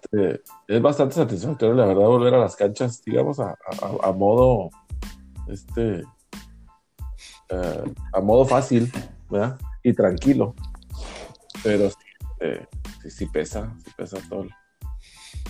Este, 0.03 0.43
es 0.69 0.83
bastante 0.83 1.15
satisfactorio, 1.15 1.75
la 1.75 1.87
verdad, 1.87 2.07
volver 2.07 2.35
a 2.35 2.39
las 2.41 2.57
canchas, 2.57 3.03
digamos, 3.05 3.41
a, 3.41 3.57
a- 4.03 4.12
modo, 4.12 4.71
este, 5.49 6.05
eh, 7.49 7.85
a 8.12 8.21
modo 8.21 8.45
fácil, 8.45 8.91
¿verdad? 9.31 9.59
Y 9.83 9.93
tranquilo. 9.93 10.55
Pero 11.62 11.91
sí, 11.91 11.97
eh, 12.41 12.67
sí, 13.09 13.27
pesa, 13.27 13.75
sí 13.85 13.91
pesa 13.97 14.19
todo 14.29 14.47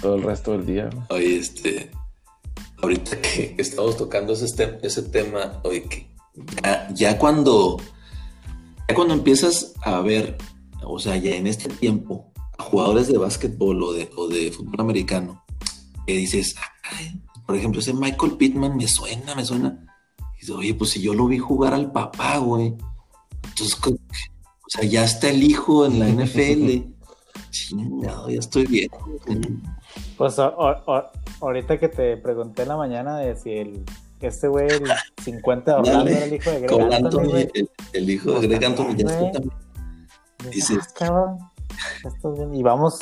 todo 0.01 0.17
el 0.17 0.23
resto 0.23 0.53
del 0.53 0.67
día. 0.67 0.91
Oye, 1.11 1.39
este, 1.39 1.91
ahorita 2.83 3.21
que 3.23 3.55
estamos 3.59 3.97
tocando 3.97 4.33
ese, 4.33 4.79
ese 4.83 5.03
tema, 5.03 5.61
oye, 5.65 5.85
que 5.85 6.15
ya 6.95 7.19
cuando, 7.19 7.79
ya 8.89 8.95
cuando 8.95 9.15
empiezas 9.15 9.73
a 9.83 10.01
ver, 10.01 10.37
o 10.87 10.99
sea, 10.99 11.17
ya 11.17 11.35
en 11.37 11.47
este 11.47 11.69
tiempo, 11.69 12.33
a 12.59 12.63
jugadores 12.63 13.09
de 13.09 13.19
básquetbol 13.19 13.83
o 13.83 13.93
de, 13.93 14.11
o 14.17 14.29
de 14.29 14.51
fútbol 14.53 14.81
americano, 14.81 15.43
que 16.07 16.17
dices, 16.17 16.55
"Ay, 16.83 17.21
por 17.47 17.57
ejemplo, 17.57 17.81
ese 17.81 17.93
Michael 17.93 18.37
Pittman 18.37 18.77
me 18.77 18.87
suena, 18.89 19.35
me 19.35 19.45
suena. 19.45 19.87
Y 20.37 20.41
dices, 20.41 20.55
oye, 20.55 20.75
pues 20.75 20.91
si 20.91 21.01
yo 21.03 21.15
lo 21.15 21.27
vi 21.27 21.39
jugar 21.39 21.75
al 21.75 21.91
papá, 21.93 22.39
güey. 22.39 22.75
Entonces, 23.49 23.79
o 23.87 23.97
sea, 24.69 24.85
ya 24.89 25.05
está 25.05 25.29
el 25.31 25.43
hijo 25.43 25.85
en 25.87 25.99
la 25.99 26.09
NFL. 26.09 26.93
Chingado, 27.51 28.29
ya 28.31 28.39
estoy 28.39 28.67
bien. 28.67 28.89
Pues 30.17 30.39
o- 30.39 30.47
o- 30.57 30.93
o- 30.93 31.03
ahorita 31.41 31.79
que 31.79 31.89
te 31.89 32.17
pregunté 32.17 32.63
en 32.63 32.69
la 32.69 32.77
mañana 32.77 33.19
de 33.19 33.37
si 33.37 33.51
el 33.51 33.85
este 34.21 34.49
güey, 34.49 34.67
el 34.71 34.83
50 35.23 35.71
de 35.71 35.77
Orlando, 35.81 35.99
Dale. 36.05 36.17
era 36.17 36.25
el 36.25 36.33
hijo 36.35 36.51
de 36.51 36.61
Greg 36.61 36.93
Anthony, 36.95 37.35
el, 37.53 37.71
el 37.93 38.11
hijo 38.11 38.33
de 38.41 38.49
Greg 38.49 38.65
Anthony, 38.65 38.95
ya 38.97 39.05
está 39.05 39.33
también. 39.33 39.53
Dices, 40.51 40.79
"Ah, 40.81 40.93
cabrón, 40.99 41.39
ya 42.03 42.09
estás 42.09 42.35
bien". 42.35 42.55
Y 42.55 42.63
vamos, 42.63 42.99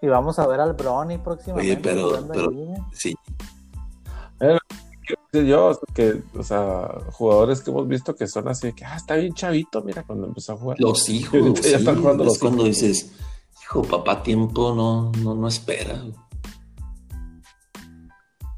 y, 0.00 0.06
vamos 0.06 0.38
a 0.38 0.46
ver 0.46 0.60
al 0.60 0.72
Brony 0.74 1.18
próximamente. 1.22 1.72
Oye, 1.72 1.80
pero- 1.82 2.26
pero- 2.28 2.50
güey. 2.50 2.68
Sí, 2.92 3.14
Sí, 5.32 5.46
yo, 5.46 5.66
o 5.68 5.74
sea, 5.74 5.82
que, 5.94 6.22
o 6.38 6.42
sea, 6.42 6.88
jugadores 7.12 7.60
que 7.62 7.70
hemos 7.70 7.88
visto 7.88 8.14
que 8.14 8.26
son 8.26 8.48
así 8.48 8.68
de 8.68 8.72
que, 8.74 8.84
ah, 8.84 8.96
está 8.96 9.14
bien 9.16 9.32
chavito, 9.34 9.82
mira, 9.82 10.02
cuando 10.04 10.26
empezó 10.26 10.52
a 10.52 10.56
jugar. 10.56 10.76
los 10.80 11.08
hijos, 11.08 11.40
Ahorita 11.40 11.60
ya 11.62 11.68
sí, 11.68 11.74
están 11.74 12.00
jugando 12.00 12.22
es 12.24 12.28
los 12.28 12.38
cuando 12.38 12.66
hijos. 12.66 12.80
dices, 12.80 13.12
hijo, 13.62 13.82
papá, 13.82 14.22
tiempo 14.22 14.74
no, 14.74 15.10
no, 15.22 15.34
no 15.34 15.48
espera. 15.48 16.02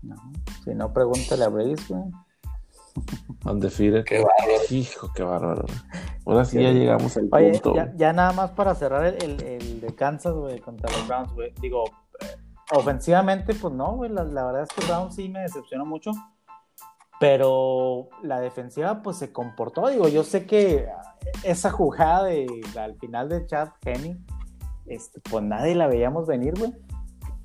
No, 0.02 0.16
si 0.64 0.74
no, 0.74 0.92
pregúntale 0.92 1.44
a 1.44 1.48
Brace, 1.48 1.82
güey. 1.88 2.02
Undefeated. 3.44 4.04
Qué 4.04 4.18
bárbaro. 4.18 4.62
Hijo, 4.70 5.10
qué 5.14 5.22
bárbaro. 5.22 5.66
Ahora 6.26 6.44
sí 6.44 6.56
Qué 6.56 6.62
ya 6.64 6.70
llegamos 6.70 7.16
al 7.16 7.28
Oye, 7.32 7.52
punto. 7.52 7.74
ya, 7.74 7.92
ya 7.96 8.12
nada 8.12 8.32
más 8.32 8.50
para 8.52 8.74
cerrar 8.74 9.04
el, 9.04 9.22
el- 9.22 9.42
el 9.42 9.80
de 9.80 9.94
Kansas, 9.94 10.32
güey, 10.34 10.58
contra 10.60 10.90
los 10.90 11.06
Browns, 11.06 11.32
güey. 11.34 11.52
Digo, 11.60 11.84
eh, 12.20 12.36
ofensivamente, 12.72 13.54
pues 13.54 13.74
no, 13.74 13.96
güey. 13.96 14.10
La, 14.10 14.24
la 14.24 14.44
verdad 14.46 14.62
es 14.62 14.70
que 14.70 14.86
Browns 14.86 15.14
sí 15.14 15.28
me 15.28 15.40
decepcionó 15.40 15.84
mucho. 15.84 16.12
Pero 17.20 18.08
la 18.22 18.40
defensiva, 18.40 19.02
pues 19.02 19.16
se 19.18 19.32
comportó. 19.32 19.88
Digo, 19.88 20.08
yo 20.08 20.24
sé 20.24 20.46
que 20.46 20.88
esa 21.42 21.70
jugada 21.70 22.24
de, 22.24 22.46
al 22.78 22.96
final 22.98 23.28
de 23.28 23.46
Chad 23.46 23.68
Henney, 23.84 24.16
este, 24.86 25.20
pues 25.20 25.42
nadie 25.44 25.74
la 25.74 25.86
veíamos 25.86 26.26
venir, 26.26 26.54
güey. 26.58 26.72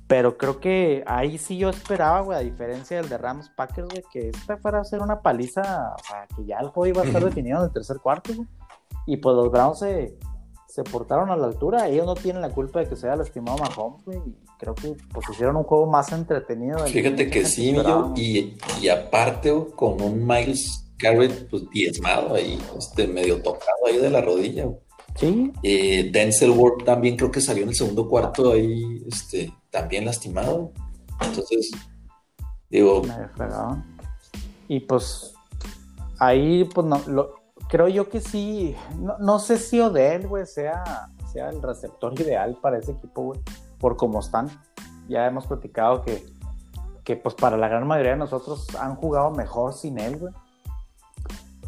Pero 0.08 0.36
creo 0.36 0.58
que 0.58 1.04
ahí 1.06 1.38
sí 1.38 1.56
yo 1.56 1.70
esperaba, 1.70 2.20
güey, 2.22 2.36
a 2.36 2.40
diferencia 2.42 2.96
del 2.96 3.08
de 3.08 3.16
Rams 3.16 3.48
Packers, 3.50 3.88
güey, 3.88 4.02
que 4.12 4.30
esta 4.30 4.56
fuera 4.56 4.80
a 4.80 4.84
ser 4.84 5.00
una 5.02 5.20
paliza, 5.22 5.94
o 5.94 6.02
sea, 6.04 6.26
que 6.34 6.44
ya 6.44 6.58
el 6.58 6.68
juego 6.70 6.86
iba 6.88 7.02
a 7.02 7.04
estar 7.06 7.24
definido 7.24 7.58
en 7.58 7.64
el 7.66 7.72
tercer 7.72 7.98
cuarto, 7.98 8.32
güey. 8.34 8.48
Y 9.10 9.16
pues 9.16 9.34
los 9.34 9.50
Browns 9.50 9.80
se, 9.80 10.16
se 10.68 10.84
portaron 10.84 11.30
a 11.30 11.36
la 11.36 11.48
altura. 11.48 11.88
Ellos 11.88 12.06
no 12.06 12.14
tienen 12.14 12.40
la 12.40 12.50
culpa 12.50 12.78
de 12.78 12.88
que 12.88 12.94
se 12.94 13.08
haya 13.08 13.16
lastimado 13.16 13.58
Mahomes, 13.58 14.04
güey. 14.04 14.20
Creo 14.56 14.74
que 14.76 14.94
pues 15.12 15.28
hicieron 15.30 15.56
un 15.56 15.64
juego 15.64 15.86
más 15.86 16.12
entretenido. 16.12 16.78
Fíjate 16.86 17.28
que 17.28 17.44
sí, 17.44 17.74
yo, 17.74 18.12
y, 18.14 18.56
y 18.80 18.88
aparte 18.88 19.50
oh, 19.50 19.68
con 19.74 20.00
un 20.00 20.24
Miles 20.24 20.86
Garrett 20.96 21.48
pues 21.50 21.68
diezmado 21.70 22.36
ahí, 22.36 22.56
este, 22.78 23.08
medio 23.08 23.42
tocado 23.42 23.86
ahí 23.88 23.98
de 23.98 24.10
la 24.10 24.20
rodilla. 24.20 24.66
güey. 24.66 24.78
Sí, 25.16 25.52
Eh, 25.64 26.08
Denzel 26.12 26.50
Ward 26.50 26.84
también 26.84 27.16
creo 27.16 27.32
que 27.32 27.40
salió 27.40 27.64
en 27.64 27.70
el 27.70 27.74
segundo 27.74 28.08
cuarto 28.08 28.52
ahí, 28.52 29.02
este, 29.10 29.52
también 29.70 30.04
lastimado. 30.04 30.70
Entonces, 31.20 31.72
digo, 32.70 33.02
fregado. 33.34 33.82
Y 34.68 34.78
pues 34.78 35.34
ahí, 36.20 36.64
pues 36.72 36.86
no, 36.86 37.02
lo, 37.08 37.39
creo 37.70 37.88
yo 37.88 38.08
que 38.08 38.20
sí. 38.20 38.76
No, 38.98 39.16
no 39.18 39.38
sé 39.38 39.56
si 39.56 39.80
Odell, 39.80 40.26
güey, 40.26 40.44
sea, 40.44 41.08
sea 41.32 41.48
el 41.48 41.62
receptor 41.62 42.12
ideal 42.20 42.58
para 42.60 42.78
ese 42.78 42.92
equipo, 42.92 43.22
güey, 43.22 43.40
por 43.78 43.96
cómo 43.96 44.20
están. 44.20 44.48
Ya 45.08 45.26
hemos 45.26 45.46
platicado 45.46 46.02
que, 46.02 46.24
que, 47.04 47.16
pues 47.16 47.34
para 47.34 47.56
la 47.56 47.68
gran 47.68 47.86
mayoría 47.86 48.12
de 48.12 48.18
nosotros 48.18 48.66
han 48.76 48.96
jugado 48.96 49.30
mejor 49.30 49.72
sin 49.72 49.98
él, 49.98 50.18
güey. 50.18 50.34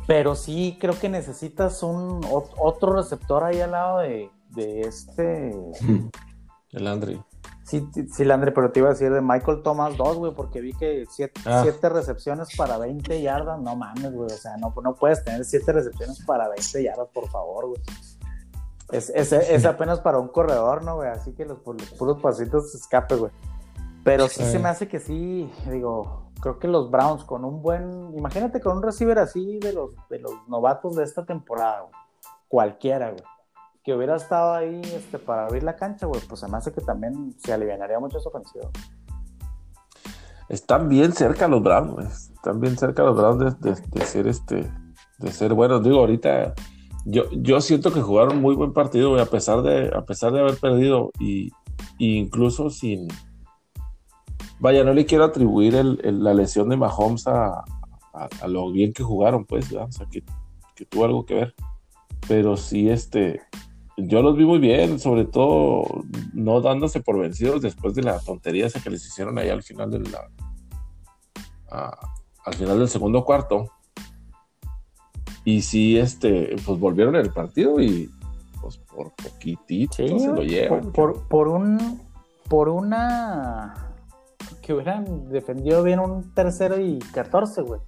Pero 0.07 0.34
sí 0.34 0.76
creo 0.80 0.98
que 0.98 1.09
necesitas 1.09 1.82
un 1.82 2.20
otro 2.28 2.92
receptor 2.92 3.44
ahí 3.44 3.61
al 3.61 3.70
lado 3.70 3.98
de, 3.98 4.30
este. 4.57 5.57
El 6.72 6.84
Landry. 6.84 7.22
Sí, 7.72 7.88
sí, 8.12 8.26
Landry, 8.26 8.50
pero 8.50 8.70
te 8.70 8.80
iba 8.80 8.90
a 8.90 8.92
decir 8.92 9.10
de 9.10 9.22
Michael 9.22 9.62
Thomas 9.62 9.96
2, 9.96 10.18
güey, 10.18 10.34
porque 10.34 10.60
vi 10.60 10.74
que 10.74 11.06
ah. 11.46 11.62
siete, 11.62 11.88
recepciones 11.88 12.54
para 12.54 12.76
20 12.76 13.22
yardas, 13.22 13.58
no 13.62 13.74
mames, 13.76 14.12
güey, 14.12 14.26
o 14.26 14.36
sea, 14.36 14.58
no, 14.58 14.74
no 14.82 14.94
puedes 14.94 15.24
tener 15.24 15.42
siete 15.46 15.72
recepciones 15.72 16.22
para 16.26 16.50
20 16.50 16.82
yardas, 16.82 17.08
por 17.14 17.30
favor, 17.30 17.68
güey. 17.68 17.80
Es, 18.90 19.08
es, 19.08 19.64
apenas 19.64 20.00
para 20.00 20.18
un 20.18 20.28
corredor, 20.28 20.84
¿no, 20.84 20.96
güey? 20.96 21.08
Así 21.08 21.32
que 21.32 21.46
los, 21.46 21.60
puros 21.60 22.20
pasitos 22.20 22.74
escape, 22.74 23.14
güey. 23.14 23.32
Pero 24.04 24.28
sí, 24.28 24.44
se 24.44 24.58
me 24.58 24.68
hace 24.68 24.86
que 24.86 25.00
sí, 25.00 25.50
digo, 25.70 26.30
creo 26.42 26.58
que 26.58 26.68
los 26.68 26.90
Browns 26.90 27.24
con 27.24 27.42
un 27.42 27.62
buen, 27.62 28.12
imagínate 28.18 28.60
con 28.60 28.76
un 28.76 28.82
receiver 28.82 29.18
así 29.18 29.58
de 29.60 29.72
los, 29.72 29.92
de 30.10 30.18
los 30.18 30.46
novatos 30.46 30.94
de 30.96 31.04
esta 31.04 31.24
temporada, 31.24 31.86
cualquiera, 32.48 33.12
güey, 33.12 33.24
que 33.84 33.94
hubiera 33.94 34.16
estado 34.16 34.54
ahí 34.54 34.80
este, 34.94 35.18
para 35.18 35.46
abrir 35.46 35.64
la 35.64 35.76
cancha, 35.76 36.06
güey, 36.06 36.20
pues 36.28 36.48
me 36.48 36.56
hace 36.56 36.72
que 36.72 36.80
también 36.80 37.34
se 37.38 37.52
aliviaría 37.52 37.98
mucho 37.98 38.20
su 38.20 38.28
ofensiva. 38.28 38.70
Están 40.48 40.88
bien 40.88 41.12
cerca 41.12 41.48
los 41.48 41.62
Browns, 41.62 41.92
güey. 41.92 42.06
Están 42.06 42.60
bien 42.60 42.76
cerca 42.76 43.02
los 43.02 43.16
Browns 43.16 43.60
de, 43.60 44.04
ser 44.04 44.26
este, 44.26 44.70
de 45.18 45.32
ser 45.32 45.54
buenos. 45.54 45.82
Digo, 45.82 45.98
ahorita 45.98 46.54
yo, 47.04 47.24
yo 47.32 47.60
siento 47.60 47.92
que 47.92 48.00
jugaron 48.00 48.40
muy 48.40 48.54
buen 48.54 48.72
partido, 48.72 49.10
güey, 49.10 49.22
a 49.22 49.26
pesar 49.26 49.62
de, 49.62 49.90
a 49.94 50.04
pesar 50.04 50.32
de 50.32 50.40
haber 50.40 50.56
perdido 50.58 51.10
y, 51.18 51.50
incluso 51.98 52.70
sin, 52.70 53.08
vaya, 54.60 54.84
no 54.84 54.92
le 54.92 55.06
quiero 55.06 55.24
atribuir 55.24 55.74
la 55.74 56.34
lesión 56.34 56.68
de 56.68 56.76
Mahomes 56.76 57.26
a, 57.26 57.64
lo 58.46 58.70
bien 58.70 58.92
que 58.92 59.02
jugaron, 59.02 59.44
pues, 59.46 59.72
o 59.72 59.90
sea, 59.90 60.06
que, 60.10 60.22
tuvo 60.84 61.04
algo 61.04 61.24
que 61.24 61.34
ver. 61.34 61.54
Pero 62.28 62.56
sí, 62.56 62.90
este, 62.90 63.40
yo 63.97 64.22
los 64.22 64.36
vi 64.36 64.45
muy 64.45 64.59
bien, 64.59 64.99
sobre 64.99 65.24
todo 65.24 65.84
no 66.32 66.61
dándose 66.61 67.01
por 67.01 67.18
vencidos 67.18 67.62
después 67.62 67.95
de 67.95 68.03
la 68.03 68.18
tontería 68.20 68.66
esa 68.66 68.80
que 68.80 68.90
les 68.90 69.05
hicieron 69.07 69.38
ahí 69.38 69.49
al 69.49 69.62
final 69.62 69.90
del 69.90 70.05
al 71.70 72.55
final 72.55 72.78
del 72.78 72.88
segundo 72.88 73.24
cuarto. 73.24 73.70
Y 75.45 75.62
sí, 75.62 75.99
este, 75.99 76.55
pues 76.64 76.78
volvieron 76.78 77.16
el 77.16 77.30
partido 77.30 77.80
y 77.80 78.11
pues 78.61 78.78
por 78.78 79.12
poquitito 79.12 79.95
se 80.18 80.28
lo 80.28 80.43
llevan. 80.43 80.93
Por, 80.93 81.26
por, 81.28 81.49
un, 81.49 82.01
por 82.49 82.68
una 82.68 83.93
que 84.61 84.72
hubieran 84.72 85.28
defendido 85.30 85.82
bien 85.82 85.99
un 85.99 86.32
tercero 86.34 86.80
y 86.80 86.99
14, 86.99 87.62
güey. 87.62 87.80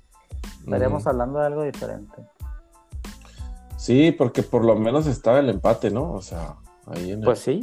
Estaríamos 0.64 1.06
hablando 1.06 1.38
de 1.38 1.46
algo 1.46 1.62
diferente. 1.62 2.24
Sí, 3.84 4.12
porque 4.12 4.42
por 4.42 4.64
lo 4.64 4.76
menos 4.76 5.06
estaba 5.06 5.40
el 5.40 5.50
empate, 5.50 5.90
¿no? 5.90 6.10
O 6.10 6.22
sea, 6.22 6.56
ahí 6.86 7.10
en 7.10 7.20
Pues 7.20 7.40
sí, 7.40 7.60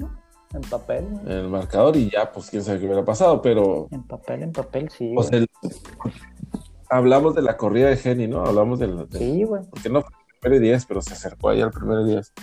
en 0.53 0.61
papel. 0.61 1.03
En 1.25 1.31
el 1.31 1.47
marcador 1.47 1.97
y 1.97 2.11
ya, 2.11 2.31
pues 2.31 2.51
quién 2.51 2.63
sabe 2.63 2.79
qué 2.79 2.85
hubiera 2.85 3.03
pasado, 3.03 3.41
pero... 3.41 3.87
En 3.89 4.03
papel, 4.03 4.43
en 4.43 4.51
papel, 4.51 4.87
sí. 4.91 5.13
Pues 5.15 5.31
hablamos 6.91 7.33
de 7.33 7.41
la 7.41 7.57
corrida 7.57 7.89
de 7.89 7.97
Jenny, 7.97 8.27
¿no? 8.27 8.45
Hablamos 8.45 8.77
del... 8.77 9.07
sí, 9.11 9.45
güey. 9.45 9.63
Porque 9.67 9.89
no 9.89 10.03
fue 10.03 10.11
el 10.11 10.39
primer 10.39 10.61
10, 10.61 10.85
pero 10.85 11.01
se 11.01 11.13
acercó 11.13 11.49
ahí 11.49 11.59
al 11.59 11.71
primer 11.71 12.05
10. 12.05 12.33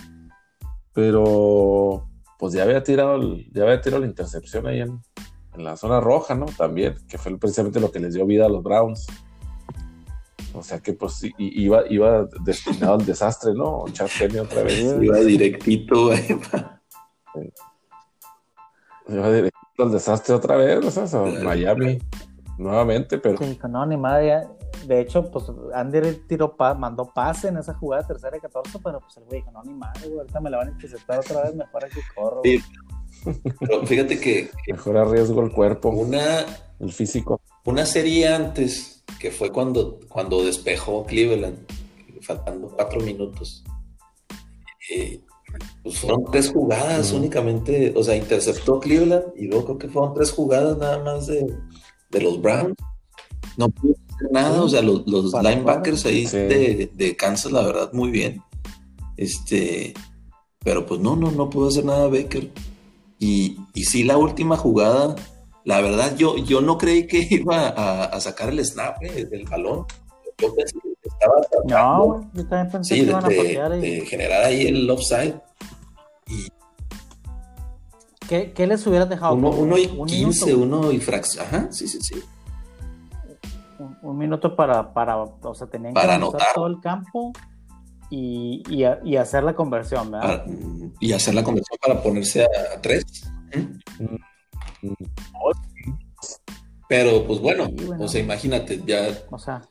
Pero, 0.91 2.05
pues 2.37 2.51
ya 2.51 2.63
había 2.63 2.83
tirado, 2.83 3.17
ya 3.53 3.63
había 3.63 3.79
tirado 3.79 4.01
la 4.01 4.09
intercepción 4.09 4.67
ahí 4.67 4.81
en, 4.81 4.99
en 5.53 5.63
la 5.63 5.77
zona 5.77 6.01
roja, 6.01 6.35
¿no? 6.35 6.47
También, 6.47 6.97
que 7.07 7.17
fue 7.17 7.37
precisamente 7.37 7.79
lo 7.79 7.93
que 7.93 8.01
les 8.01 8.13
dio 8.13 8.25
vida 8.25 8.45
a 8.45 8.49
los 8.49 8.61
Browns. 8.61 9.07
O 10.53 10.63
sea 10.63 10.79
que 10.79 10.93
pues 10.93 11.21
iba, 11.37 11.83
iba 11.89 12.27
destinado 12.43 12.95
al 12.95 13.05
desastre, 13.05 13.53
¿no? 13.53 13.85
Chad 13.91 14.09
Kenny 14.17 14.39
otra 14.39 14.63
vez. 14.63 14.79
Iba 14.79 15.19
directito, 15.19 16.11
Iba 19.07 19.31
directito 19.31 19.83
al 19.83 19.91
desastre 19.91 20.35
otra 20.35 20.55
vez, 20.55 20.85
o 20.85 21.07
sea, 21.07 21.19
Miami 21.43 21.99
nuevamente, 22.59 23.17
pero. 23.17 23.37
Sí, 23.37 23.59
no, 23.67 23.85
ni 23.85 23.97
madre. 23.97 24.47
De 24.85 25.01
hecho, 25.01 25.29
pues 25.31 25.45
Andy 25.73 25.99
tiró 26.27 26.55
mandó 26.77 27.11
pase 27.13 27.47
en 27.47 27.57
esa 27.57 27.73
jugada 27.73 28.05
tercera 28.05 28.37
y 28.37 28.39
14, 28.39 28.79
pero 28.83 28.99
pues 28.99 29.17
el 29.17 29.23
güey 29.23 29.41
dijo, 29.41 29.51
no, 29.51 29.63
ni 29.63 29.73
madre, 29.73 30.01
güey, 30.07 30.19
ahorita 30.19 30.39
me 30.39 30.49
la 30.49 30.57
van 30.57 30.67
a 30.67 30.71
interceptar 30.71 31.19
otra 31.19 31.43
vez, 31.43 31.55
mejor 31.55 31.85
aquí 31.85 31.99
corro. 32.15 32.41
Sí. 32.43 32.61
Pero 33.59 33.85
fíjate 33.85 34.19
que, 34.19 34.49
Mejor 34.67 34.97
arriesgo 34.97 35.41
el 35.43 35.51
cuerpo. 35.51 35.89
Una. 35.89 36.45
El 36.79 36.93
físico. 36.93 37.41
Una 37.65 37.85
serie 37.85 38.33
antes, 38.33 38.98
que 39.19 39.31
fue 39.31 39.51
cuando, 39.51 39.99
cuando 40.07 40.43
despejó 40.43 41.05
Cleveland, 41.05 41.65
faltando 42.21 42.69
cuatro 42.69 43.01
minutos. 43.01 43.63
Eh, 44.89 45.21
pues 45.83 45.99
fueron 45.99 46.25
tres 46.31 46.51
jugadas 46.51 47.11
únicamente, 47.11 47.93
o 47.95 48.03
sea, 48.03 48.15
interceptó 48.15 48.79
Cleveland 48.79 49.25
y 49.35 49.47
luego 49.47 49.65
creo 49.65 49.77
que 49.77 49.89
fueron 49.89 50.13
tres 50.13 50.31
jugadas 50.31 50.77
nada 50.77 51.03
más 51.03 51.27
de, 51.27 51.53
de 52.09 52.21
los 52.21 52.41
Browns. 52.41 52.75
No 53.57 53.69
pudo 53.69 53.95
hacer 54.15 54.31
nada, 54.31 54.61
o 54.61 54.69
sea, 54.69 54.81
los, 54.81 55.05
linebackers 55.05 56.05
ahí 56.05 56.25
de, 56.25 57.15
Kansas, 57.17 57.51
la 57.51 57.63
verdad, 57.63 57.91
muy 57.93 58.09
bien. 58.09 58.41
Este, 59.17 59.93
pero 60.59 60.85
pues 60.85 61.01
no, 61.01 61.15
no, 61.15 61.31
no 61.31 61.49
pudo 61.49 61.67
hacer 61.67 61.85
nada 61.85 62.07
Baker. 62.07 62.51
Y, 63.19 63.57
y 63.73 63.83
sí, 63.83 64.03
la 64.03 64.17
última 64.17 64.55
jugada, 64.55 65.15
la 65.65 65.81
verdad, 65.81 66.15
yo, 66.15 66.37
yo 66.37 66.61
no 66.61 66.77
creí 66.77 67.07
que 67.07 67.27
iba 67.29 67.67
a, 67.67 68.19
sacar 68.19 68.49
el 68.49 68.63
snap 68.65 69.01
eh, 69.03 69.25
del 69.25 69.45
balón. 69.45 69.85
Yo 70.37 70.55
pensé 70.55 70.79
que 70.81 71.09
estaba 71.09 71.35
No, 71.65 72.31
yo 72.33 72.47
también 72.47 72.71
pensé 72.71 72.95
que 72.95 73.01
iban 73.01 73.25
a 73.25 73.29
de 73.69 74.05
generar 74.05 74.45
ahí 74.45 74.67
el 74.67 74.89
offside. 74.89 75.35
Y 76.27 76.47
¿Qué, 78.29 78.67
les 78.67 78.85
hubieras 78.85 79.09
dejado? 79.09 79.33
Uno, 79.33 79.75
y 79.75 79.87
quince, 80.05 80.53
uno 80.53 80.91
y 80.91 80.99
fracción. 80.99 81.45
Ajá, 81.45 81.71
sí, 81.71 81.87
sí, 81.87 81.99
sí. 81.99 82.23
Un, 84.03 84.17
minuto 84.17 84.55
para, 84.55 84.93
para, 84.93 85.17
o 85.17 85.53
sea, 85.55 85.65
tenían 85.67 85.95
que 85.95 85.99
anotar 85.99 86.53
todo 86.53 86.67
el 86.67 86.79
campo 86.79 87.33
y, 88.11 88.61
y, 88.69 89.15
hacer 89.15 89.43
la 89.43 89.55
conversión, 89.55 90.11
¿verdad? 90.11 90.45
y 90.99 91.13
hacer 91.13 91.33
la 91.33 91.43
conversión 91.43 91.77
para 91.81 92.03
ponerse 92.03 92.43
a, 92.43 92.79
tres. 92.81 93.03
Pero, 96.87 97.25
pues 97.25 97.39
bueno, 97.39 97.69
o 97.99 98.07
sea, 98.07 98.21
imagínate, 98.21 98.81
ya. 98.85 99.09
O 99.29 99.37
sea. 99.37 99.61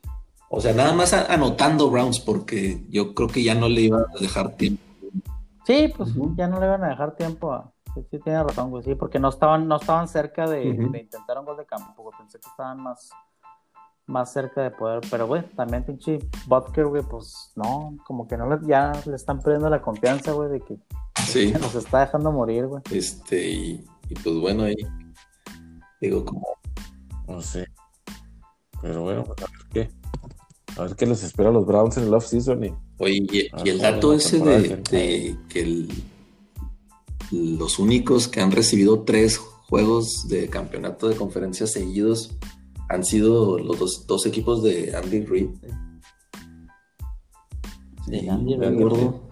O 0.50 0.60
sea, 0.60 0.72
nada 0.72 0.94
más 0.94 1.12
anotando 1.12 1.90
rounds, 1.90 2.20
porque 2.20 2.82
yo 2.88 3.14
creo 3.14 3.28
que 3.28 3.42
ya 3.42 3.54
no 3.54 3.68
le 3.68 3.82
iban 3.82 4.00
a 4.02 4.18
dejar 4.18 4.56
tiempo. 4.56 4.82
Sí, 5.66 5.92
pues 5.94 6.10
ya 6.36 6.46
no 6.46 6.58
le 6.58 6.66
iban 6.66 6.82
a 6.84 6.88
dejar 6.88 7.14
tiempo 7.16 7.52
a, 7.52 7.70
Sí, 8.10 8.18
tiene 8.18 8.42
razón, 8.42 8.70
güey, 8.70 8.84
sí, 8.84 8.94
porque 8.94 9.18
no 9.18 9.28
estaban, 9.28 9.66
no 9.66 9.76
estaban 9.76 10.08
cerca 10.08 10.48
de, 10.48 10.64
intentar 10.64 11.38
un 11.38 11.44
gol 11.44 11.56
de 11.56 11.66
campo, 11.66 12.10
pensé 12.16 12.38
que 12.38 12.48
estaban 12.48 12.80
más, 12.80 13.10
más 14.06 14.32
cerca 14.32 14.62
de 14.62 14.70
poder, 14.70 15.00
pero 15.10 15.26
güey, 15.26 15.42
también 15.54 15.84
pinche 15.84 16.18
Butker, 16.46 16.86
güey, 16.86 17.02
pues 17.02 17.52
no, 17.56 17.96
como 18.06 18.26
que 18.28 18.36
no 18.36 18.48
le, 18.48 18.66
ya 18.66 18.92
le 19.04 19.16
están 19.16 19.40
perdiendo 19.40 19.68
la 19.68 19.82
confianza, 19.82 20.32
güey, 20.32 20.50
de 20.50 20.60
que 20.60 20.78
sí. 21.26 21.52
nos 21.60 21.74
está 21.74 22.00
dejando 22.00 22.30
morir, 22.30 22.66
güey. 22.66 22.82
Este, 22.90 23.48
y, 23.48 23.84
pues 24.14 24.36
bueno, 24.36 24.64
ahí 24.64 24.76
digo 26.00 26.24
como... 26.24 26.46
No 27.26 27.42
sé, 27.42 27.66
pero 28.80 29.02
bueno, 29.02 29.24
pues, 29.24 29.38
a 29.42 29.50
ver 29.50 29.66
qué, 29.72 29.90
a 30.76 30.84
ver 30.84 30.96
qué 30.96 31.06
les 31.06 31.22
espera 31.22 31.50
a 31.50 31.52
los 31.52 31.66
Browns 31.66 31.96
en 31.98 32.04
el 32.04 32.14
off-season 32.14 32.64
y... 32.64 32.72
Oye, 32.98 33.26
y, 33.30 33.68
el 33.68 33.78
dato 33.78 34.14
ese 34.14 34.38
de, 34.38 34.76
de 34.90 35.36
que 35.48 35.60
el 35.60 35.88
los 37.30 37.78
únicos 37.78 38.28
que 38.28 38.40
han 38.40 38.52
recibido 38.52 39.02
tres 39.02 39.38
juegos 39.38 40.28
de 40.28 40.48
campeonato 40.48 41.08
de 41.08 41.16
conferencias 41.16 41.72
seguidos 41.72 42.34
han 42.88 43.04
sido 43.04 43.58
los 43.58 44.06
dos, 44.06 44.26
equipos 44.26 44.62
de 44.62 44.96
Andy 44.96 45.20
Reid. 45.26 45.50
Sí, 48.06 48.28
Andy 48.28 48.56
Reid. 48.56 49.27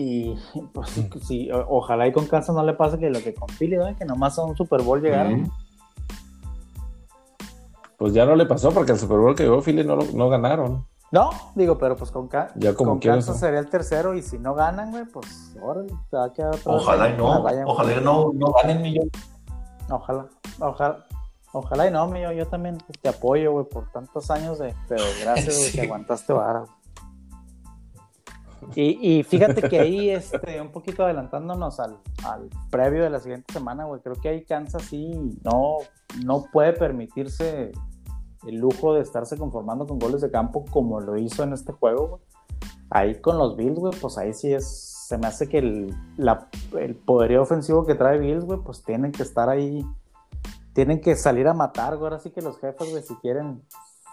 Y 0.00 0.34
pues 0.72 0.88
sí, 1.26 1.50
ojalá 1.52 2.08
y 2.08 2.12
con 2.12 2.26
Kansas 2.26 2.56
no 2.56 2.64
le 2.64 2.72
pase 2.72 2.98
que 2.98 3.10
lo 3.10 3.20
que 3.20 3.34
con 3.34 3.48
Philly, 3.48 3.76
que 3.98 4.06
nomás 4.06 4.38
a 4.38 4.44
un 4.44 4.56
Super 4.56 4.82
Bowl 4.82 5.02
llegaron. 5.02 5.52
Pues 7.98 8.14
ya 8.14 8.24
no 8.24 8.34
le 8.34 8.46
pasó 8.46 8.70
porque 8.70 8.92
el 8.92 8.98
Super 8.98 9.18
Bowl 9.18 9.34
que 9.34 9.42
llegó 9.42 9.60
Philly 9.60 9.84
no, 9.84 9.96
no 9.96 10.30
ganaron. 10.30 10.86
No, 11.12 11.30
digo, 11.54 11.76
pero 11.76 11.96
pues 11.96 12.10
con, 12.10 12.30
ya 12.54 12.72
como 12.72 12.98
Kansas 12.98 13.40
sería 13.40 13.58
el 13.58 13.68
tercero 13.68 14.14
y 14.14 14.22
si 14.22 14.38
no 14.38 14.54
ganan, 14.54 14.90
güey, 14.90 15.04
pues 15.04 15.54
órale, 15.60 15.92
se 16.08 16.16
va 16.16 16.24
a 16.24 16.32
quedar 16.32 16.54
Ojalá 16.64 17.10
y 17.10 17.16
no, 17.16 17.44
ojalá 17.66 17.92
y 17.92 18.04
no, 18.04 18.30
no 18.32 18.52
ganen 18.52 18.80
millón. 18.80 19.10
Ojalá, 19.90 20.28
ojalá, 20.60 21.04
ojalá 21.52 21.88
y 21.88 21.90
no, 21.90 22.06
mi 22.06 22.22
yo, 22.22 22.32
yo 22.32 22.46
también 22.46 22.78
te 23.02 23.08
apoyo, 23.08 23.52
güey, 23.52 23.66
por 23.66 23.90
tantos 23.90 24.30
años 24.30 24.60
de, 24.60 24.72
pero 24.88 25.02
gracias, 25.20 25.58
güey, 25.58 25.72
que 25.72 25.80
aguantaste 25.82 26.32
vara. 26.32 26.64
Y, 28.74 29.22
fíjate 29.22 29.68
que 29.68 29.80
ahí, 29.80 30.10
este, 30.10 30.60
un 30.60 30.70
poquito 30.70 31.04
adelantándonos 31.04 31.80
al, 31.80 31.98
previo 32.70 33.02
de 33.02 33.10
la 33.10 33.20
siguiente 33.20 33.52
semana, 33.52 33.84
güey, 33.84 34.00
creo 34.00 34.16
que 34.16 34.28
ahí 34.28 34.44
Kansas 34.44 34.82
sí 34.82 35.12
no, 35.42 35.78
no 36.24 36.44
puede 36.52 36.72
permitirse 36.72 37.72
el 38.46 38.56
lujo 38.56 38.94
de 38.94 39.02
estarse 39.02 39.36
conformando 39.36 39.86
con 39.86 39.98
goles 39.98 40.20
de 40.20 40.30
campo 40.30 40.64
como 40.70 41.00
lo 41.00 41.16
hizo 41.16 41.42
en 41.42 41.52
este 41.52 41.72
juego, 41.72 42.08
güey. 42.08 42.22
Ahí 42.90 43.20
con 43.20 43.38
los 43.38 43.56
Bills, 43.56 43.78
güey, 43.78 43.92
pues 44.00 44.18
ahí 44.18 44.32
sí 44.32 44.52
es. 44.52 44.88
Se 45.06 45.18
me 45.18 45.26
hace 45.26 45.48
que 45.48 45.58
el, 45.58 45.94
la, 46.16 46.48
el 46.78 46.94
poderío 46.94 47.42
ofensivo 47.42 47.84
que 47.84 47.94
trae 47.94 48.18
Bills, 48.18 48.44
güey, 48.44 48.60
pues 48.60 48.82
tienen 48.84 49.12
que 49.12 49.22
estar 49.22 49.48
ahí. 49.48 49.84
Tienen 50.72 51.00
que 51.00 51.14
salir 51.16 51.46
a 51.48 51.54
matar, 51.54 51.96
güey. 51.96 52.04
Ahora 52.04 52.18
sí 52.18 52.30
que 52.30 52.42
los 52.42 52.58
jefes, 52.58 52.90
güey, 52.90 53.02
si 53.02 53.14
quieren, 53.16 53.62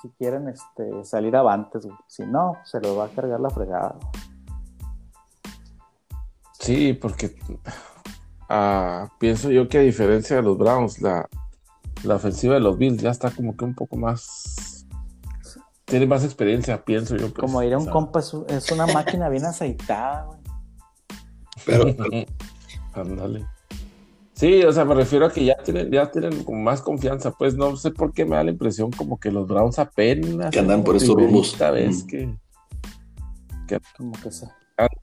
si 0.01 0.09
quieren 0.09 0.47
este, 0.47 1.03
salir 1.05 1.35
avantes, 1.35 1.85
güey. 1.85 1.97
Si 2.07 2.25
no, 2.25 2.57
se 2.65 2.79
los 2.79 2.97
va 2.97 3.05
a 3.05 3.09
cargar 3.09 3.39
la 3.39 3.49
fregada. 3.49 3.95
Sí, 6.67 6.91
porque 6.91 7.33
ah, 8.49 9.07
pienso 9.19 9.49
yo 9.49 9.69
que 9.69 9.77
a 9.77 9.81
diferencia 9.81 10.35
de 10.35 10.41
los 10.41 10.57
Browns, 10.57 11.01
la, 11.01 11.29
la 12.03 12.15
ofensiva 12.15 12.55
de 12.55 12.59
los 12.59 12.77
Bills 12.77 13.01
ya 13.01 13.09
está 13.09 13.31
como 13.31 13.55
que 13.55 13.63
un 13.63 13.73
poco 13.73 13.95
más. 13.95 14.85
Tiene 15.85 16.05
más 16.07 16.25
experiencia, 16.25 16.83
pienso 16.83 17.15
yo. 17.15 17.29
Pues, 17.29 17.39
como 17.39 17.61
diría 17.61 17.77
un 17.77 17.85
compa, 17.85 18.19
es, 18.19 18.69
una 18.69 18.85
máquina 18.87 19.29
bien 19.29 19.45
aceitada, 19.45 20.25
güey. 20.25 20.39
Pero. 21.65 21.85
Ándale. 22.93 23.45
Sí, 24.33 24.61
o 24.63 24.73
sea, 24.73 24.83
me 24.83 24.93
refiero 24.93 25.25
a 25.25 25.31
que 25.31 25.45
ya 25.45 25.55
tienen, 25.63 25.89
ya 25.89 26.11
tienen 26.11 26.43
como 26.43 26.61
más 26.61 26.81
confianza, 26.81 27.31
pues 27.31 27.55
no 27.55 27.77
sé 27.77 27.91
por 27.91 28.11
qué 28.11 28.25
me 28.25 28.35
da 28.35 28.43
la 28.43 28.51
impresión 28.51 28.91
como 28.91 29.17
que 29.17 29.31
los 29.31 29.47
Browns 29.47 29.79
apenas 29.79 30.51
que 30.51 30.59
andan 30.59 30.83
por 30.83 30.97
esos 30.97 31.15
rumbos. 31.15 31.53
Esta 31.53 31.71
vez 31.71 32.03
que, 32.03 32.37
que, 33.69 33.79
como 33.97 34.11
que 34.11 34.31
se 34.31 34.47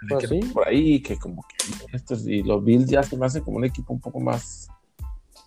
pues 0.08 0.30
por 0.52 0.68
ahí, 0.68 1.00
que 1.00 1.16
como 1.16 1.42
que 1.42 1.96
estos, 1.96 2.26
y 2.26 2.42
los 2.42 2.64
Bills 2.64 2.88
ya 2.88 3.02
se 3.02 3.16
me 3.16 3.26
hacen 3.26 3.42
como 3.42 3.56
un 3.56 3.64
equipo 3.64 3.92
un 3.92 4.00
poco 4.00 4.20
más 4.20 4.68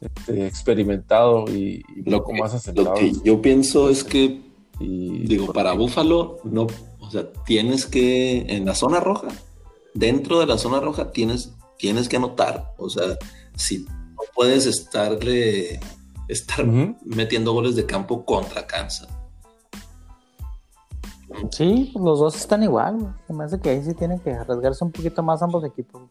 este, 0.01 0.45
experimentado 0.45 1.45
y, 1.49 1.83
un 1.95 2.11
lo 2.11 2.17
poco 2.19 2.33
que, 2.33 2.39
más 2.41 2.53
asentado. 2.53 2.89
Lo 2.89 2.93
que 2.95 3.13
yo 3.23 3.41
pienso 3.41 3.89
es 3.89 4.03
que, 4.03 4.41
digo, 4.79 5.53
para 5.53 5.73
Búfalo, 5.73 6.39
no, 6.43 6.67
o 6.99 7.09
sea, 7.09 7.31
tienes 7.45 7.85
que, 7.85 8.39
en 8.53 8.65
la 8.65 8.75
zona 8.75 8.99
roja, 8.99 9.29
dentro 9.93 10.39
de 10.39 10.45
la 10.45 10.57
zona 10.57 10.79
roja 10.79 11.11
tienes, 11.11 11.53
tienes 11.77 12.09
que 12.09 12.17
anotar, 12.17 12.73
o 12.77 12.89
sea, 12.89 13.17
si 13.55 13.79
no 13.79 14.21
puedes 14.35 14.65
estarle, 14.65 15.79
estar 16.27 16.65
metiendo 17.05 17.53
goles 17.53 17.75
de 17.75 17.85
campo 17.85 18.25
contra 18.25 18.67
Kansas. 18.67 19.07
Sí, 21.51 21.89
pues 21.93 22.05
los 22.05 22.19
dos 22.19 22.35
están 22.35 22.63
igual. 22.63 23.15
Me 23.29 23.43
hace 23.43 23.59
que 23.59 23.69
ahí 23.69 23.83
sí 23.83 23.93
tienen 23.93 24.19
que 24.19 24.31
arriesgarse 24.31 24.83
un 24.83 24.91
poquito 24.91 25.21
más 25.23 25.41
ambos 25.41 25.63
equipos. 25.65 26.03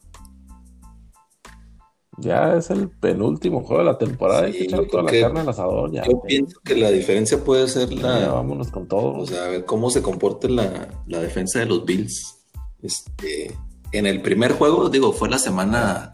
Ya 2.18 2.54
es 2.54 2.70
el 2.70 2.88
penúltimo 2.88 3.62
juego 3.62 3.82
de 3.82 3.90
la 3.90 3.98
temporada. 3.98 4.46
Hay 4.46 4.52
que 4.52 4.64
echar 4.64 4.86
toda 4.86 5.02
la 5.02 5.10
carne 5.10 5.40
al 5.40 5.48
asador. 5.48 5.92
Ya, 5.92 6.04
yo 6.04 6.22
pienso 6.22 6.60
que 6.64 6.76
la 6.76 6.90
diferencia 6.90 7.42
puede 7.42 7.68
ser 7.68 7.92
la. 7.92 8.32
vámonos 8.32 8.70
con 8.70 8.88
todo. 8.88 9.18
O 9.18 9.26
sea, 9.26 9.46
a 9.46 9.48
ver 9.48 9.64
cómo 9.64 9.90
se 9.90 10.02
comporte 10.02 10.48
la, 10.48 10.88
la 11.06 11.20
defensa 11.20 11.58
de 11.58 11.66
los 11.66 11.84
Bills. 11.84 12.44
Este, 12.82 13.56
en 13.92 14.06
el 14.06 14.22
primer 14.22 14.52
juego, 14.52 14.88
digo, 14.88 15.12
fue 15.12 15.28
la 15.28 15.38
semana 15.38 16.12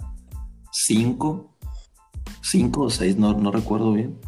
5, 0.72 1.56
5 2.40 2.80
o 2.80 2.90
6, 2.90 3.16
no, 3.16 3.34
no 3.34 3.50
recuerdo 3.52 3.92
bien 3.92 4.18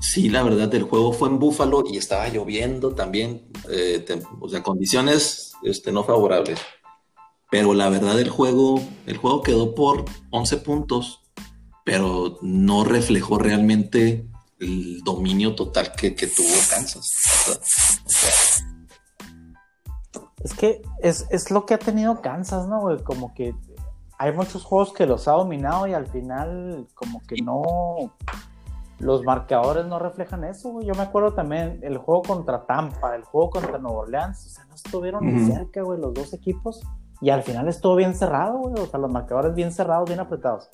Sí, 0.00 0.28
la 0.28 0.42
verdad, 0.42 0.72
el 0.74 0.84
juego 0.84 1.12
fue 1.12 1.28
en 1.28 1.38
Búfalo 1.38 1.84
y 1.90 1.96
estaba 1.96 2.28
lloviendo 2.28 2.94
también, 2.94 3.50
eh, 3.68 4.04
o 4.40 4.48
sea, 4.48 4.62
condiciones 4.62 5.52
este, 5.62 5.90
no 5.90 6.04
favorables. 6.04 6.60
Pero 7.50 7.74
la 7.74 7.88
verdad, 7.88 8.18
el 8.20 8.28
juego, 8.28 8.80
el 9.06 9.16
juego 9.16 9.42
quedó 9.42 9.74
por 9.74 10.04
11 10.30 10.58
puntos, 10.58 11.22
pero 11.84 12.38
no 12.42 12.84
reflejó 12.84 13.38
realmente 13.38 14.28
el 14.60 15.02
dominio 15.02 15.54
total 15.54 15.92
que, 15.92 16.10
tuvo 16.10 16.54
Kansas. 16.70 17.12
Es 20.44 20.54
que 20.54 20.82
es, 21.02 21.26
es, 21.30 21.50
lo 21.50 21.66
que 21.66 21.74
ha 21.74 21.78
tenido 21.78 22.20
Kansas, 22.20 22.68
¿no, 22.68 22.80
güey? 22.80 23.02
Como 23.02 23.34
que 23.34 23.54
hay 24.18 24.32
muchos 24.32 24.62
juegos 24.64 24.92
que 24.92 25.06
los 25.06 25.26
ha 25.26 25.32
dominado 25.32 25.86
y 25.86 25.94
al 25.94 26.06
final 26.06 26.86
como 26.94 27.20
que 27.22 27.36
no 27.42 28.14
los 29.00 29.22
marcadores 29.22 29.86
no 29.86 29.98
reflejan 29.98 30.44
eso, 30.44 30.80
Yo 30.82 30.94
me 30.94 31.02
acuerdo 31.02 31.32
también 31.32 31.78
el 31.82 31.98
juego 31.98 32.22
contra 32.22 32.66
Tampa, 32.66 33.14
el 33.14 33.22
juego 33.22 33.50
contra 33.50 33.78
Nueva 33.78 34.00
Orleans, 34.00 34.46
o 34.46 34.48
sea, 34.48 34.64
no 34.64 34.74
estuvieron 34.74 35.24
ni 35.24 35.52
cerca, 35.52 35.82
güey, 35.82 36.00
los 36.00 36.14
dos 36.14 36.32
equipos. 36.34 36.82
Y 37.20 37.30
al 37.30 37.42
final 37.42 37.68
estuvo 37.68 37.96
bien 37.96 38.14
cerrado, 38.14 38.58
güey, 38.58 38.74
o 38.74 38.86
sea, 38.86 38.98
los 38.98 39.10
marcadores 39.10 39.54
bien 39.54 39.72
cerrados, 39.72 40.08
bien 40.08 40.20
apretados. 40.20 40.68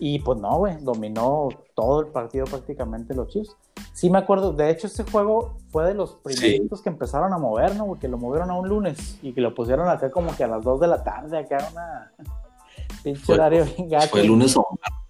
Y 0.00 0.18
pues 0.20 0.38
no, 0.38 0.58
güey, 0.58 0.76
dominó 0.80 1.48
todo 1.74 2.00
el 2.00 2.08
partido 2.08 2.44
prácticamente 2.46 3.14
los 3.14 3.28
Chiefs. 3.28 3.56
Sí 3.92 4.10
me 4.10 4.18
acuerdo, 4.18 4.52
de 4.52 4.70
hecho 4.70 4.88
ese 4.88 5.04
juego 5.04 5.56
fue 5.70 5.86
de 5.86 5.94
los 5.94 6.14
primeritos 6.16 6.82
que 6.82 6.88
empezaron 6.88 7.32
a 7.32 7.38
mover, 7.38 7.76
¿no? 7.76 7.98
Que 7.98 8.08
lo 8.08 8.18
movieron 8.18 8.50
a 8.50 8.54
un 8.54 8.68
lunes 8.68 9.18
y 9.22 9.32
que 9.32 9.40
lo 9.40 9.54
pusieron 9.54 9.88
acá 9.88 10.10
como 10.10 10.34
que 10.36 10.44
a 10.44 10.48
las 10.48 10.62
2 10.64 10.80
de 10.80 10.86
la 10.88 11.02
tarde, 11.02 11.38
acá 11.38 11.68
una 11.72 12.12
pinche 13.04 13.32
horario 13.32 13.64
Fue 14.10 14.20
el 14.20 14.26
lunes 14.26 14.56
o 14.56 14.66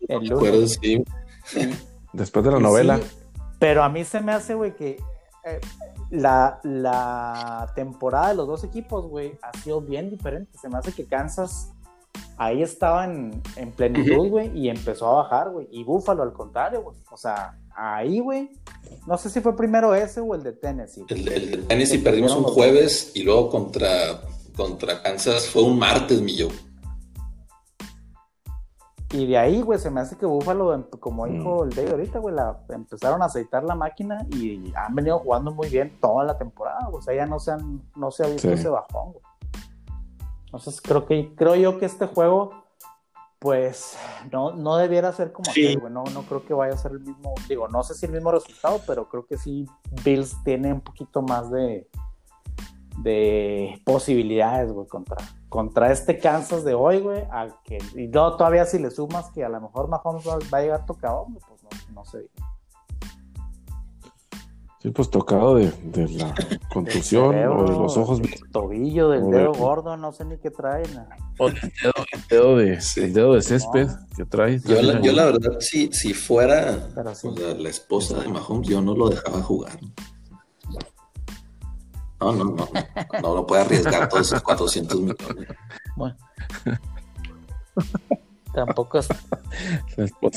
el 0.09 0.28
lunes. 0.28 0.78
sí. 0.80 1.03
Después 2.17 2.45
de 2.45 2.53
la 2.53 2.59
novela. 2.59 2.99
pero 3.59 3.83
a 3.83 3.89
mí 3.89 4.05
se 4.05 4.21
me 4.21 4.33
hace, 4.33 4.55
güey, 4.55 4.75
que 4.75 4.97
eh, 5.45 5.61
la, 6.11 6.59
la, 6.62 7.71
temporada 7.75 8.29
de 8.29 8.35
los 8.37 8.47
dos 8.47 8.64
equipos, 8.64 9.07
güey, 9.07 9.39
ha 9.43 9.57
sido 9.59 9.83
bien 9.83 10.09
diferente. 10.09 10.57
Se 10.59 10.69
me 10.69 10.79
hace 10.79 10.93
que 10.93 11.05
Kansas 11.07 11.73
ahí 12.39 12.62
estaba 12.62 13.05
en, 13.05 13.43
plenitud, 13.77 14.29
güey, 14.29 14.51
y 14.59 14.69
empezó 14.71 15.09
a 15.09 15.23
bajar, 15.23 15.51
güey. 15.51 15.69
Y 15.71 15.85
Búfalo 15.85 16.23
al 16.23 16.33
contrario, 16.33 16.83
güey. 16.83 16.97
O 17.11 17.17
sea, 17.19 17.59
ahí, 17.75 18.21
güey, 18.21 18.51
no 19.07 19.19
sé 19.19 19.29
si 19.29 19.41
fue 19.41 19.55
primero 19.55 19.95
ese 19.95 20.21
o 20.21 20.35
el 20.35 20.43
de 20.43 20.53
Tennessee. 20.53 21.05
El, 21.09 21.25
de 21.25 21.59
Tennessee 21.69 21.99
perdimos 21.99 22.35
un 22.35 22.45
jueves 22.45 23.12
y 23.14 23.23
luego 23.23 23.51
contra, 23.51 24.23
contra 24.57 25.03
Kansas 25.03 25.49
fue 25.49 25.62
un 25.62 25.79
martes, 25.79 26.21
mi 26.23 26.35
yo. 26.35 26.49
Y 29.13 29.27
de 29.27 29.39
ahí, 29.39 29.63
güey, 29.63 29.79
se 29.79 29.91
me 29.91 30.01
hace 30.01 30.17
que 30.17 30.27
Búfalo, 30.27 30.75
em, 30.75 30.83
como 30.99 31.27
dijo 31.27 31.65
mm. 31.65 31.69
el 31.69 31.75
Dave 31.77 31.91
ahorita, 31.93 32.19
güey, 32.19 32.35
la, 32.35 32.61
empezaron 32.71 33.23
a 33.23 33.27
aceitar 33.27 33.63
la 33.63 33.77
máquina 33.77 34.27
y 34.31 34.73
han 34.75 34.95
venido 34.95 35.21
jugando 35.21 35.53
muy 35.53 35.69
bien 35.69 35.97
toda 36.01 36.25
la 36.25 36.37
temporada, 36.37 36.89
O 36.91 37.01
sea, 37.01 37.15
ya 37.15 37.27
no 37.27 37.39
se, 37.39 37.53
han, 37.53 37.83
no 37.95 38.11
se 38.11 38.25
ha 38.25 38.29
visto 38.29 38.51
ese 38.51 38.69
bajón, 38.69 39.13
güey. 39.13 39.25
Entonces, 40.47 40.81
creo, 40.81 41.07
que, 41.07 41.35
creo 41.37 41.55
yo 41.55 41.79
que 41.79 41.87
este 41.87 42.07
juego, 42.07 42.51
pues, 43.39 43.97
no, 44.33 44.53
no 44.53 44.77
debiera 44.77 45.13
ser 45.13 45.33
como 45.33 45.51
aquel, 45.51 45.79
güey. 45.79 45.93
No, 45.93 46.03
no 46.13 46.23
creo 46.23 46.45
que 46.45 46.55
vaya 46.55 46.75
a 46.75 46.79
ser 46.79 46.93
el 46.93 47.01
mismo, 47.01 47.35
digo, 47.49 47.69
no 47.69 47.85
sé 47.85 47.95
si 47.95 48.07
el 48.07 48.13
mismo 48.13 48.33
resultado, 48.33 48.81
pero 48.87 49.09
creo 49.09 49.27
que 49.27 49.39
sí, 49.39 49.67
Bills 50.05 50.43
tiene 50.43 50.73
un 50.73 50.81
poquito 50.81 51.23
más 51.23 51.49
de, 51.51 51.89
de 53.03 53.81
posibilidades, 53.85 54.73
güey, 54.73 54.89
contra, 54.89 55.17
contra 55.49 55.92
este 55.92 56.18
Kansas 56.18 56.64
de 56.64 56.74
hoy, 56.74 57.01
güey, 57.01 57.22
al 57.30 57.55
que, 57.62 57.78
y 57.94 58.09
no, 58.09 58.36
todavía 58.36 58.64
si 58.64 58.78
le 58.78 58.90
sumas 58.90 59.30
que 59.30 59.44
a 59.44 59.49
lo 59.49 59.61
mejor 59.61 59.88
Mahomes 59.88 60.26
va, 60.26 60.59
a 60.59 60.61
llegar 60.61 60.86
tocado, 60.86 61.26
pues 61.32 61.44
no, 61.62 61.94
no 61.94 62.05
sé. 62.05 62.28
Sí, 64.80 64.90
pues 64.90 65.11
tocado 65.11 65.57
de, 65.57 65.70
de 65.84 66.09
la 66.11 66.34
contusión 66.72 67.34
o 67.49 67.64
de 67.64 67.72
los 67.72 67.97
ojos. 67.97 68.20
Del 68.20 68.51
tobillo, 68.53 69.09
del 69.09 69.30
dedo 69.30 69.53
gordo, 69.53 69.97
no 69.97 70.12
sé 70.12 70.24
ni 70.24 70.36
qué 70.38 70.51
trae. 70.51 70.82
O 71.38 71.49
del 71.49 71.72
dedo, 71.82 71.92
el 72.12 72.26
dedo 72.28 72.57
de, 72.57 72.78
el 72.97 73.12
dedo 73.12 73.34
de 73.34 73.42
césped 73.42 73.88
que 74.16 74.24
trae. 74.26 74.61
Yo 74.61 74.80
la, 74.82 75.01
yo 75.01 75.12
la, 75.12 75.24
verdad, 75.24 75.57
si, 75.61 75.90
si 75.92 76.12
fuera 76.12 76.88
la 77.59 77.68
esposa 77.68 78.20
de 78.20 78.28
Mahomes, 78.28 78.68
yo 78.68 78.80
no 78.80 78.94
lo 78.94 79.09
dejaba 79.09 79.42
jugar. 79.42 79.78
No, 82.21 82.33
no, 82.33 82.45
no. 82.45 82.69
No, 83.23 83.35
no 83.35 83.47
puede 83.47 83.62
arriesgar 83.62 84.09
todos 84.09 84.27
esos 84.29 84.43
400 84.43 85.01
millones. 85.01 85.49
Bueno. 85.97 86.17
Tampoco 88.55 88.99
es. 88.99 89.09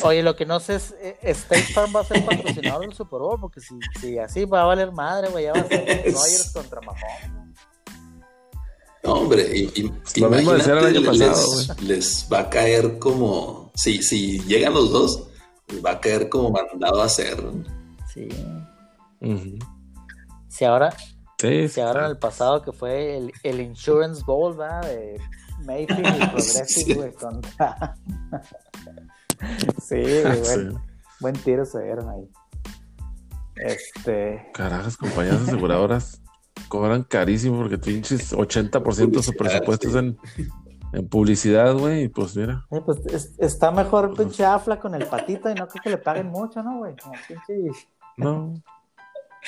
Oye, 0.03 0.21
lo 0.23 0.35
que 0.35 0.45
no 0.45 0.59
sé 0.59 0.75
es, 0.75 0.93
eh, 0.99 1.17
State 1.21 1.73
Farm 1.73 1.95
va 1.95 2.01
a 2.01 2.03
ser 2.03 2.25
patrocinador 2.25 2.81
del 2.81 2.93
Super 2.93 3.19
Bowl, 3.19 3.39
porque 3.39 3.61
si, 3.61 3.79
si 3.97 4.19
así 4.19 4.43
va 4.43 4.63
a 4.63 4.65
valer 4.65 4.91
madre, 4.91 5.29
güey, 5.29 5.45
ya 5.45 5.53
va 5.53 5.61
a 5.61 5.67
ser 5.67 6.03
Rogers 6.13 6.51
contra 6.51 6.81
Mahomes. 6.81 7.39
No, 9.03 9.13
hombre, 9.13 9.47
y, 9.53 9.71
y 9.73 10.19
lo 10.19 10.29
mismo 10.29 10.51
el 10.51 10.61
año 10.61 11.05
pasado, 11.05 11.39
les, 11.39 11.81
les, 11.81 12.27
va 12.31 12.39
a 12.39 12.49
caer 12.49 12.99
como, 12.99 13.71
si, 13.73 14.03
si 14.03 14.39
llegan 14.41 14.73
los 14.73 14.91
dos, 14.91 15.29
les 15.69 15.83
va 15.83 15.91
a 15.91 16.01
caer 16.01 16.27
como 16.27 16.51
mandado 16.51 17.01
a 17.01 17.05
hacer. 17.05 17.41
Sí. 18.13 18.27
Si 20.49 20.65
ahora, 20.65 20.93
Sí, 21.39 21.69
se 21.69 21.81
agarran 21.81 22.11
el 22.11 22.17
pasado 22.17 22.61
que 22.61 22.73
fue 22.73 23.15
el, 23.15 23.31
el 23.43 23.61
Insurance 23.61 24.23
Bowl, 24.25 24.57
¿verdad? 24.57 24.81
De 24.81 25.21
Mayfield 25.65 26.21
y 26.21 26.27
Progressive, 26.27 26.93
güey, 26.95 27.13
contra. 27.13 27.95
sí, 29.81 29.95
güey, 29.95 30.77
buen, 31.21 31.35
tiro 31.35 31.63
se 31.63 31.81
dieron 31.81 32.09
ahí. 32.09 32.29
Este. 33.55 34.49
Carajas, 34.53 34.97
compañías 34.97 35.41
aseguradoras 35.41 36.21
cobran 36.67 37.03
carísimo 37.03 37.57
porque 37.57 37.77
pinches 37.77 38.33
80% 38.33 39.11
de 39.11 39.23
su 39.23 39.33
presupuesto 39.33 39.87
es 39.87 39.95
en, 39.95 40.17
en 40.91 41.07
publicidad, 41.07 41.73
güey, 41.73 42.03
y 42.03 42.07
pues 42.09 42.35
mira. 42.35 42.65
pues 42.85 43.33
está 43.37 43.71
mejor 43.71 44.09
el 44.09 44.17
pinche 44.17 44.43
Afla 44.43 44.79
con 44.79 44.93
el 44.93 45.05
patito 45.07 45.49
y 45.49 45.55
no 45.55 45.67
creo 45.67 45.81
que 45.81 45.89
le 45.89 45.97
paguen 45.97 46.27
mucho, 46.27 46.61
¿no, 46.61 46.79
güey? 46.79 46.93
Pinche... 47.27 47.71
No. 48.17 48.53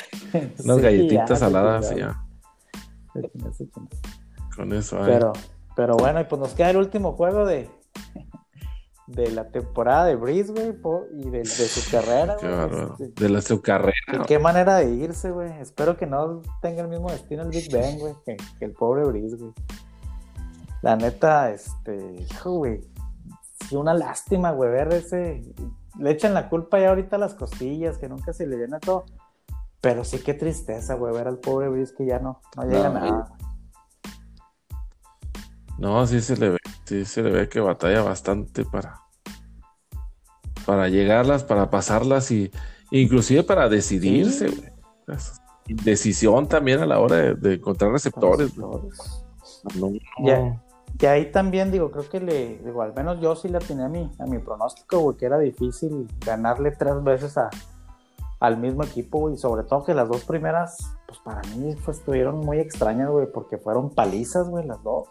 Unas 0.63 0.77
Sí, 0.77 0.81
galletitas 0.83 1.39
saladas 1.39 1.91
y 1.91 1.99
ya. 1.99 2.23
Con 4.55 4.73
eso. 4.73 4.97
ay. 4.99 5.05
Pero, 5.07 5.33
pero 5.75 5.95
bueno, 5.97 6.21
y 6.21 6.23
pues 6.25 6.39
nos 6.39 6.53
queda 6.53 6.69
el 6.71 6.77
último 6.77 7.13
juego 7.13 7.45
de, 7.45 7.69
de 9.07 9.31
la 9.31 9.49
temporada 9.49 10.05
de 10.05 10.15
Breeze, 10.15 10.51
güey, 10.51 10.73
y 11.13 11.29
de, 11.29 11.39
de 11.39 11.45
su 11.45 11.91
carrera, 11.91 12.37
güey. 12.39 12.51
bárbaro. 12.51 12.95
Este, 12.99 13.23
De 13.23 13.29
la 13.29 13.41
su 13.41 13.61
carrera. 13.61 13.93
y 14.13 14.19
qué 14.25 14.39
manera 14.39 14.75
de 14.77 14.89
irse, 14.91 15.31
güey. 15.31 15.51
Espero 15.59 15.97
que 15.97 16.05
no 16.05 16.41
tenga 16.61 16.81
el 16.81 16.87
mismo 16.87 17.09
destino 17.11 17.43
el 17.43 17.49
Big 17.49 17.71
Ben, 17.71 17.99
güey, 17.99 18.13
que, 18.25 18.37
que 18.59 18.65
el 18.65 18.73
pobre 18.73 19.05
Breeze, 19.05 19.35
güey. 19.37 19.53
La 20.81 20.95
neta, 20.95 21.51
este, 21.51 22.15
hijo, 22.29 22.51
güey. 22.57 22.81
Sí, 23.69 23.75
una 23.75 23.93
lástima, 23.93 24.51
güey, 24.51 24.71
ver 24.71 24.91
ese. 24.93 25.43
Le 25.99 26.09
echan 26.11 26.33
la 26.33 26.49
culpa 26.49 26.79
ya 26.79 26.89
ahorita 26.89 27.17
a 27.17 27.19
las 27.19 27.35
costillas, 27.35 27.97
que 27.99 28.09
nunca 28.09 28.33
se 28.33 28.47
le 28.47 28.55
viene 28.57 28.79
todo. 28.79 29.05
Pero 29.81 30.03
sí, 30.03 30.19
qué 30.19 30.33
tristeza, 30.35 30.93
güey, 30.93 31.13
ver 31.13 31.27
al 31.27 31.39
pobre 31.39 31.67
Breeze 31.69 31.93
que 31.97 32.05
ya 32.05 32.19
no, 32.19 32.39
no 32.55 32.63
llega 32.63 32.85
a 32.85 32.89
No, 32.89 32.99
nada. 32.99 33.37
No, 35.79 36.05
sí 36.05 36.21
se 36.21 36.37
le 36.37 36.49
ve, 36.49 36.57
sí 36.85 37.05
se 37.05 37.23
le 37.23 37.31
ve 37.31 37.49
que 37.49 37.59
batalla 37.59 38.03
bastante 38.03 38.63
para, 38.65 38.99
para 40.65 40.87
llegarlas, 40.89 41.43
para 41.43 41.71
pasarlas 41.71 42.29
y 42.29 42.51
inclusive 42.91 43.43
para 43.43 43.67
decidirse, 43.69 44.49
Sí. 44.49 44.55
güey. 44.55 44.71
Decisión 45.67 46.47
también 46.47 46.81
a 46.81 46.85
la 46.85 46.99
hora 46.99 47.15
de, 47.15 47.35
de 47.35 47.53
encontrar 47.55 47.91
receptores. 47.91 48.49
Receptores. 48.55 49.25
No, 49.75 49.89
no. 49.89 49.97
Ya. 50.25 50.61
Y 50.99 51.05
ahí 51.05 51.31
también 51.31 51.71
digo, 51.71 51.89
creo 51.89 52.07
que 52.09 52.19
le, 52.19 52.57
digo, 52.59 52.81
al 52.81 52.93
menos 52.93 53.19
yo 53.21 53.35
sí 53.35 53.47
le 53.47 53.57
atiné 53.57 53.83
a 53.85 53.87
mi, 53.87 54.11
a 54.19 54.25
mi 54.25 54.37
pronóstico, 54.39 54.99
güey, 54.99 55.17
que 55.17 55.25
era 55.25 55.39
difícil 55.39 56.07
ganarle 56.25 56.71
tres 56.71 57.01
veces 57.03 57.37
a, 57.37 57.49
al 58.41 58.57
mismo 58.57 58.83
equipo, 58.83 59.29
y 59.31 59.37
sobre 59.37 59.63
todo 59.63 59.83
que 59.85 59.93
las 59.93 60.09
dos 60.09 60.25
primeras, 60.25 60.77
pues 61.07 61.19
para 61.23 61.41
mí 61.55 61.73
pues, 61.85 61.99
estuvieron 61.99 62.39
muy 62.39 62.57
extrañas, 62.59 63.09
güey, 63.09 63.27
porque 63.31 63.57
fueron 63.57 63.91
palizas, 63.91 64.49
güey, 64.49 64.65
las 64.65 64.83
dos. 64.83 65.07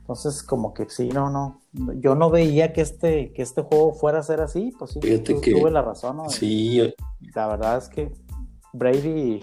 Entonces, 0.00 0.42
como 0.44 0.72
que 0.72 0.88
sí, 0.88 1.08
no, 1.08 1.30
no, 1.30 1.60
yo 1.94 2.14
no 2.14 2.30
veía 2.30 2.72
que 2.72 2.80
este, 2.82 3.32
que 3.32 3.42
este 3.42 3.62
juego 3.62 3.92
fuera 3.94 4.20
a 4.20 4.22
ser 4.22 4.40
así, 4.40 4.72
pues 4.78 4.92
sí, 4.92 5.00
Fíjate 5.02 5.40
que- 5.40 5.52
tuve 5.58 5.70
la 5.72 5.82
razón, 5.82 6.18
¿no? 6.18 6.28
Sí, 6.28 6.94
La 7.34 7.48
verdad 7.48 7.78
es 7.78 7.88
que 7.88 8.12
Brady 8.72 9.40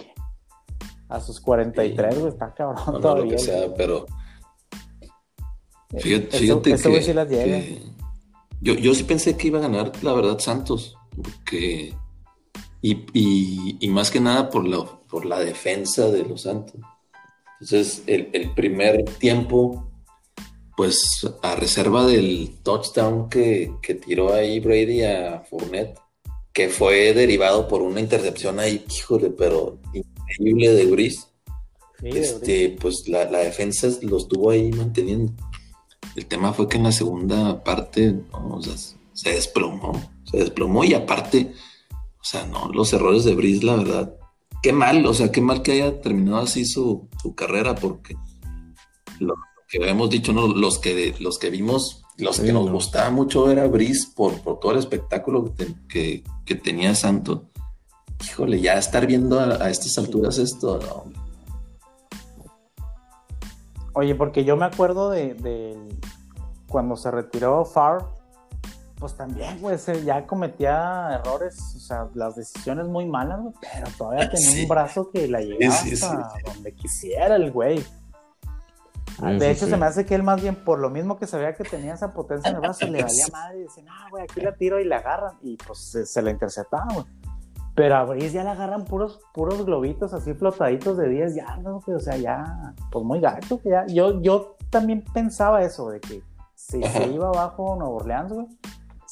a 1.09 1.19
sus 1.19 1.41
43, 1.41 2.17
güey, 2.19 2.31
está 2.31 2.53
cabrón 2.53 2.81
no, 2.85 2.91
no, 2.93 2.99
todavía. 2.99 3.23
lo 3.23 3.29
que 3.31 3.35
güey. 3.35 3.45
sea, 3.45 3.73
pero 3.75 4.05
fíjate, 5.97 6.27
Ese- 6.29 6.37
fíjate 6.37 6.71
ese 6.73 6.89
que, 6.91 7.01
sí 7.01 7.13
las 7.13 7.27
que 7.27 7.81
yo, 8.61 8.75
yo 8.75 8.93
sí 8.93 9.03
pensé 9.03 9.35
que 9.35 9.47
iba 9.47 9.59
a 9.59 9.63
ganar, 9.63 9.91
la 10.01 10.13
verdad, 10.13 10.39
Santos, 10.39 10.95
porque 11.21 11.93
y, 12.83 13.05
y- 13.13 13.77
y 13.79 13.87
más 13.87 14.11
que 14.11 14.19
nada 14.19 14.49
por 14.51 14.67
la, 14.67 14.83
por 15.09 15.25
la 15.25 15.39
defensa 15.39 16.09
de 16.11 16.23
los 16.23 16.41
Santos. 16.43 16.75
Entonces, 17.61 18.03
el, 18.07 18.29
el 18.33 18.53
primer 18.53 19.03
tiempo, 19.17 19.89
pues 20.75 21.25
a 21.41 21.55
reserva 21.55 22.05
del 22.05 22.57
touchdown 22.61 23.29
que, 23.29 23.71
que 23.81 23.95
tiró 23.95 24.33
ahí 24.33 24.59
Brady 24.59 25.03
a 25.03 25.43
Fournette, 25.49 25.97
que 26.51 26.67
fue 26.69 27.13
derivado 27.13 27.67
por 27.67 27.81
una 27.81 27.99
intercepción 28.01 28.59
ahí, 28.59 28.85
híjole, 28.95 29.29
pero 29.31 29.79
increíble 29.93 30.73
de 30.73 30.85
Brice 30.85 31.27
Sí, 31.99 32.09
de 32.11 32.19
este, 32.19 32.77
pues 32.81 33.07
la, 33.07 33.23
la 33.31 33.39
defensa 33.39 33.87
lo 34.01 34.17
estuvo 34.17 34.49
ahí 34.49 34.71
manteniendo. 34.73 35.31
El 36.17 36.25
tema 36.25 36.51
fue 36.51 36.67
que 36.67 36.75
en 36.77 36.83
la 36.83 36.91
segunda 36.91 37.63
parte, 37.63 38.11
no, 38.31 38.55
o 38.57 38.61
sea, 38.61 38.75
se 39.13 39.29
desplomó, 39.31 39.93
se 40.29 40.37
desplomó 40.37 40.83
y 40.83 40.93
aparte, 40.93 41.53
o 42.23 42.25
sea, 42.25 42.45
no, 42.47 42.69
los 42.69 42.93
errores 42.93 43.25
de 43.25 43.35
Brice, 43.35 43.65
la 43.65 43.75
verdad, 43.75 44.15
qué 44.61 44.71
mal, 44.71 45.05
o 45.05 45.13
sea, 45.13 45.31
qué 45.31 45.41
mal 45.41 45.61
que 45.61 45.73
haya 45.73 45.99
terminado 46.01 46.37
así 46.37 46.65
su, 46.65 47.09
su 47.21 47.35
carrera, 47.35 47.75
porque 47.75 48.15
lo 49.19 49.35
que 49.67 49.79
habíamos 49.81 50.09
dicho, 50.09 50.31
¿no? 50.33 50.47
los 50.47 50.79
que 50.79 51.15
los 51.19 51.37
que 51.37 51.49
vimos, 51.49 52.03
los 52.17 52.37
Sí, 52.37 52.43
que 52.43 52.53
nos 52.53 52.65
no. 52.67 52.71
gustaba 52.73 53.09
mucho 53.09 53.49
era 53.51 53.67
Brice 53.67 54.07
por, 54.15 54.39
por 54.41 54.59
todo 54.59 54.71
el 54.71 54.77
espectáculo 54.79 55.43
que, 55.45 55.65
te- 55.65 55.75
que, 55.89 56.23
que 56.45 56.55
tenía 56.55 56.95
Santo. 56.95 57.49
Híjole, 58.23 58.61
ya 58.61 58.75
estar 58.75 59.05
viendo 59.05 59.39
a, 59.39 59.45
a 59.65 59.69
estas 59.69 59.97
alturas 59.97 60.37
esto, 60.37 60.79
no, 60.79 61.11
Oye, 63.95 64.15
porque 64.15 64.43
yo 64.43 64.57
me 64.57 64.65
acuerdo 64.65 65.09
de, 65.11 65.33
de 65.35 65.77
cuando 66.67 66.95
se 66.95 67.11
retiró 67.11 67.63
Far, 67.65 68.05
pues 69.03 69.17
también, 69.17 69.59
güey, 69.59 69.77
se 69.77 70.01
ya 70.05 70.25
cometía 70.25 71.09
errores, 71.21 71.59
o 71.75 71.79
sea, 71.81 72.07
las 72.13 72.37
decisiones 72.37 72.87
muy 72.87 73.05
malas, 73.05 73.41
güey, 73.41 73.53
pero 73.61 73.91
todavía 73.97 74.29
tenía 74.29 74.49
Sí. 74.49 74.61
un 74.63 74.69
brazo 74.69 75.11
que 75.11 75.27
la 75.27 75.41
llegaba 75.41 75.75
Sí, 75.75 75.97
sí, 75.97 76.05
hasta 76.05 76.37
donde 76.53 76.73
quisiera 76.73 77.35
el 77.35 77.51
güey. 77.51 77.79
Eso 77.79 79.25
de 79.25 79.51
hecho, 79.51 79.65
sí. 79.65 79.71
se 79.71 79.75
me 79.77 79.85
hace 79.85 80.05
que 80.05 80.15
él 80.15 80.23
más 80.23 80.41
bien, 80.41 80.55
por 80.55 80.79
lo 80.79 80.89
mismo 80.89 81.17
que 81.17 81.27
sabía 81.27 81.53
que 81.53 81.65
tenía 81.65 81.95
esa 81.95 82.13
potencia 82.13 82.49
en 82.49 82.55
el 82.55 82.61
brazo, 82.61 82.87
le 82.87 83.03
valía 83.03 83.25
madre 83.33 83.59
y 83.59 83.63
decía, 83.63 83.83
no, 83.83 84.09
güey, 84.09 84.23
aquí 84.23 84.39
la 84.39 84.55
tiro 84.55 84.79
y 84.79 84.85
la 84.85 84.99
agarran. 84.99 85.35
Y 85.41 85.57
pues 85.57 85.79
se, 85.79 86.05
se 86.05 86.21
la 86.21 86.31
interceptaba, 86.31 86.87
güey. 86.93 87.05
Pero 87.75 87.95
a 87.97 88.03
Brice 88.05 88.31
ya 88.31 88.43
le 88.45 88.51
agarran 88.51 88.85
puros, 88.85 89.19
puros 89.33 89.65
globitos 89.65 90.13
así 90.13 90.33
flotaditos 90.33 90.95
de 90.97 91.09
10 91.09 91.35
yardas, 91.35 91.83
güey. 91.85 91.97
O 91.97 91.99
sea, 91.99 92.15
ya, 92.15 92.73
pues 92.89 93.03
muy 93.03 93.19
gacho. 93.19 93.59
Que 93.61 93.69
ya. 93.71 93.85
Yo, 93.87 94.21
yo 94.21 94.55
también 94.69 95.03
pensaba 95.13 95.61
eso, 95.61 95.89
de 95.89 95.99
que 95.99 96.23
si 96.55 96.81
se 96.81 97.07
iba 97.07 97.27
abajo 97.27 97.75
Nueva 97.75 97.95
Orleans, 97.95 98.31
güey, 98.31 98.47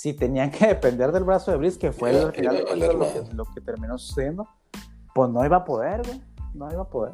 si 0.02 0.14
tenían 0.16 0.49
que 0.49 0.66
depender 0.66 1.12
del 1.12 1.24
brazo 1.24 1.52
de 1.52 1.58
Brice, 1.58 1.78
que 1.78 1.91
fue 1.91 2.12
Iba- 2.12 2.24
al 2.24 2.32
final 2.34 2.56
iba 2.56 2.72
a 2.72 2.74
de 2.74 2.80
cuentas 2.80 2.95
valer 2.95 3.14
lo, 3.20 3.30
que, 3.30 3.36
lo 3.36 3.45
que 3.54 3.62
terminó 3.62 3.97
sucediendo, 3.99 4.47
pues 5.14 5.30
no 5.30 5.45
iba 5.45 5.58
a 5.58 5.64
poder, 5.64 6.02
güey. 6.04 6.20
No 6.56 6.72
iba 6.72 6.82
a 6.82 6.89
poder. 6.89 7.14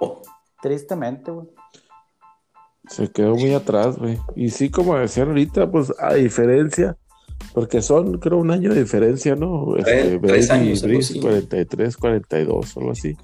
Oh, 0.00 0.22
Tristemente, 0.62 1.32
güey. 1.32 1.48
Se 2.86 3.10
quedó 3.10 3.34
muy 3.34 3.52
atrás, 3.54 3.98
güey. 3.98 4.20
Y 4.36 4.50
sí, 4.50 4.70
como 4.70 4.96
decían 4.96 5.28
ahorita, 5.28 5.68
pues 5.70 5.92
a 5.98 6.14
diferencia, 6.14 6.96
porque 7.54 7.82
son, 7.82 8.18
creo, 8.18 8.38
un 8.38 8.52
año 8.52 8.72
de 8.72 8.80
diferencia, 8.82 9.34
¿no? 9.34 9.76
Este, 9.76 10.18
Tres- 10.20 10.50
años, 10.50 10.82
y 10.84 10.96
así. 10.98 11.20
43, 11.20 11.96
42, 11.96 12.76
algo 12.76 12.90
así. 12.92 13.16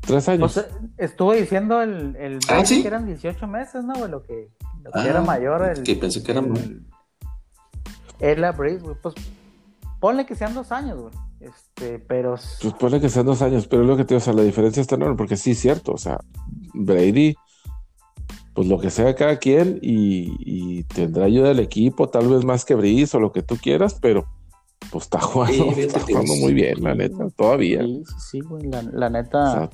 Tres 0.00 0.28
años. 0.28 0.52
Pues 0.54 0.66
eh, 0.66 0.70
estuvo 0.98 1.32
diciendo 1.32 1.82
el, 1.82 2.14
el 2.16 2.38
Ah, 2.48 2.64
¿sí? 2.64 2.82
que 2.82 2.88
eran 2.88 3.06
18 3.06 3.46
meses, 3.48 3.82
¿no, 3.84 3.94
güey? 3.94 4.10
Lo 4.10 4.18
lo 4.18 4.22
que 4.22 4.50
Ah, 4.92 5.06
era 5.06 5.20
mayor. 5.20 5.62
El, 5.76 5.82
que 5.82 5.96
pensé 5.96 6.22
que 6.22 6.32
era 6.32 6.42
más. 6.42 6.60
el- 6.62 6.86
Es 8.20 8.38
la 8.38 8.52
Breeze, 8.52 8.82
güey. 8.82 8.96
Pues 9.02 9.14
ponle 10.00 10.26
que 10.26 10.34
sean 10.34 10.54
dos 10.54 10.70
años, 10.72 10.98
güey. 11.00 11.12
Este, 11.40 11.98
pero. 11.98 12.36
Pues 12.62 12.74
ponle 12.74 13.00
que 13.00 13.08
sean 13.08 13.26
dos 13.26 13.42
años, 13.42 13.66
pero 13.66 13.82
es 13.82 13.88
lo 13.88 13.96
que 13.96 14.04
te 14.04 14.14
digo, 14.14 14.18
o 14.18 14.24
sea, 14.24 14.32
la 14.32 14.42
diferencia 14.42 14.80
está 14.80 14.94
enorme, 14.94 15.16
porque 15.16 15.36
sí 15.36 15.50
es 15.52 15.58
cierto, 15.60 15.92
o 15.92 15.98
sea, 15.98 16.18
Brady, 16.72 17.34
pues 18.54 18.68
lo 18.68 18.78
que 18.78 18.90
sea 18.90 19.14
cada 19.14 19.38
quien 19.38 19.78
y, 19.82 20.34
y 20.38 20.84
tendrá 20.84 21.24
ayuda 21.26 21.48
del 21.48 21.60
equipo, 21.60 22.08
tal 22.08 22.28
vez 22.28 22.44
más 22.44 22.64
que 22.64 22.74
Breeze 22.74 23.16
o 23.16 23.20
lo 23.20 23.32
que 23.32 23.42
tú 23.42 23.56
quieras, 23.56 23.98
pero 24.00 24.24
pues 24.90 25.04
está 25.04 25.20
jugando, 25.20 25.72
Sí, 25.74 25.80
está 25.80 26.00
jugando 26.00 26.34
muy 26.36 26.54
bien, 26.54 26.82
la 26.82 26.94
neta, 26.94 27.28
todavía. 27.36 27.82
Sí, 27.82 28.02
sí, 28.06 28.14
sí, 28.30 28.40
güey. 28.40 28.62
La, 28.68 28.82
la 28.82 29.06
O 29.06 29.10
neta. 29.10 29.52
sea, 29.52 29.70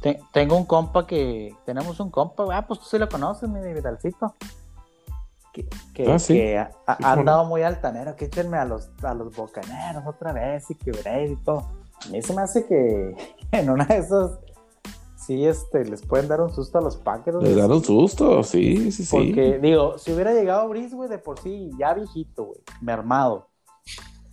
te- 0.00 0.20
tengo 0.32 0.56
un 0.56 0.64
compa 0.64 1.06
que. 1.06 1.54
Tenemos 1.64 1.98
un 2.00 2.10
compa. 2.10 2.44
Ah, 2.56 2.66
pues 2.66 2.80
tú 2.80 2.86
sí 2.86 2.98
lo 2.98 3.08
conoces, 3.08 3.48
mi 3.48 3.60
Vidalcito. 3.72 4.34
Que, 5.52 5.68
que, 5.94 6.10
Ah, 6.12 6.18
sí. 6.18 6.34
que 6.34 6.58
ha, 6.58 6.70
Sí, 6.96 7.04
andado 7.04 7.44
muy 7.44 7.62
altanero. 7.62 8.14
Que 8.16 8.26
échenme 8.26 8.56
a 8.56 8.64
los, 8.64 8.90
a 9.02 9.14
los 9.14 9.34
bocaneros 9.34 10.04
otra 10.06 10.32
vez 10.32 10.70
y 10.70 10.74
que 10.76 10.92
Brady 10.92 11.32
y 11.32 11.36
todo. 11.36 11.68
A 12.06 12.08
mí 12.10 12.22
se 12.22 12.34
me 12.34 12.42
hace 12.42 12.66
que 12.66 13.14
en 13.52 13.70
una 13.70 13.84
de 13.84 13.98
esas. 13.98 14.32
Sí, 15.16 15.44
este, 15.46 15.84
les 15.84 16.00
pueden 16.06 16.28
dar 16.28 16.40
un 16.40 16.52
susto 16.52 16.78
a 16.78 16.80
los 16.80 16.96
Packers. 16.96 17.42
les 17.42 17.54
dan 17.54 17.70
un 17.70 17.84
susto, 17.84 18.42
sí, 18.42 18.90
sí, 18.90 19.04
sí. 19.04 19.16
Porque, 19.16 19.58
digo, 19.58 19.98
si 19.98 20.12
hubiera 20.12 20.32
llegado 20.32 20.66
Brice, 20.68 20.96
güey, 20.96 21.10
de 21.10 21.18
por 21.18 21.38
sí, 21.38 21.70
ya 21.78 21.92
viejito, 21.94 22.44
güey, 22.44 22.60
mermado. 22.80 23.48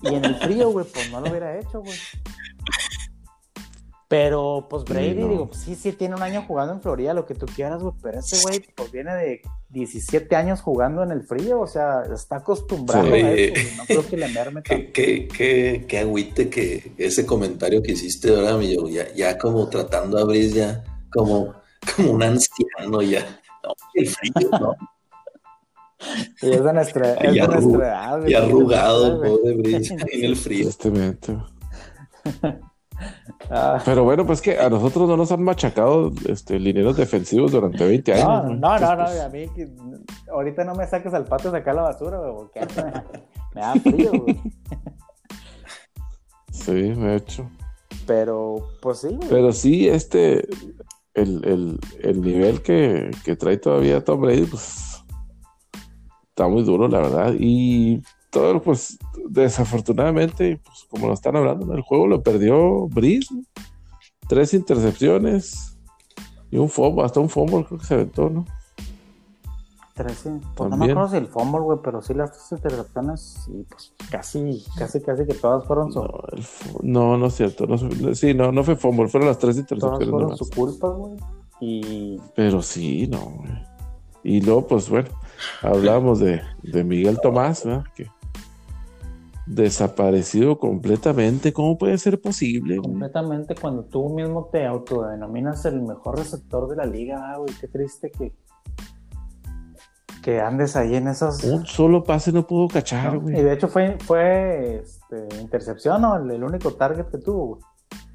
Y 0.02 0.16
en 0.16 0.24
el 0.24 0.36
frío, 0.36 0.72
güey, 0.72 0.86
pues 0.86 1.12
no 1.12 1.20
lo 1.20 1.30
hubiera 1.30 1.60
hecho, 1.60 1.82
güey. 1.82 1.94
Pero, 4.10 4.68
pues 4.70 4.86
Brady, 4.86 5.16
no. 5.16 5.28
digo, 5.28 5.48
pues, 5.48 5.60
sí, 5.62 5.76
sí, 5.76 5.92
tiene 5.92 6.16
un 6.16 6.22
año 6.24 6.42
jugando 6.48 6.74
en 6.74 6.82
Florida, 6.82 7.14
lo 7.14 7.26
que 7.26 7.36
tú 7.36 7.46
quieras, 7.46 7.84
güey, 7.84 7.94
pero 8.02 8.20
ese 8.20 8.40
güey, 8.42 8.62
pues 8.74 8.90
viene 8.90 9.14
de 9.16 9.42
17 9.68 10.34
años 10.34 10.62
jugando 10.62 11.04
en 11.04 11.12
el 11.12 11.24
frío, 11.24 11.60
o 11.60 11.68
sea, 11.68 12.04
está 12.14 12.38
acostumbrado 12.38 13.06
Sí. 13.08 13.12
a 13.22 13.32
eso, 13.34 13.76
no 13.78 13.84
creo 13.86 14.08
que 14.08 14.16
le 14.16 14.28
merme 14.30 14.62
tanto. 14.62 14.86
Qué, 14.94 14.94
qué, 14.94 15.28
qué, 15.28 15.86
qué 15.90 15.98
agüite 16.00 16.50
que 16.50 16.94
ese 16.98 17.26
comentario 17.26 17.84
que 17.84 17.92
hiciste 17.92 18.34
ahora, 18.34 18.56
mi 18.56 18.74
yo, 18.74 18.88
ya, 18.88 19.12
ya 19.14 19.38
como 19.38 19.68
tratando 19.68 20.18
a 20.18 20.24
Brice 20.24 20.56
ya 20.56 20.84
como, 21.12 21.54
como 21.96 22.12
un 22.14 22.24
anciano 22.24 23.02
ya. 23.02 23.42
No, 23.62 23.74
el 23.94 24.08
frío, 24.08 24.50
¿no? 24.52 24.76
Y 26.44 26.52
es 26.52 26.64
de 26.64 26.74
nuestra, 26.74 27.14
es 27.16 27.34
Ya 27.34 27.48
de 27.48 27.54
arru- 27.56 27.62
nuestra 27.62 27.88
edad, 27.88 28.20
güey. 28.20 28.32
Y 28.32 28.36
arrugado, 28.36 29.22
pobre 29.22 29.54
Brice, 29.56 29.96
en 29.96 30.24
el 30.24 30.36
frío. 30.38 30.66
Tristemente. 30.68 31.36
Ah, 33.50 33.80
Pero 33.86 34.04
bueno, 34.04 34.26
pues 34.26 34.42
que 34.42 34.58
a 34.60 34.70
nosotros 34.70 35.08
no 35.08 35.16
nos 35.18 35.32
han 35.32 35.42
machacado 35.44 36.12
este, 36.28 36.60
lineros 36.60 36.98
defensivos 36.98 37.52
durante 37.52 37.86
20 37.86 38.14
años. 38.14 38.26
No, 38.26 38.44
¿no? 38.44 38.80
no, 38.80 38.96
no, 38.96 39.06
Pues, 39.06 39.20
a 39.22 39.30
mí 39.30 39.48
que- 39.56 39.70
ahorita 40.32 40.64
no 40.64 40.76
me 40.76 40.86
saques 40.88 41.14
al 41.14 41.26
patio 41.26 41.50
a 41.50 41.54
sacar 41.54 41.76
la 41.76 41.84
basura, 41.84 42.18
güey, 42.20 42.34
porque 42.34 42.60
me, 42.76 42.92
me 43.56 43.62
da 43.62 43.74
frío, 43.76 44.12
güey. 44.12 44.42
Sí, 46.52 46.74
de 46.74 47.16
hecho. 47.16 47.50
Pero, 48.06 48.56
pues 48.82 49.00
sí, 49.00 49.10
güey. 49.10 49.30
Pero 49.30 49.52
sí, 49.54 49.88
este, 49.88 50.48
el, 51.14 51.44
el, 51.46 51.80
el 52.02 52.22
nivel 52.22 52.62
que, 52.62 53.12
que 53.24 53.36
trae 53.36 53.58
todavía 53.58 54.04
Tom 54.04 54.22
Brady, 54.22 54.46
pues 54.46 55.04
está 56.30 56.48
muy 56.48 56.64
duro, 56.64 56.88
la 56.88 57.00
verdad. 57.00 57.34
Y 57.38 58.02
todo, 58.30 58.62
pues, 58.62 58.98
desafortunadamente, 59.30 60.60
pues, 60.64 60.86
como 60.90 61.08
lo 61.08 61.14
están 61.14 61.36
hablando, 61.36 61.66
¿no? 61.66 61.74
el 61.74 61.82
juego 61.82 62.08
lo 62.08 62.24
perdió. 62.24 62.88
¿no? 63.32 63.42
Tres 64.28 64.54
intercepciones 64.54 65.78
y 66.52 66.58
un 66.58 66.70
fumble, 66.70 67.04
hasta 67.04 67.20
un 67.20 67.30
fumble 67.30 67.66
creo 67.66 67.80
que 67.80 67.86
se 67.86 67.94
aventó, 67.94 68.30
¿no? 68.30 68.46
Tres. 69.94 70.22
Pues 70.24 70.36
no 70.36 70.70
También. 70.70 70.80
me 70.80 70.92
acuerdo 70.92 71.10
si 71.10 71.18
el 71.18 71.28
fumble, 71.28 71.62
güey, 71.62 71.80
pero 71.84 72.02
sí 72.04 72.14
las 72.14 72.32
tres 72.32 72.52
intercepciones 72.52 73.48
y 73.48 73.64
pues 73.64 73.94
casi, 74.12 74.64
casi, 74.78 75.02
casi 75.02 75.26
que 75.26 75.34
todas 75.34 75.66
fueron 75.66 75.92
su, 75.92 76.02
No, 76.02 76.08
el 76.34 76.46
no, 76.84 77.18
no 77.18 77.26
es 77.28 77.34
cierto. 77.36 77.66
No, 77.66 77.78
sí, 78.14 78.34
no, 78.36 78.52
no 78.52 78.64
fue 78.64 78.76
fumble, 78.76 79.08
fueron 79.08 79.28
las 79.28 79.40
tres 79.40 79.56
todas 79.56 79.72
intercepciones 79.72 80.10
fueron 80.10 80.22
nomás. 80.30 80.38
su 80.38 80.50
culpa, 80.50 80.90
güey. 80.90 81.16
Y 81.60 82.22
Pero 82.36 82.62
sí, 82.62 83.08
no. 83.08 83.22
güey. 83.38 83.52
Y 84.24 84.42
luego, 84.42 84.68
pues 84.68 84.90
bueno, 84.90 85.10
hablábamos 85.64 86.20
de, 86.20 86.42
de 86.62 86.84
Miguel 86.84 87.20
Tomás, 87.20 87.66
¿verdad? 87.66 87.86
Que 87.96 88.08
desaparecido 89.48 90.60
completamente. 90.60 91.54
¿Cómo 91.54 91.78
puede 91.78 91.98
ser 91.98 92.20
posible? 92.22 92.78
güey? 92.78 92.90
completamente 92.90 93.56
cuando 93.56 93.86
tú 93.86 94.10
mismo 94.10 94.50
te 94.52 94.66
autodenominas 94.66 95.66
el 95.66 95.82
mejor 95.82 96.18
receptor 96.18 96.68
de 96.70 96.76
la 96.76 96.86
liga, 96.86 97.32
ah, 97.34 97.38
güey, 97.38 97.54
qué 97.60 97.68
triste 97.68 98.12
que 98.12 98.36
que 100.24 100.42
andes 100.42 100.76
ahí 100.76 100.94
en 100.96 101.08
esos 101.08 101.42
Un 101.46 101.66
solo 101.66 102.04
pase 102.04 102.34
no 102.34 102.46
pudo 102.46 102.68
cachar, 102.68 103.14
¿no? 103.14 103.22
güey. 103.22 103.40
y 103.40 103.42
de 103.42 103.54
hecho 103.54 103.70
fue 103.70 103.98
fue 104.06 104.82
este, 104.84 105.28
intercepción 105.40 106.04
o 106.04 106.18
el, 106.18 106.30
el 106.30 106.44
único 106.44 106.74
target 106.74 107.06
que 107.06 107.18
tuvo 107.18 107.46
güey. 107.48 107.62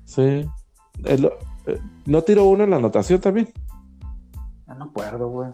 Sí. 0.05 0.47
El- 1.05 1.30
eh, 1.66 1.78
¿No 2.05 2.20
tiró 2.22 2.45
uno 2.45 2.64
en 2.64 2.70
la 2.70 2.76
anotación 2.76 3.18
también? 3.20 3.49
no 4.66 4.74
me 4.74 4.85
acuerdo 4.85 5.28
güey 5.30 5.51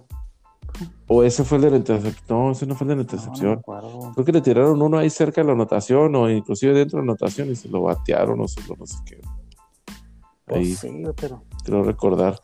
¿O 1.07 1.23
ese 1.23 1.45
fue 1.45 1.57
el 1.57 1.63
de 1.65 1.71
la 1.71 1.77
intercepción? 1.77 2.25
No, 2.29 2.51
ese 2.51 2.67
no 2.67 2.75
fue 2.75 2.85
el 2.87 2.89
de 2.89 2.97
la 2.97 3.03
No, 3.03 3.09
no 3.09 3.33
me 3.33 3.63
intercepción. 3.63 4.13
Creo 4.15 4.25
que 4.25 4.33
le 4.33 4.41
tiraron 4.41 4.83
uno 4.83 4.99
ahí 4.99 5.11
cerca 5.11 5.41
de 5.41 5.47
la 5.47 5.53
anotación 5.55 6.15
o 6.15 6.31
inclusive 6.31 6.75
dentro 6.75 6.99
de 6.99 7.07
la 7.07 7.13
anotación 7.13 7.51
y 7.51 7.57
se 7.57 7.69
lo 7.69 7.83
batearon 7.83 8.41
o 8.41 8.49
se 8.49 8.61
lo 8.69 8.77
no 8.77 8.87
sé 8.87 8.97
qué. 9.07 9.21
Pues 10.45 10.59
Ahí. 10.59 10.75
sí 10.75 11.03
güey, 11.03 11.15
pero 11.15 11.43
Quiero 11.65 11.83
recordar. 11.83 12.41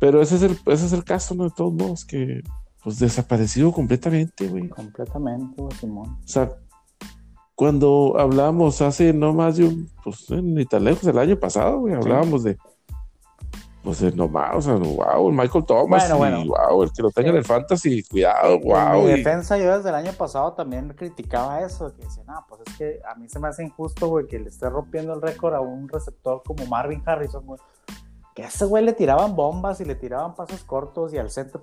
Pero 0.00 0.22
ese 0.22 0.36
es 0.36 0.42
el, 0.42 0.52
ese 0.66 0.86
es 0.86 0.92
el 0.92 1.04
caso, 1.04 1.34
¿no? 1.34 1.44
De 1.44 1.50
todos 1.56 1.72
modos, 1.72 2.04
que 2.04 2.42
pues 2.82 2.98
desaparecido 2.98 3.72
completamente, 3.72 4.46
güey. 4.48 4.68
completamente 4.68 5.60
güey, 5.60 5.76
Simón 5.76 6.18
O 6.24 6.28
sea, 6.28 6.50
cuando 7.54 8.14
hablamos 8.16 8.80
hace 8.82 9.12
no 9.12 9.34
más 9.34 9.56
de 9.56 9.64
un, 9.64 9.90
pues 10.04 10.30
ni 10.30 10.64
tan 10.64 10.84
lejos 10.84 11.02
del 11.02 11.18
año 11.18 11.38
pasado, 11.40 11.80
güey, 11.80 11.94
hablábamos 11.94 12.42
pues 12.42 12.42
de 12.44 12.58
no 14.14 14.28
más, 14.28 14.54
o 14.56 14.60
sea, 14.62 14.74
wow, 14.74 15.28
el 15.28 15.34
Michael 15.36 15.64
Thomas, 15.64 16.08
Bueno, 16.10 16.42
y 16.42 16.48
bueno. 16.48 16.54
wow, 16.68 16.82
el 16.82 16.92
que 16.92 17.02
lo 17.02 17.10
tenga 17.10 17.30
en 17.30 17.36
el 17.36 17.44
fantasy, 17.44 18.02
cuidado, 18.04 18.54
En 18.54 18.62
wow. 18.62 19.02
mi 19.04 19.10
y- 19.10 19.16
defensa, 19.16 19.56
yo 19.58 19.76
desde 19.76 19.88
el 19.88 19.94
año 19.94 20.12
pasado 20.12 20.52
también 20.52 20.90
criticaba 20.96 21.60
eso, 21.62 21.94
que 21.96 22.02
decía, 22.04 22.22
no, 22.26 22.44
pues 22.48 22.60
es 22.66 22.76
que 22.76 23.00
a 23.10 23.14
mí 23.16 23.28
se 23.28 23.38
me 23.38 23.48
hace 23.48 23.64
injusto, 23.64 24.08
güey, 24.08 24.26
que 24.26 24.38
le 24.38 24.48
esté 24.48 24.68
rompiendo 24.68 25.12
el 25.14 25.22
récord 25.22 25.54
a 25.54 25.60
un 25.60 25.88
receptor 25.88 26.42
como 26.46 26.66
Marvin 26.66 27.02
Harrison, 27.06 27.44
güey. 27.46 27.60
Que 28.34 28.44
a 28.44 28.48
ese 28.48 28.64
güey 28.66 28.84
le 28.84 28.92
tiraban 28.92 29.34
bombas 29.34 29.80
y 29.80 29.84
le 29.84 29.94
tiraban 29.96 30.34
pasos 30.36 30.62
cortos 30.62 31.12
y 31.12 31.18
al 31.18 31.28
centro. 31.30 31.60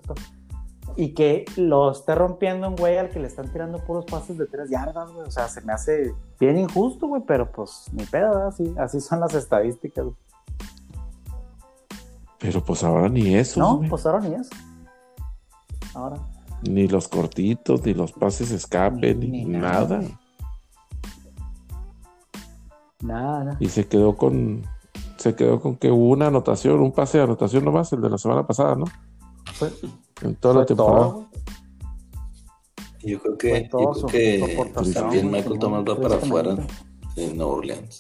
Y 0.98 1.14
que 1.14 1.46
lo 1.58 1.92
esté 1.92 2.16
rompiendo 2.16 2.68
un 2.70 2.76
güey 2.76 2.98
al 2.98 3.10
que 3.10 3.20
le 3.20 3.28
están 3.28 3.52
tirando 3.52 3.80
puros 3.80 4.06
pases 4.06 4.38
de 4.38 4.46
tres 4.46 4.70
yardas, 4.70 5.12
güey. 5.12 5.28
O 5.28 5.32
sea, 5.32 5.48
se 5.48 5.62
me 5.62 5.74
hace 5.74 6.14
bien 6.40 6.58
injusto, 6.58 7.08
güey, 7.08 7.22
pero 7.26 7.52
pues 7.52 7.88
ni 7.92 8.04
pedo, 8.06 8.30
¿verdad? 8.30 8.48
Así, 8.48 8.74
así 8.78 9.00
son 9.02 9.20
las 9.22 9.34
estadísticas. 9.34 10.04
güey. 10.06 10.16
Pero 12.40 12.64
pues 12.64 12.84
ahora 12.84 13.10
ni 13.10 13.36
eso, 13.36 13.60
No, 13.60 13.78
güey. 13.78 13.90
pues 13.90 14.06
ahora 14.06 14.20
ni 14.20 14.36
eso. 14.36 14.50
Ahora. 15.94 16.18
ni 16.64 16.88
los 16.88 17.08
cortitos, 17.08 17.84
ni 17.86 17.94
los 17.94 18.12
pases 18.12 18.52
escape, 18.52 19.14
Ni- 19.16 19.28
ni, 19.28 19.46
ni 19.46 19.58
nada. 19.58 20.00
nada. 20.00 20.20
Nada. 23.02 23.58
Y 23.60 23.70
se 23.70 23.88
quedó 23.88 24.16
con, 24.16 24.64
se 25.18 25.36
quedó 25.36 25.60
con 25.62 25.76
que 25.76 25.92
hubo 25.92 26.10
una 26.10 26.28
anotación, 26.28 26.80
un 26.80 26.92
pase 26.92 27.18
de 27.20 27.26
anotación 27.26 27.64
nomás, 27.66 27.92
el 27.94 28.02
de 28.02 28.10
la 28.10 28.18
semana 28.18 28.46
pasada, 28.48 28.76
¿no? 28.76 28.86
Fue, 29.54 29.72
En 30.22 30.36
toda 30.36 30.56
la 30.62 30.66
temporada. 30.66 31.00
todo. 31.12 31.28
Yo 33.04 33.20
creo 33.22 33.38
que, 33.38 33.70
yo 33.72 33.92
creo 33.92 34.06
que 34.08 34.94
también 34.94 35.30
Michael 35.30 35.60
Thomas 35.60 35.84
va 35.88 35.96
para 36.02 36.16
afuera 36.16 36.56
de 37.16 37.34
Nueva 37.36 37.52
Orleans. 37.54 37.98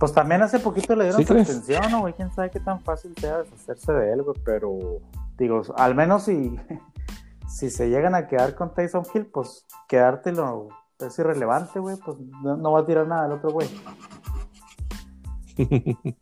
Pues 0.00 0.14
también 0.14 0.40
hace 0.40 0.58
poquito 0.58 0.96
le 0.96 1.04
dieron 1.04 1.20
¿Sí 1.20 1.26
suspensión, 1.26 1.90
¿no, 1.90 2.00
güey? 2.00 2.14
Quién 2.14 2.32
sabe 2.32 2.50
qué 2.50 2.58
tan 2.58 2.80
fácil 2.80 3.14
sea 3.20 3.42
deshacerse 3.42 3.92
de 3.92 4.14
él, 4.14 4.22
güey. 4.22 4.34
Pero, 4.46 5.02
digo, 5.36 5.60
al 5.76 5.94
menos 5.94 6.22
si, 6.22 6.56
si 7.48 7.68
se 7.68 7.90
llegan 7.90 8.14
a 8.14 8.26
quedar 8.26 8.54
con 8.54 8.72
Tyson 8.72 9.04
Hill, 9.14 9.26
pues 9.26 9.66
quedártelo 9.86 10.68
es 10.98 11.18
irrelevante, 11.18 11.80
güey. 11.80 11.96
Pues 12.02 12.16
no, 12.18 12.56
no 12.56 12.72
va 12.72 12.80
a 12.80 12.86
tirar 12.86 13.06
nada 13.06 13.26
el 13.26 13.32
otro, 13.32 13.50
güey. 13.50 13.68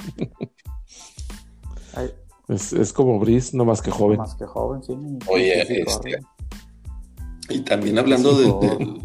Es, 2.49 2.73
es 2.73 2.95
como 2.95 3.19
Brice, 3.19 3.55
no 3.55 3.67
más 3.67 3.83
que 3.83 3.91
joven. 3.91 4.17
Más 4.17 4.35
que 4.35 4.47
joven, 4.47 4.83
sí. 4.83 4.97
Oye, 5.27 5.67
Sí, 5.67 5.75
este, 5.83 5.85
corre. 5.85 6.19
Y 7.51 7.61
también 7.61 7.99
hablando 7.99 8.33
Sí, 8.33 8.45
de, 8.45 8.77
de 8.77 9.01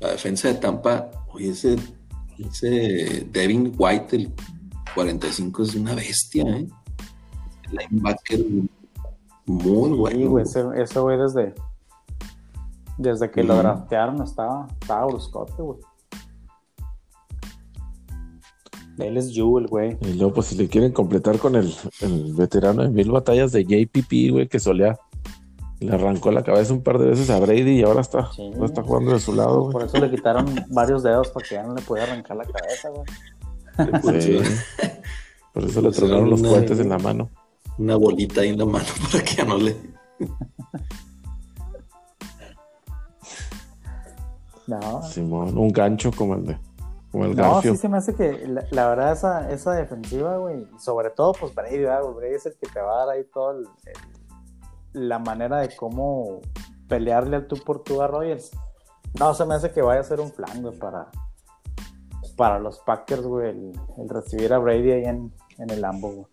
la 0.00 0.08
defensa 0.10 0.48
de 0.48 0.54
Tampa, 0.56 1.10
oye, 1.32 1.48
ese, 1.48 1.76
ese 2.50 3.26
Devin 3.30 3.72
White, 3.76 4.16
el 4.16 4.32
45, 4.94 5.62
es 5.62 5.74
una 5.74 5.94
bestia, 5.94 6.44
¿eh? 6.44 6.66
Linebacker 7.70 8.40
muy 9.46 9.88
Sí, 9.88 9.94
bueno. 9.94 10.30
güey, 10.30 10.42
ese, 10.44 10.64
ese 10.76 11.00
güey 11.00 11.18
desde, 11.18 11.54
desde 12.98 13.30
que 13.30 13.42
lo 13.42 13.56
draftearon 13.56 14.22
estaba, 14.22 14.68
estaba 14.80 15.06
bruscote, 15.06 15.60
güey. 15.60 15.78
Él 18.98 19.16
es 19.16 19.32
Jewel, 19.32 19.66
güey. 19.66 19.96
Y 20.02 20.14
luego, 20.14 20.34
pues, 20.34 20.48
si 20.48 20.56
le 20.56 20.68
quieren 20.68 20.92
completar 20.92 21.38
con 21.38 21.56
el, 21.56 21.74
el 22.00 22.34
veterano 22.34 22.82
de 22.82 22.90
mil 22.90 23.10
batallas 23.10 23.50
de 23.52 23.64
JPP, 23.64 24.30
güey, 24.30 24.48
que 24.48 24.60
solía. 24.60 24.98
Le 25.82 25.94
arrancó 25.94 26.30
la 26.30 26.42
cabeza 26.42 26.72
un 26.72 26.82
par 26.82 26.98
de 26.98 27.06
veces 27.06 27.28
a 27.30 27.38
Brady 27.40 27.80
y 27.80 27.82
ahora 27.82 28.00
está, 28.00 28.30
Sí. 28.32 28.50
está 28.64 28.82
jugando 28.82 29.12
de 29.12 29.20
su 29.20 29.34
lado, 29.34 29.60
güey. 29.62 29.72
Por 29.72 29.82
eso 29.84 29.98
le 29.98 30.10
quitaron 30.10 30.46
varios 30.70 31.02
dedos 31.02 31.28
para 31.28 31.46
que 31.46 31.54
ya 31.56 31.62
no 31.62 31.74
le 31.74 31.82
pudiera 31.82 32.10
arrancar 32.12 32.36
la 32.36 32.44
cabeza, 32.44 32.88
güey. 32.90 34.20
Sí. 34.22 34.38
Por 35.52 35.64
eso 35.64 35.80
le 35.80 35.88
Pues, 35.88 35.96
tronaron 35.96 36.30
los 36.30 36.40
puentes 36.42 36.78
en 36.78 36.88
la 36.88 36.98
mano. 36.98 37.30
Una 37.78 37.96
bolita 37.96 38.42
ahí 38.42 38.50
en 38.50 38.58
la 38.58 38.66
mano 38.66 38.84
para 39.10 39.24
que 39.24 39.34
ya 39.34 39.44
no 39.44 39.56
le. 39.58 39.76
No, 44.66 45.02
Simón, 45.02 45.58
un 45.58 45.68
gancho 45.70 46.10
como 46.12 46.34
el 46.34 46.46
de 46.46 46.58
como 47.10 47.24
el 47.26 47.36
no 47.36 47.54
Garfio. 47.54 47.72
sí 47.72 47.78
se 47.78 47.88
me 47.88 47.98
hace 47.98 48.14
que 48.14 48.46
la, 48.46 48.64
la 48.70 48.88
verdad 48.88 49.12
esa, 49.12 49.50
esa 49.50 49.72
defensiva, 49.72 50.38
güey, 50.38 50.60
y 50.60 50.78
sobre 50.80 51.10
todo 51.10 51.32
pues 51.32 51.54
Brady, 51.54 51.78
¿verdad, 51.78 52.02
güey? 52.04 52.14
Brady 52.14 52.34
es 52.36 52.46
el 52.46 52.54
que 52.54 52.68
te 52.68 52.80
va 52.80 52.94
a 53.02 53.06
dar 53.06 53.16
ahí 53.16 53.24
toda 53.34 53.54
la 54.92 55.18
manera 55.18 55.58
de 55.58 55.74
cómo 55.76 56.40
pelearle 56.88 57.36
al 57.36 57.46
tú 57.48 57.56
por 57.56 57.82
tú 57.82 58.02
a 58.02 58.06
Rogers. 58.06 58.50
No, 59.18 59.34
se 59.34 59.44
me 59.44 59.54
hace 59.54 59.70
que 59.70 59.82
vaya 59.82 60.00
a 60.00 60.04
ser 60.04 60.20
un 60.20 60.30
plan, 60.30 60.62
güey, 60.62 60.78
para, 60.78 61.08
para 62.36 62.58
los 62.58 62.78
Packers, 62.80 63.22
güey, 63.22 63.50
el, 63.50 63.72
el 63.98 64.08
recibir 64.08 64.52
a 64.52 64.58
Brady 64.58 64.90
ahí 64.92 65.04
en, 65.04 65.32
en 65.58 65.70
el 65.70 65.80
Lambo, 65.80 66.10
güey. 66.10 66.26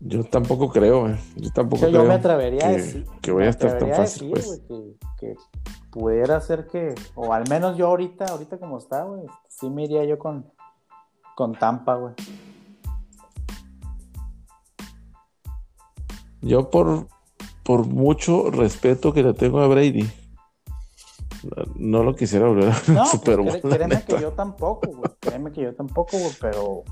Yo 0.00 0.22
tampoco 0.24 0.68
creo, 0.70 1.08
eh. 1.08 1.18
Yo 1.36 1.50
O 1.50 1.52
tampoco 1.52 1.80
sea, 1.80 1.88
creo 1.88 2.02
yo 2.02 2.08
me 2.08 2.14
atrevería 2.14 2.66
a 2.66 2.70
que, 2.70 2.76
decir. 2.76 3.06
que 3.22 3.32
vaya 3.32 3.46
a 3.46 3.50
estar 3.50 3.78
tan 3.78 3.92
a 3.92 3.94
fácil, 3.94 4.30
decir, 4.30 4.30
pues. 4.30 4.68
güey, 4.68 4.94
que, 5.18 5.34
que 5.34 5.36
pudiera 5.90 6.40
ser 6.40 6.66
que, 6.66 6.94
o 7.14 7.32
al 7.32 7.48
menos 7.48 7.76
yo 7.76 7.86
ahorita, 7.88 8.26
ahorita 8.26 8.58
como 8.58 8.78
está, 8.78 9.04
güey, 9.04 9.22
sí 9.48 9.70
me 9.70 9.84
iría 9.84 10.04
yo 10.04 10.18
con, 10.18 10.52
con 11.34 11.54
Tampa, 11.54 11.94
güey. 11.94 12.14
Yo 16.46 16.70
por, 16.70 17.08
por 17.62 17.86
mucho 17.86 18.50
respeto 18.50 19.12
que 19.12 19.22
le 19.22 19.34
tengo 19.34 19.60
a 19.60 19.66
Brady, 19.68 20.08
no, 21.76 22.02
lo 22.02 22.14
quisiera 22.14 22.48
volver 22.48 22.68
a 22.70 22.82
No, 22.88 22.94
pues, 23.00 23.10
Super 23.10 23.36
Bowl, 23.38 23.60
créeme 23.60 24.02
que 24.04 24.20
yo 24.20 24.32
tampoco, 24.32 24.88
güey. 24.90 25.10
Créeme 25.20 25.52
que 25.52 25.62
yo 25.62 25.74
tampoco, 25.74 26.18
güey, 26.18 26.32
pero 26.40 26.82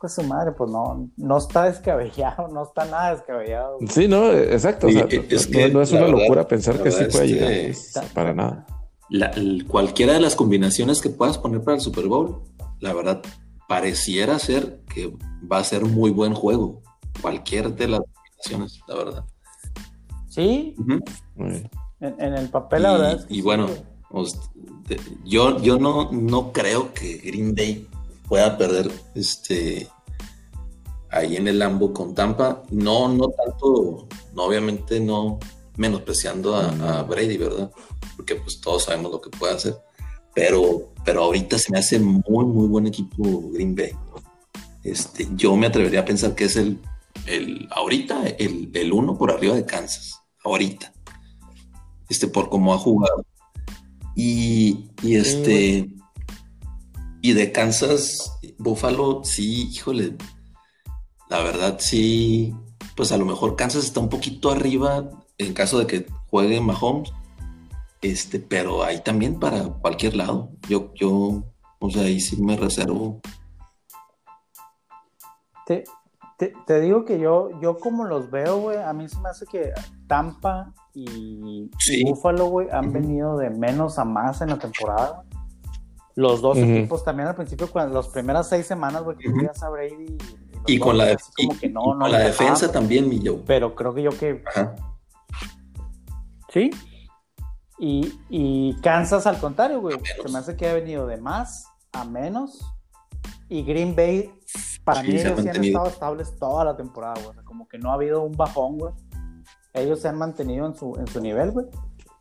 pues 0.00 0.14
su 0.14 0.22
madre, 0.24 0.50
pues 0.52 0.68
no, 0.70 1.08
no 1.16 1.38
está 1.38 1.64
descabellado, 1.64 2.48
no 2.48 2.64
está 2.64 2.84
nada 2.86 3.14
descabellado. 3.14 3.76
güey. 3.78 3.88
Sí, 3.88 4.08
no, 4.08 4.32
exacto. 4.32 4.88
o 4.88 4.90
Sí, 4.90 4.96
sea, 4.96 5.06
es 5.06 5.48
no, 5.48 5.52
que 5.56 5.68
no 5.70 5.80
es 5.82 5.92
una 5.92 6.00
verdad- 6.02 6.18
locura 6.18 6.48
pensar 6.48 6.82
que 6.82 6.90
sí 6.90 7.04
puede 7.10 7.24
es 7.24 7.30
llegar. 7.32 7.48
que- 7.50 7.66
pues, 7.66 8.10
para 8.12 8.34
nada. 8.34 8.66
La- 9.08 9.26
el- 9.28 9.64
cualquiera 9.68 10.14
de 10.14 10.20
las 10.20 10.34
combinaciones 10.34 11.00
que 11.00 11.10
puedas 11.10 11.38
poner 11.38 11.62
para 11.62 11.76
el 11.76 11.80
Super 11.80 12.08
Bowl, 12.08 12.42
la 12.80 12.92
verdad, 12.94 13.22
pareciera 13.68 14.38
ser 14.40 14.80
que 14.92 15.16
va 15.50 15.58
a 15.58 15.64
ser 15.64 15.84
muy 15.84 16.10
buen 16.10 16.34
juego. 16.34 16.82
Cualquier 17.20 17.74
de 17.76 17.88
las 17.88 18.00
la 18.88 18.94
verdad. 18.94 19.24
Sí. 20.28 20.74
En, 22.00 22.34
el 22.34 22.48
papel, 22.48 22.82
la 22.82 22.92
verdad. 22.92 23.26
y 23.28 23.42
bueno, 23.42 23.68
yo, 25.24 25.60
yo 25.60 25.78
no, 25.78 26.10
no 26.10 26.52
creo 26.52 26.92
que 26.92 27.18
Green 27.18 27.54
Bay 27.54 27.86
pueda 28.28 28.56
perder 28.56 28.90
este 29.14 29.88
ahí 31.10 31.36
en 31.36 31.46
el 31.48 31.58
Lambo 31.58 31.92
con 31.92 32.14
Tampa. 32.14 32.62
No, 32.70 33.08
no 33.08 33.28
tanto, 33.28 34.08
no, 34.34 34.42
obviamente 34.42 34.98
no 35.00 35.38
menospreciando 35.76 36.56
a, 36.56 37.02
Brady, 37.02 37.36
¿verdad? 37.36 37.70
Porque 38.16 38.36
pues 38.36 38.60
todos 38.60 38.84
sabemos 38.84 39.12
lo 39.12 39.20
que 39.20 39.30
puede 39.30 39.54
hacer. 39.54 39.76
Pero, 40.34 40.92
pero 41.04 41.24
ahorita 41.24 41.58
se 41.58 41.72
me 41.72 41.78
hace 41.78 41.98
muy, 41.98 42.44
muy 42.46 42.68
buen 42.68 42.86
equipo 42.86 43.50
Green 43.52 43.74
Bay. 43.74 43.92
Este, 44.82 45.28
yo 45.34 45.54
me 45.56 45.66
atrevería 45.66 46.00
a 46.00 46.04
pensar 46.04 46.34
que 46.34 46.44
es 46.44 46.56
el, 46.56 46.78
el 47.26 47.68
ahorita 47.70 48.26
el, 48.26 48.70
el 48.74 48.92
uno 48.92 49.16
por 49.16 49.30
arriba 49.30 49.54
de 49.54 49.66
Kansas. 49.66 50.20
Ahorita. 50.44 50.92
Este, 52.08 52.26
por 52.26 52.48
cómo 52.48 52.74
ha 52.74 52.78
jugado. 52.78 53.24
Y, 54.14 54.90
y 55.02 55.16
este. 55.16 55.88
y 57.22 57.32
de 57.32 57.52
Kansas, 57.52 58.38
Buffalo, 58.58 59.22
sí, 59.24 59.68
híjole. 59.72 60.16
La 61.30 61.42
verdad, 61.42 61.78
sí. 61.80 62.54
Pues 62.96 63.12
a 63.12 63.16
lo 63.16 63.24
mejor 63.24 63.56
Kansas 63.56 63.84
está 63.84 64.00
un 64.00 64.10
poquito 64.10 64.50
arriba 64.50 65.08
en 65.38 65.54
caso 65.54 65.78
de 65.78 65.86
que 65.86 66.06
juegue 66.28 66.60
Mahomes. 66.60 67.12
Este, 68.02 68.40
pero 68.40 68.82
ahí 68.82 69.00
también 69.02 69.38
para 69.38 69.64
cualquier 69.64 70.16
lado. 70.16 70.50
Yo, 70.68 70.92
yo, 70.94 71.44
o 71.78 71.90
sea, 71.90 72.02
ahí 72.02 72.20
sí 72.20 72.36
me 72.42 72.56
reservo. 72.56 73.20
Te, 75.66 75.84
te, 76.66 76.80
digo 76.80 77.04
que 77.04 77.18
yo, 77.18 77.50
yo 77.60 77.78
como 77.78 78.04
los 78.04 78.30
veo, 78.30 78.58
güey, 78.58 78.78
a 78.78 78.92
mí 78.92 79.08
se 79.08 79.20
me 79.20 79.28
hace 79.28 79.46
que 79.46 79.72
Tampa 80.06 80.72
y, 80.94 81.70
Buffalo, 82.04 82.46
güey, 82.46 82.68
han 82.70 82.92
venido 82.92 83.36
de 83.36 83.50
menos 83.50 83.98
a 83.98 84.04
más 84.04 84.40
en 84.40 84.50
la 84.50 84.58
temporada, 84.58 85.22
Los 86.14 86.42
dos 86.42 86.58
equipos 86.58 87.04
también 87.04 87.28
al 87.28 87.34
principio, 87.34 87.70
cuando 87.70 87.94
las 87.94 88.08
primeras 88.08 88.48
seis 88.48 88.66
semanas, 88.66 89.02
güey, 89.02 89.16
que 89.16 89.28
uh 89.28 89.50
a 89.62 89.68
Brady. 89.68 90.18
Y, 90.66 90.78
con 90.78 90.96
la, 90.96 91.06
la 91.06 92.18
defensa 92.18 92.70
también, 92.70 93.08
mi 93.08 93.18
yo. 93.18 93.42
Pero 93.44 93.74
creo 93.74 93.94
que 93.94 94.02
yo 94.02 94.10
que. 94.10 94.44
Sí. 96.50 96.70
Y, 97.78 98.20
y 98.28 98.76
Kansas 98.80 99.26
al 99.26 99.40
contrario, 99.40 99.80
güey. 99.80 99.98
Se 100.22 100.28
me 100.28 100.38
hace 100.38 100.56
que 100.56 100.68
ha 100.68 100.74
venido 100.74 101.06
de 101.06 101.16
más 101.16 101.66
a 101.92 102.04
menos. 102.04 102.60
Y 103.48 103.64
Green 103.64 103.96
Bay, 103.96 104.32
para 104.84 105.02
mí, 105.02 105.10
ellos 105.10 105.40
sí 105.40 105.48
han 105.48 105.64
estado 105.64 105.86
estables 105.86 106.36
toda 106.36 106.64
la 106.64 106.76
temporada, 106.76 107.14
güey. 107.24 107.36
como 107.44 107.68
que 107.68 107.78
no 107.78 107.90
ha 107.90 107.94
habido 107.94 108.22
un 108.22 108.32
bajón, 108.32 108.78
güey 108.78 108.92
ellos 109.74 110.00
se 110.00 110.08
han 110.08 110.18
mantenido 110.18 110.66
en 110.66 110.74
su, 110.74 110.94
en 110.98 111.06
su 111.06 111.20
nivel, 111.20 111.50
güey. 111.50 111.66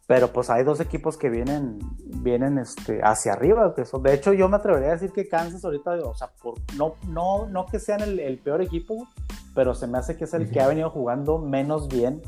Pero 0.08 0.34
pues 0.34 0.50
hay 0.50 0.64
dos 0.64 0.80
equipos 0.82 1.18
que 1.18 1.30
vienen, 1.30 1.80
vienen 2.22 2.58
este, 2.58 3.00
hacia 3.02 3.34
arriba. 3.34 3.74
Que 3.74 3.86
son, 3.86 4.04
de 4.04 4.14
hecho, 4.14 4.34
yo 4.34 4.50
me 4.50 4.58
atrevería 4.58 4.90
a 4.90 4.92
decir 4.94 5.12
que 5.12 5.28
Kansas 5.28 5.64
ahorita, 5.64 5.92
o 6.04 6.16
sea, 6.16 6.32
por, 6.42 6.56
no, 6.76 6.96
no, 7.08 7.48
no 7.48 7.66
que 7.66 7.80
sean 7.80 8.02
el, 8.02 8.40
peor 8.40 8.62
equipo, 8.62 9.08
pero 9.56 9.74
se 9.74 9.88
me 9.88 9.98
hace 9.98 10.18
que 10.18 10.26
es 10.26 10.34
el 10.34 10.50
que 10.50 10.60
ha 10.60 10.68
venido 10.68 10.90
jugando 10.90 11.38
menos 11.38 11.88
bien. 11.88 12.22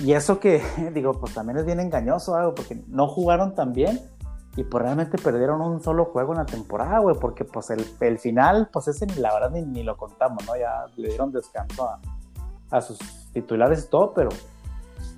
Y 0.00 0.12
eso 0.12 0.38
que, 0.38 0.62
digo, 0.94 1.12
pues 1.14 1.34
también 1.34 1.58
es 1.58 1.66
bien 1.66 1.80
engañoso, 1.80 2.34
algo, 2.36 2.54
porque 2.54 2.82
no 2.86 3.08
jugaron 3.08 3.54
tan 3.54 3.72
bien 3.72 4.00
y 4.56 4.64
pues 4.64 4.82
realmente 4.82 5.18
perdieron 5.18 5.60
un 5.60 5.82
solo 5.82 6.06
juego 6.06 6.32
en 6.32 6.38
la 6.38 6.46
temporada, 6.46 6.98
güey, 6.98 7.16
porque 7.20 7.44
pues 7.44 7.70
el, 7.70 7.86
el 8.00 8.18
final, 8.18 8.70
pues 8.72 8.88
ese 8.88 9.06
la 9.20 9.32
verdad 9.34 9.50
ni, 9.50 9.62
ni, 9.62 9.82
lo 9.82 9.96
contamos, 9.96 10.44
¿no? 10.46 10.56
Ya 10.56 10.86
le 10.96 11.08
dieron 11.08 11.30
descanso 11.30 11.88
a, 11.88 12.00
a 12.70 12.80
sus 12.80 12.98
titulares 13.32 13.84
y 13.84 13.90
todo, 13.90 14.14
pero 14.14 14.30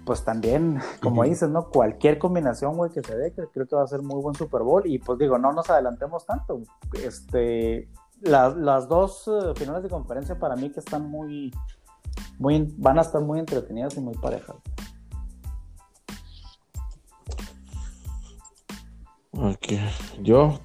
pues 0.05 0.25
también, 0.25 0.81
como 1.03 1.23
dices, 1.25 1.49
¿no? 1.49 1.69
Cualquier 1.69 2.19
combinación, 2.19 2.77
güey, 2.77 2.91
que 2.91 3.03
se 3.03 3.17
dé, 3.17 3.33
creo 3.33 3.67
que 3.67 3.77
va 3.77 3.83
a 3.83 3.87
ser 3.87 4.03
muy 4.03 4.21
buen 4.21 4.35
Super 4.35 4.63
Bowl. 4.63 4.87
Y 4.87 4.99
pues 4.99 5.19
digo, 5.19 5.39
no 5.39 5.53
nos 5.53 5.69
adelantemos 5.71 6.25
tanto. 6.27 6.63
Este, 7.05 7.89
las 8.23 8.89
dos 8.89 9.29
eh, 9.29 9.53
finales 9.55 9.83
de 9.83 9.89
conferencia 9.89 10.39
para 10.39 10.57
mí 10.57 10.71
que 10.71 10.81
están 10.81 11.09
muy, 11.11 11.53
muy, 12.39 12.75
van 12.79 12.99
a 12.99 13.03
estar 13.03 13.21
muy 13.21 13.39
entretenidas 13.39 13.97
y 13.97 14.01
muy 14.01 14.15
parejas. 14.15 14.57
Ok, 19.41 19.73
yo 20.23 20.61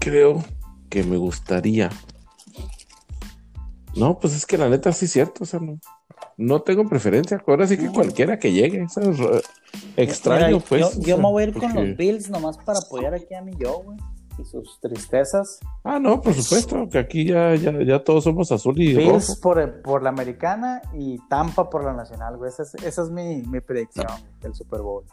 creo 0.00 0.44
que 0.90 1.02
me 1.04 1.16
gustaría 1.16 1.90
no, 3.98 4.18
pues 4.18 4.34
es 4.36 4.46
que 4.46 4.56
la 4.56 4.68
neta 4.68 4.92
sí 4.92 5.06
es 5.06 5.12
cierto, 5.12 5.44
o 5.44 5.46
sea, 5.46 5.60
no, 5.60 5.78
no 6.36 6.62
tengo 6.62 6.88
preferencia. 6.88 7.42
Ahora 7.46 7.66
sí 7.66 7.76
que 7.76 7.88
cualquiera 7.88 8.38
que 8.38 8.52
llegue, 8.52 8.84
es 8.84 8.96
Extraño, 9.96 10.60
pues. 10.60 10.98
Yo, 11.00 11.18
me 11.18 11.24
voy 11.24 11.42
a 11.42 11.46
ir 11.46 11.54
con 11.54 11.74
los 11.74 11.96
Bills 11.96 12.30
nomás 12.30 12.58
para 12.58 12.78
apoyar 12.78 13.14
aquí 13.14 13.34
a 13.34 13.42
mi 13.42 13.56
yo, 13.56 13.82
güey. 13.82 13.98
Y 14.38 14.44
sus 14.44 14.78
tristezas. 14.80 15.58
Ah, 15.82 15.98
no, 15.98 16.20
por 16.20 16.32
supuesto, 16.32 16.88
que 16.88 16.98
aquí 16.98 17.24
ya, 17.24 17.56
ya, 17.56 17.72
ya 17.82 18.04
todos 18.04 18.22
somos 18.22 18.52
azul 18.52 18.80
y 18.80 18.94
Bills 18.94 19.34
Por, 19.42 19.82
por 19.82 20.04
la 20.04 20.10
americana 20.10 20.80
y 20.94 21.18
Tampa 21.28 21.68
por 21.68 21.82
la 21.82 21.92
nacional, 21.92 22.36
güey. 22.36 22.48
Esa 22.48 22.62
es, 22.62 22.74
esa 22.84 23.02
es 23.02 23.10
mi, 23.10 23.42
mi 23.42 23.60
predicción 23.60 24.06
del 24.40 24.54
Super 24.54 24.80
Bowl 24.80 25.04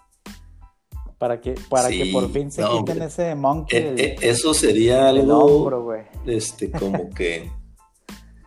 para 1.26 1.42
que 1.42 1.56
para 1.70 1.90
que 1.90 2.06
por 2.14 2.32
fin 2.32 2.52
se 2.52 2.64
quiten 2.64 3.02
ese 3.02 3.34
monkey. 3.34 3.80
E, 3.98 4.16
e, 4.22 4.30
eso 4.30 4.54
sería 4.54 5.10
algo 5.10 5.92
este 6.28 6.70
como 6.70 7.10
que 7.16 7.50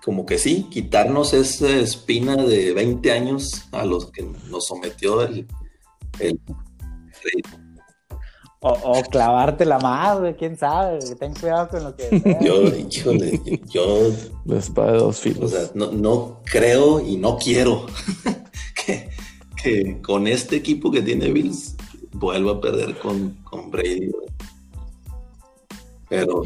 como 0.04 0.24
que 0.24 0.38
sí, 0.38 0.68
quitarnos 0.70 1.34
esa 1.34 1.68
espina 1.70 2.36
de 2.36 2.72
20 2.72 3.10
años 3.10 3.66
a 3.72 3.84
los 3.84 4.12
que 4.12 4.22
nos 4.48 4.64
sometió 4.66 5.22
el... 5.22 5.44
o, 8.60 9.02
clavarte 9.10 9.64
la 9.64 9.80
madre, 9.80 10.36
quién 10.36 10.56
sabe, 10.56 11.00
ten 11.18 11.34
cuidado 11.34 11.68
con 11.68 11.82
lo 11.82 11.96
que... 11.96 12.38
yo, 12.40 12.62
híjole, 12.68 13.60
yo... 13.68 14.12
La 14.46 14.58
espada 14.60 14.92
de 14.92 14.98
dos 14.98 15.18
filos. 15.18 15.52
O 15.52 15.56
sea, 15.56 15.70
no, 15.74 16.40
creo 16.44 17.00
y 17.00 17.16
no 17.16 17.36
quiero 17.36 17.84
que, 19.62 20.00
con 20.00 20.28
este 20.28 20.56
equipo 20.56 20.92
que 20.92 21.02
tiene 21.02 21.32
Bills 21.32 21.74
vuelva 22.18 22.52
a 22.52 22.60
perder 22.60 22.98
con, 22.98 23.34
con 23.44 23.70
Brady. 23.70 24.12
Pero 26.08 26.42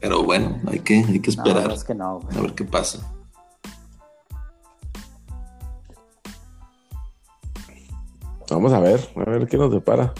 Pero 0.00 0.24
bueno, 0.24 0.58
hay 0.66 0.80
que, 0.80 1.04
hay 1.04 1.20
que 1.20 1.30
esperar. 1.30 1.70
a 1.70 2.40
ver 2.40 2.54
qué 2.54 2.64
pasa. 2.64 2.98
Vamos 8.50 8.72
a 8.72 8.80
ver, 8.80 9.00
a 9.14 9.30
ver 9.30 9.46
qué 9.46 9.56
nos 9.56 9.70
depara 9.70 10.12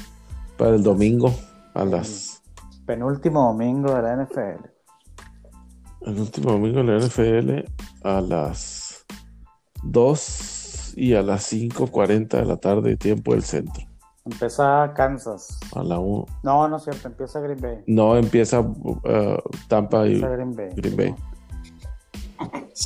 para 0.57 0.77
el 0.77 0.83
domingo 0.83 1.35
a 1.75 1.85
las. 1.85 2.43
Penúltimo 2.87 3.47
domingo 3.47 3.95
de 3.95 4.03
la 4.03 4.17
NFL. 4.25 4.67
El 6.03 6.21
último 6.21 6.53
domingo 6.53 6.83
de 6.83 6.85
la 6.85 6.99
NFL 6.99 7.73
a 8.03 8.21
las 8.21 9.07
2 9.83 10.95
y 10.97 11.15
a 11.15 11.23
las 11.23 11.53
5.40 11.53 12.29
de 12.29 12.45
la 12.45 12.57
tarde, 12.59 12.97
tiempo 12.97 13.33
del 13.33 13.43
centro. 13.43 13.90
Empieza 14.31 14.93
Kansas. 14.95 15.59
A 15.75 15.83
la 15.83 15.99
1. 15.99 16.27
No, 16.43 16.69
no 16.69 16.77
es 16.77 16.85
cierto, 16.85 17.09
empieza 17.09 17.41
Green 17.41 17.61
Bay. 17.61 17.79
No, 17.87 18.17
empieza 18.17 18.61
uh, 18.61 19.01
Tampa 19.69 20.07
y 20.07 20.21
Green 20.21 20.55
Bay. 20.55 20.69
Green 20.77 20.97
Bay. 20.97 21.15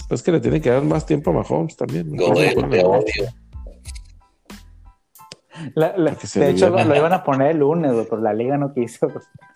Pues 0.09 0.23
que 0.23 0.33
le 0.33 0.41
tienen 0.41 0.61
que 0.61 0.71
dar 0.71 0.83
más 0.83 1.07
tiempo 1.07 1.31
a 1.31 1.35
Mahomes 1.35 1.77
también. 1.77 2.11
No, 2.11 2.35
de 2.35 2.49
hecho, 6.51 6.71
lo, 6.71 6.97
iban 6.97 7.13
a 7.13 7.23
poner 7.23 7.53
el 7.53 7.59
lunes, 7.59 7.93
pero 8.11 8.21
la 8.21 8.35
liga 8.35 8.57
no 8.57 8.73
quiso. 8.73 9.07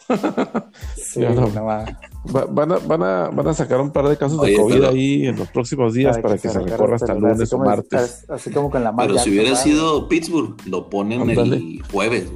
sí, 0.96 1.20
no. 1.20 1.84
Van, 2.24 2.72
a, 2.72 2.78
van, 2.78 3.02
a, 3.02 3.28
van, 3.28 3.48
a, 3.48 3.54
sacar 3.54 3.80
un 3.80 3.90
par 3.90 4.08
de 4.08 4.16
casos 4.16 4.40
de 4.42 4.56
COVID 4.56 4.84
ahí 4.84 5.26
en 5.26 5.36
los 5.36 5.48
próximos 5.48 5.94
días 5.94 6.18
para, 6.18 6.36
que, 6.36 6.48
se 6.48 6.60
recorra 6.60 6.96
hasta 6.96 7.12
el 7.12 7.20
lunes 7.20 7.52
o 7.52 7.58
martes. 7.58 8.24
Así 8.28 8.50
como 8.50 8.70
con 8.70 8.84
la 8.84 8.94
Pero 8.94 9.18
si 9.18 9.30
hubiera 9.30 9.54
sido 9.56 10.08
Pittsburgh, 10.08 10.56
lo 10.66 10.90
ponen 10.90 11.30
el 11.30 11.82
jueves. 11.90 12.28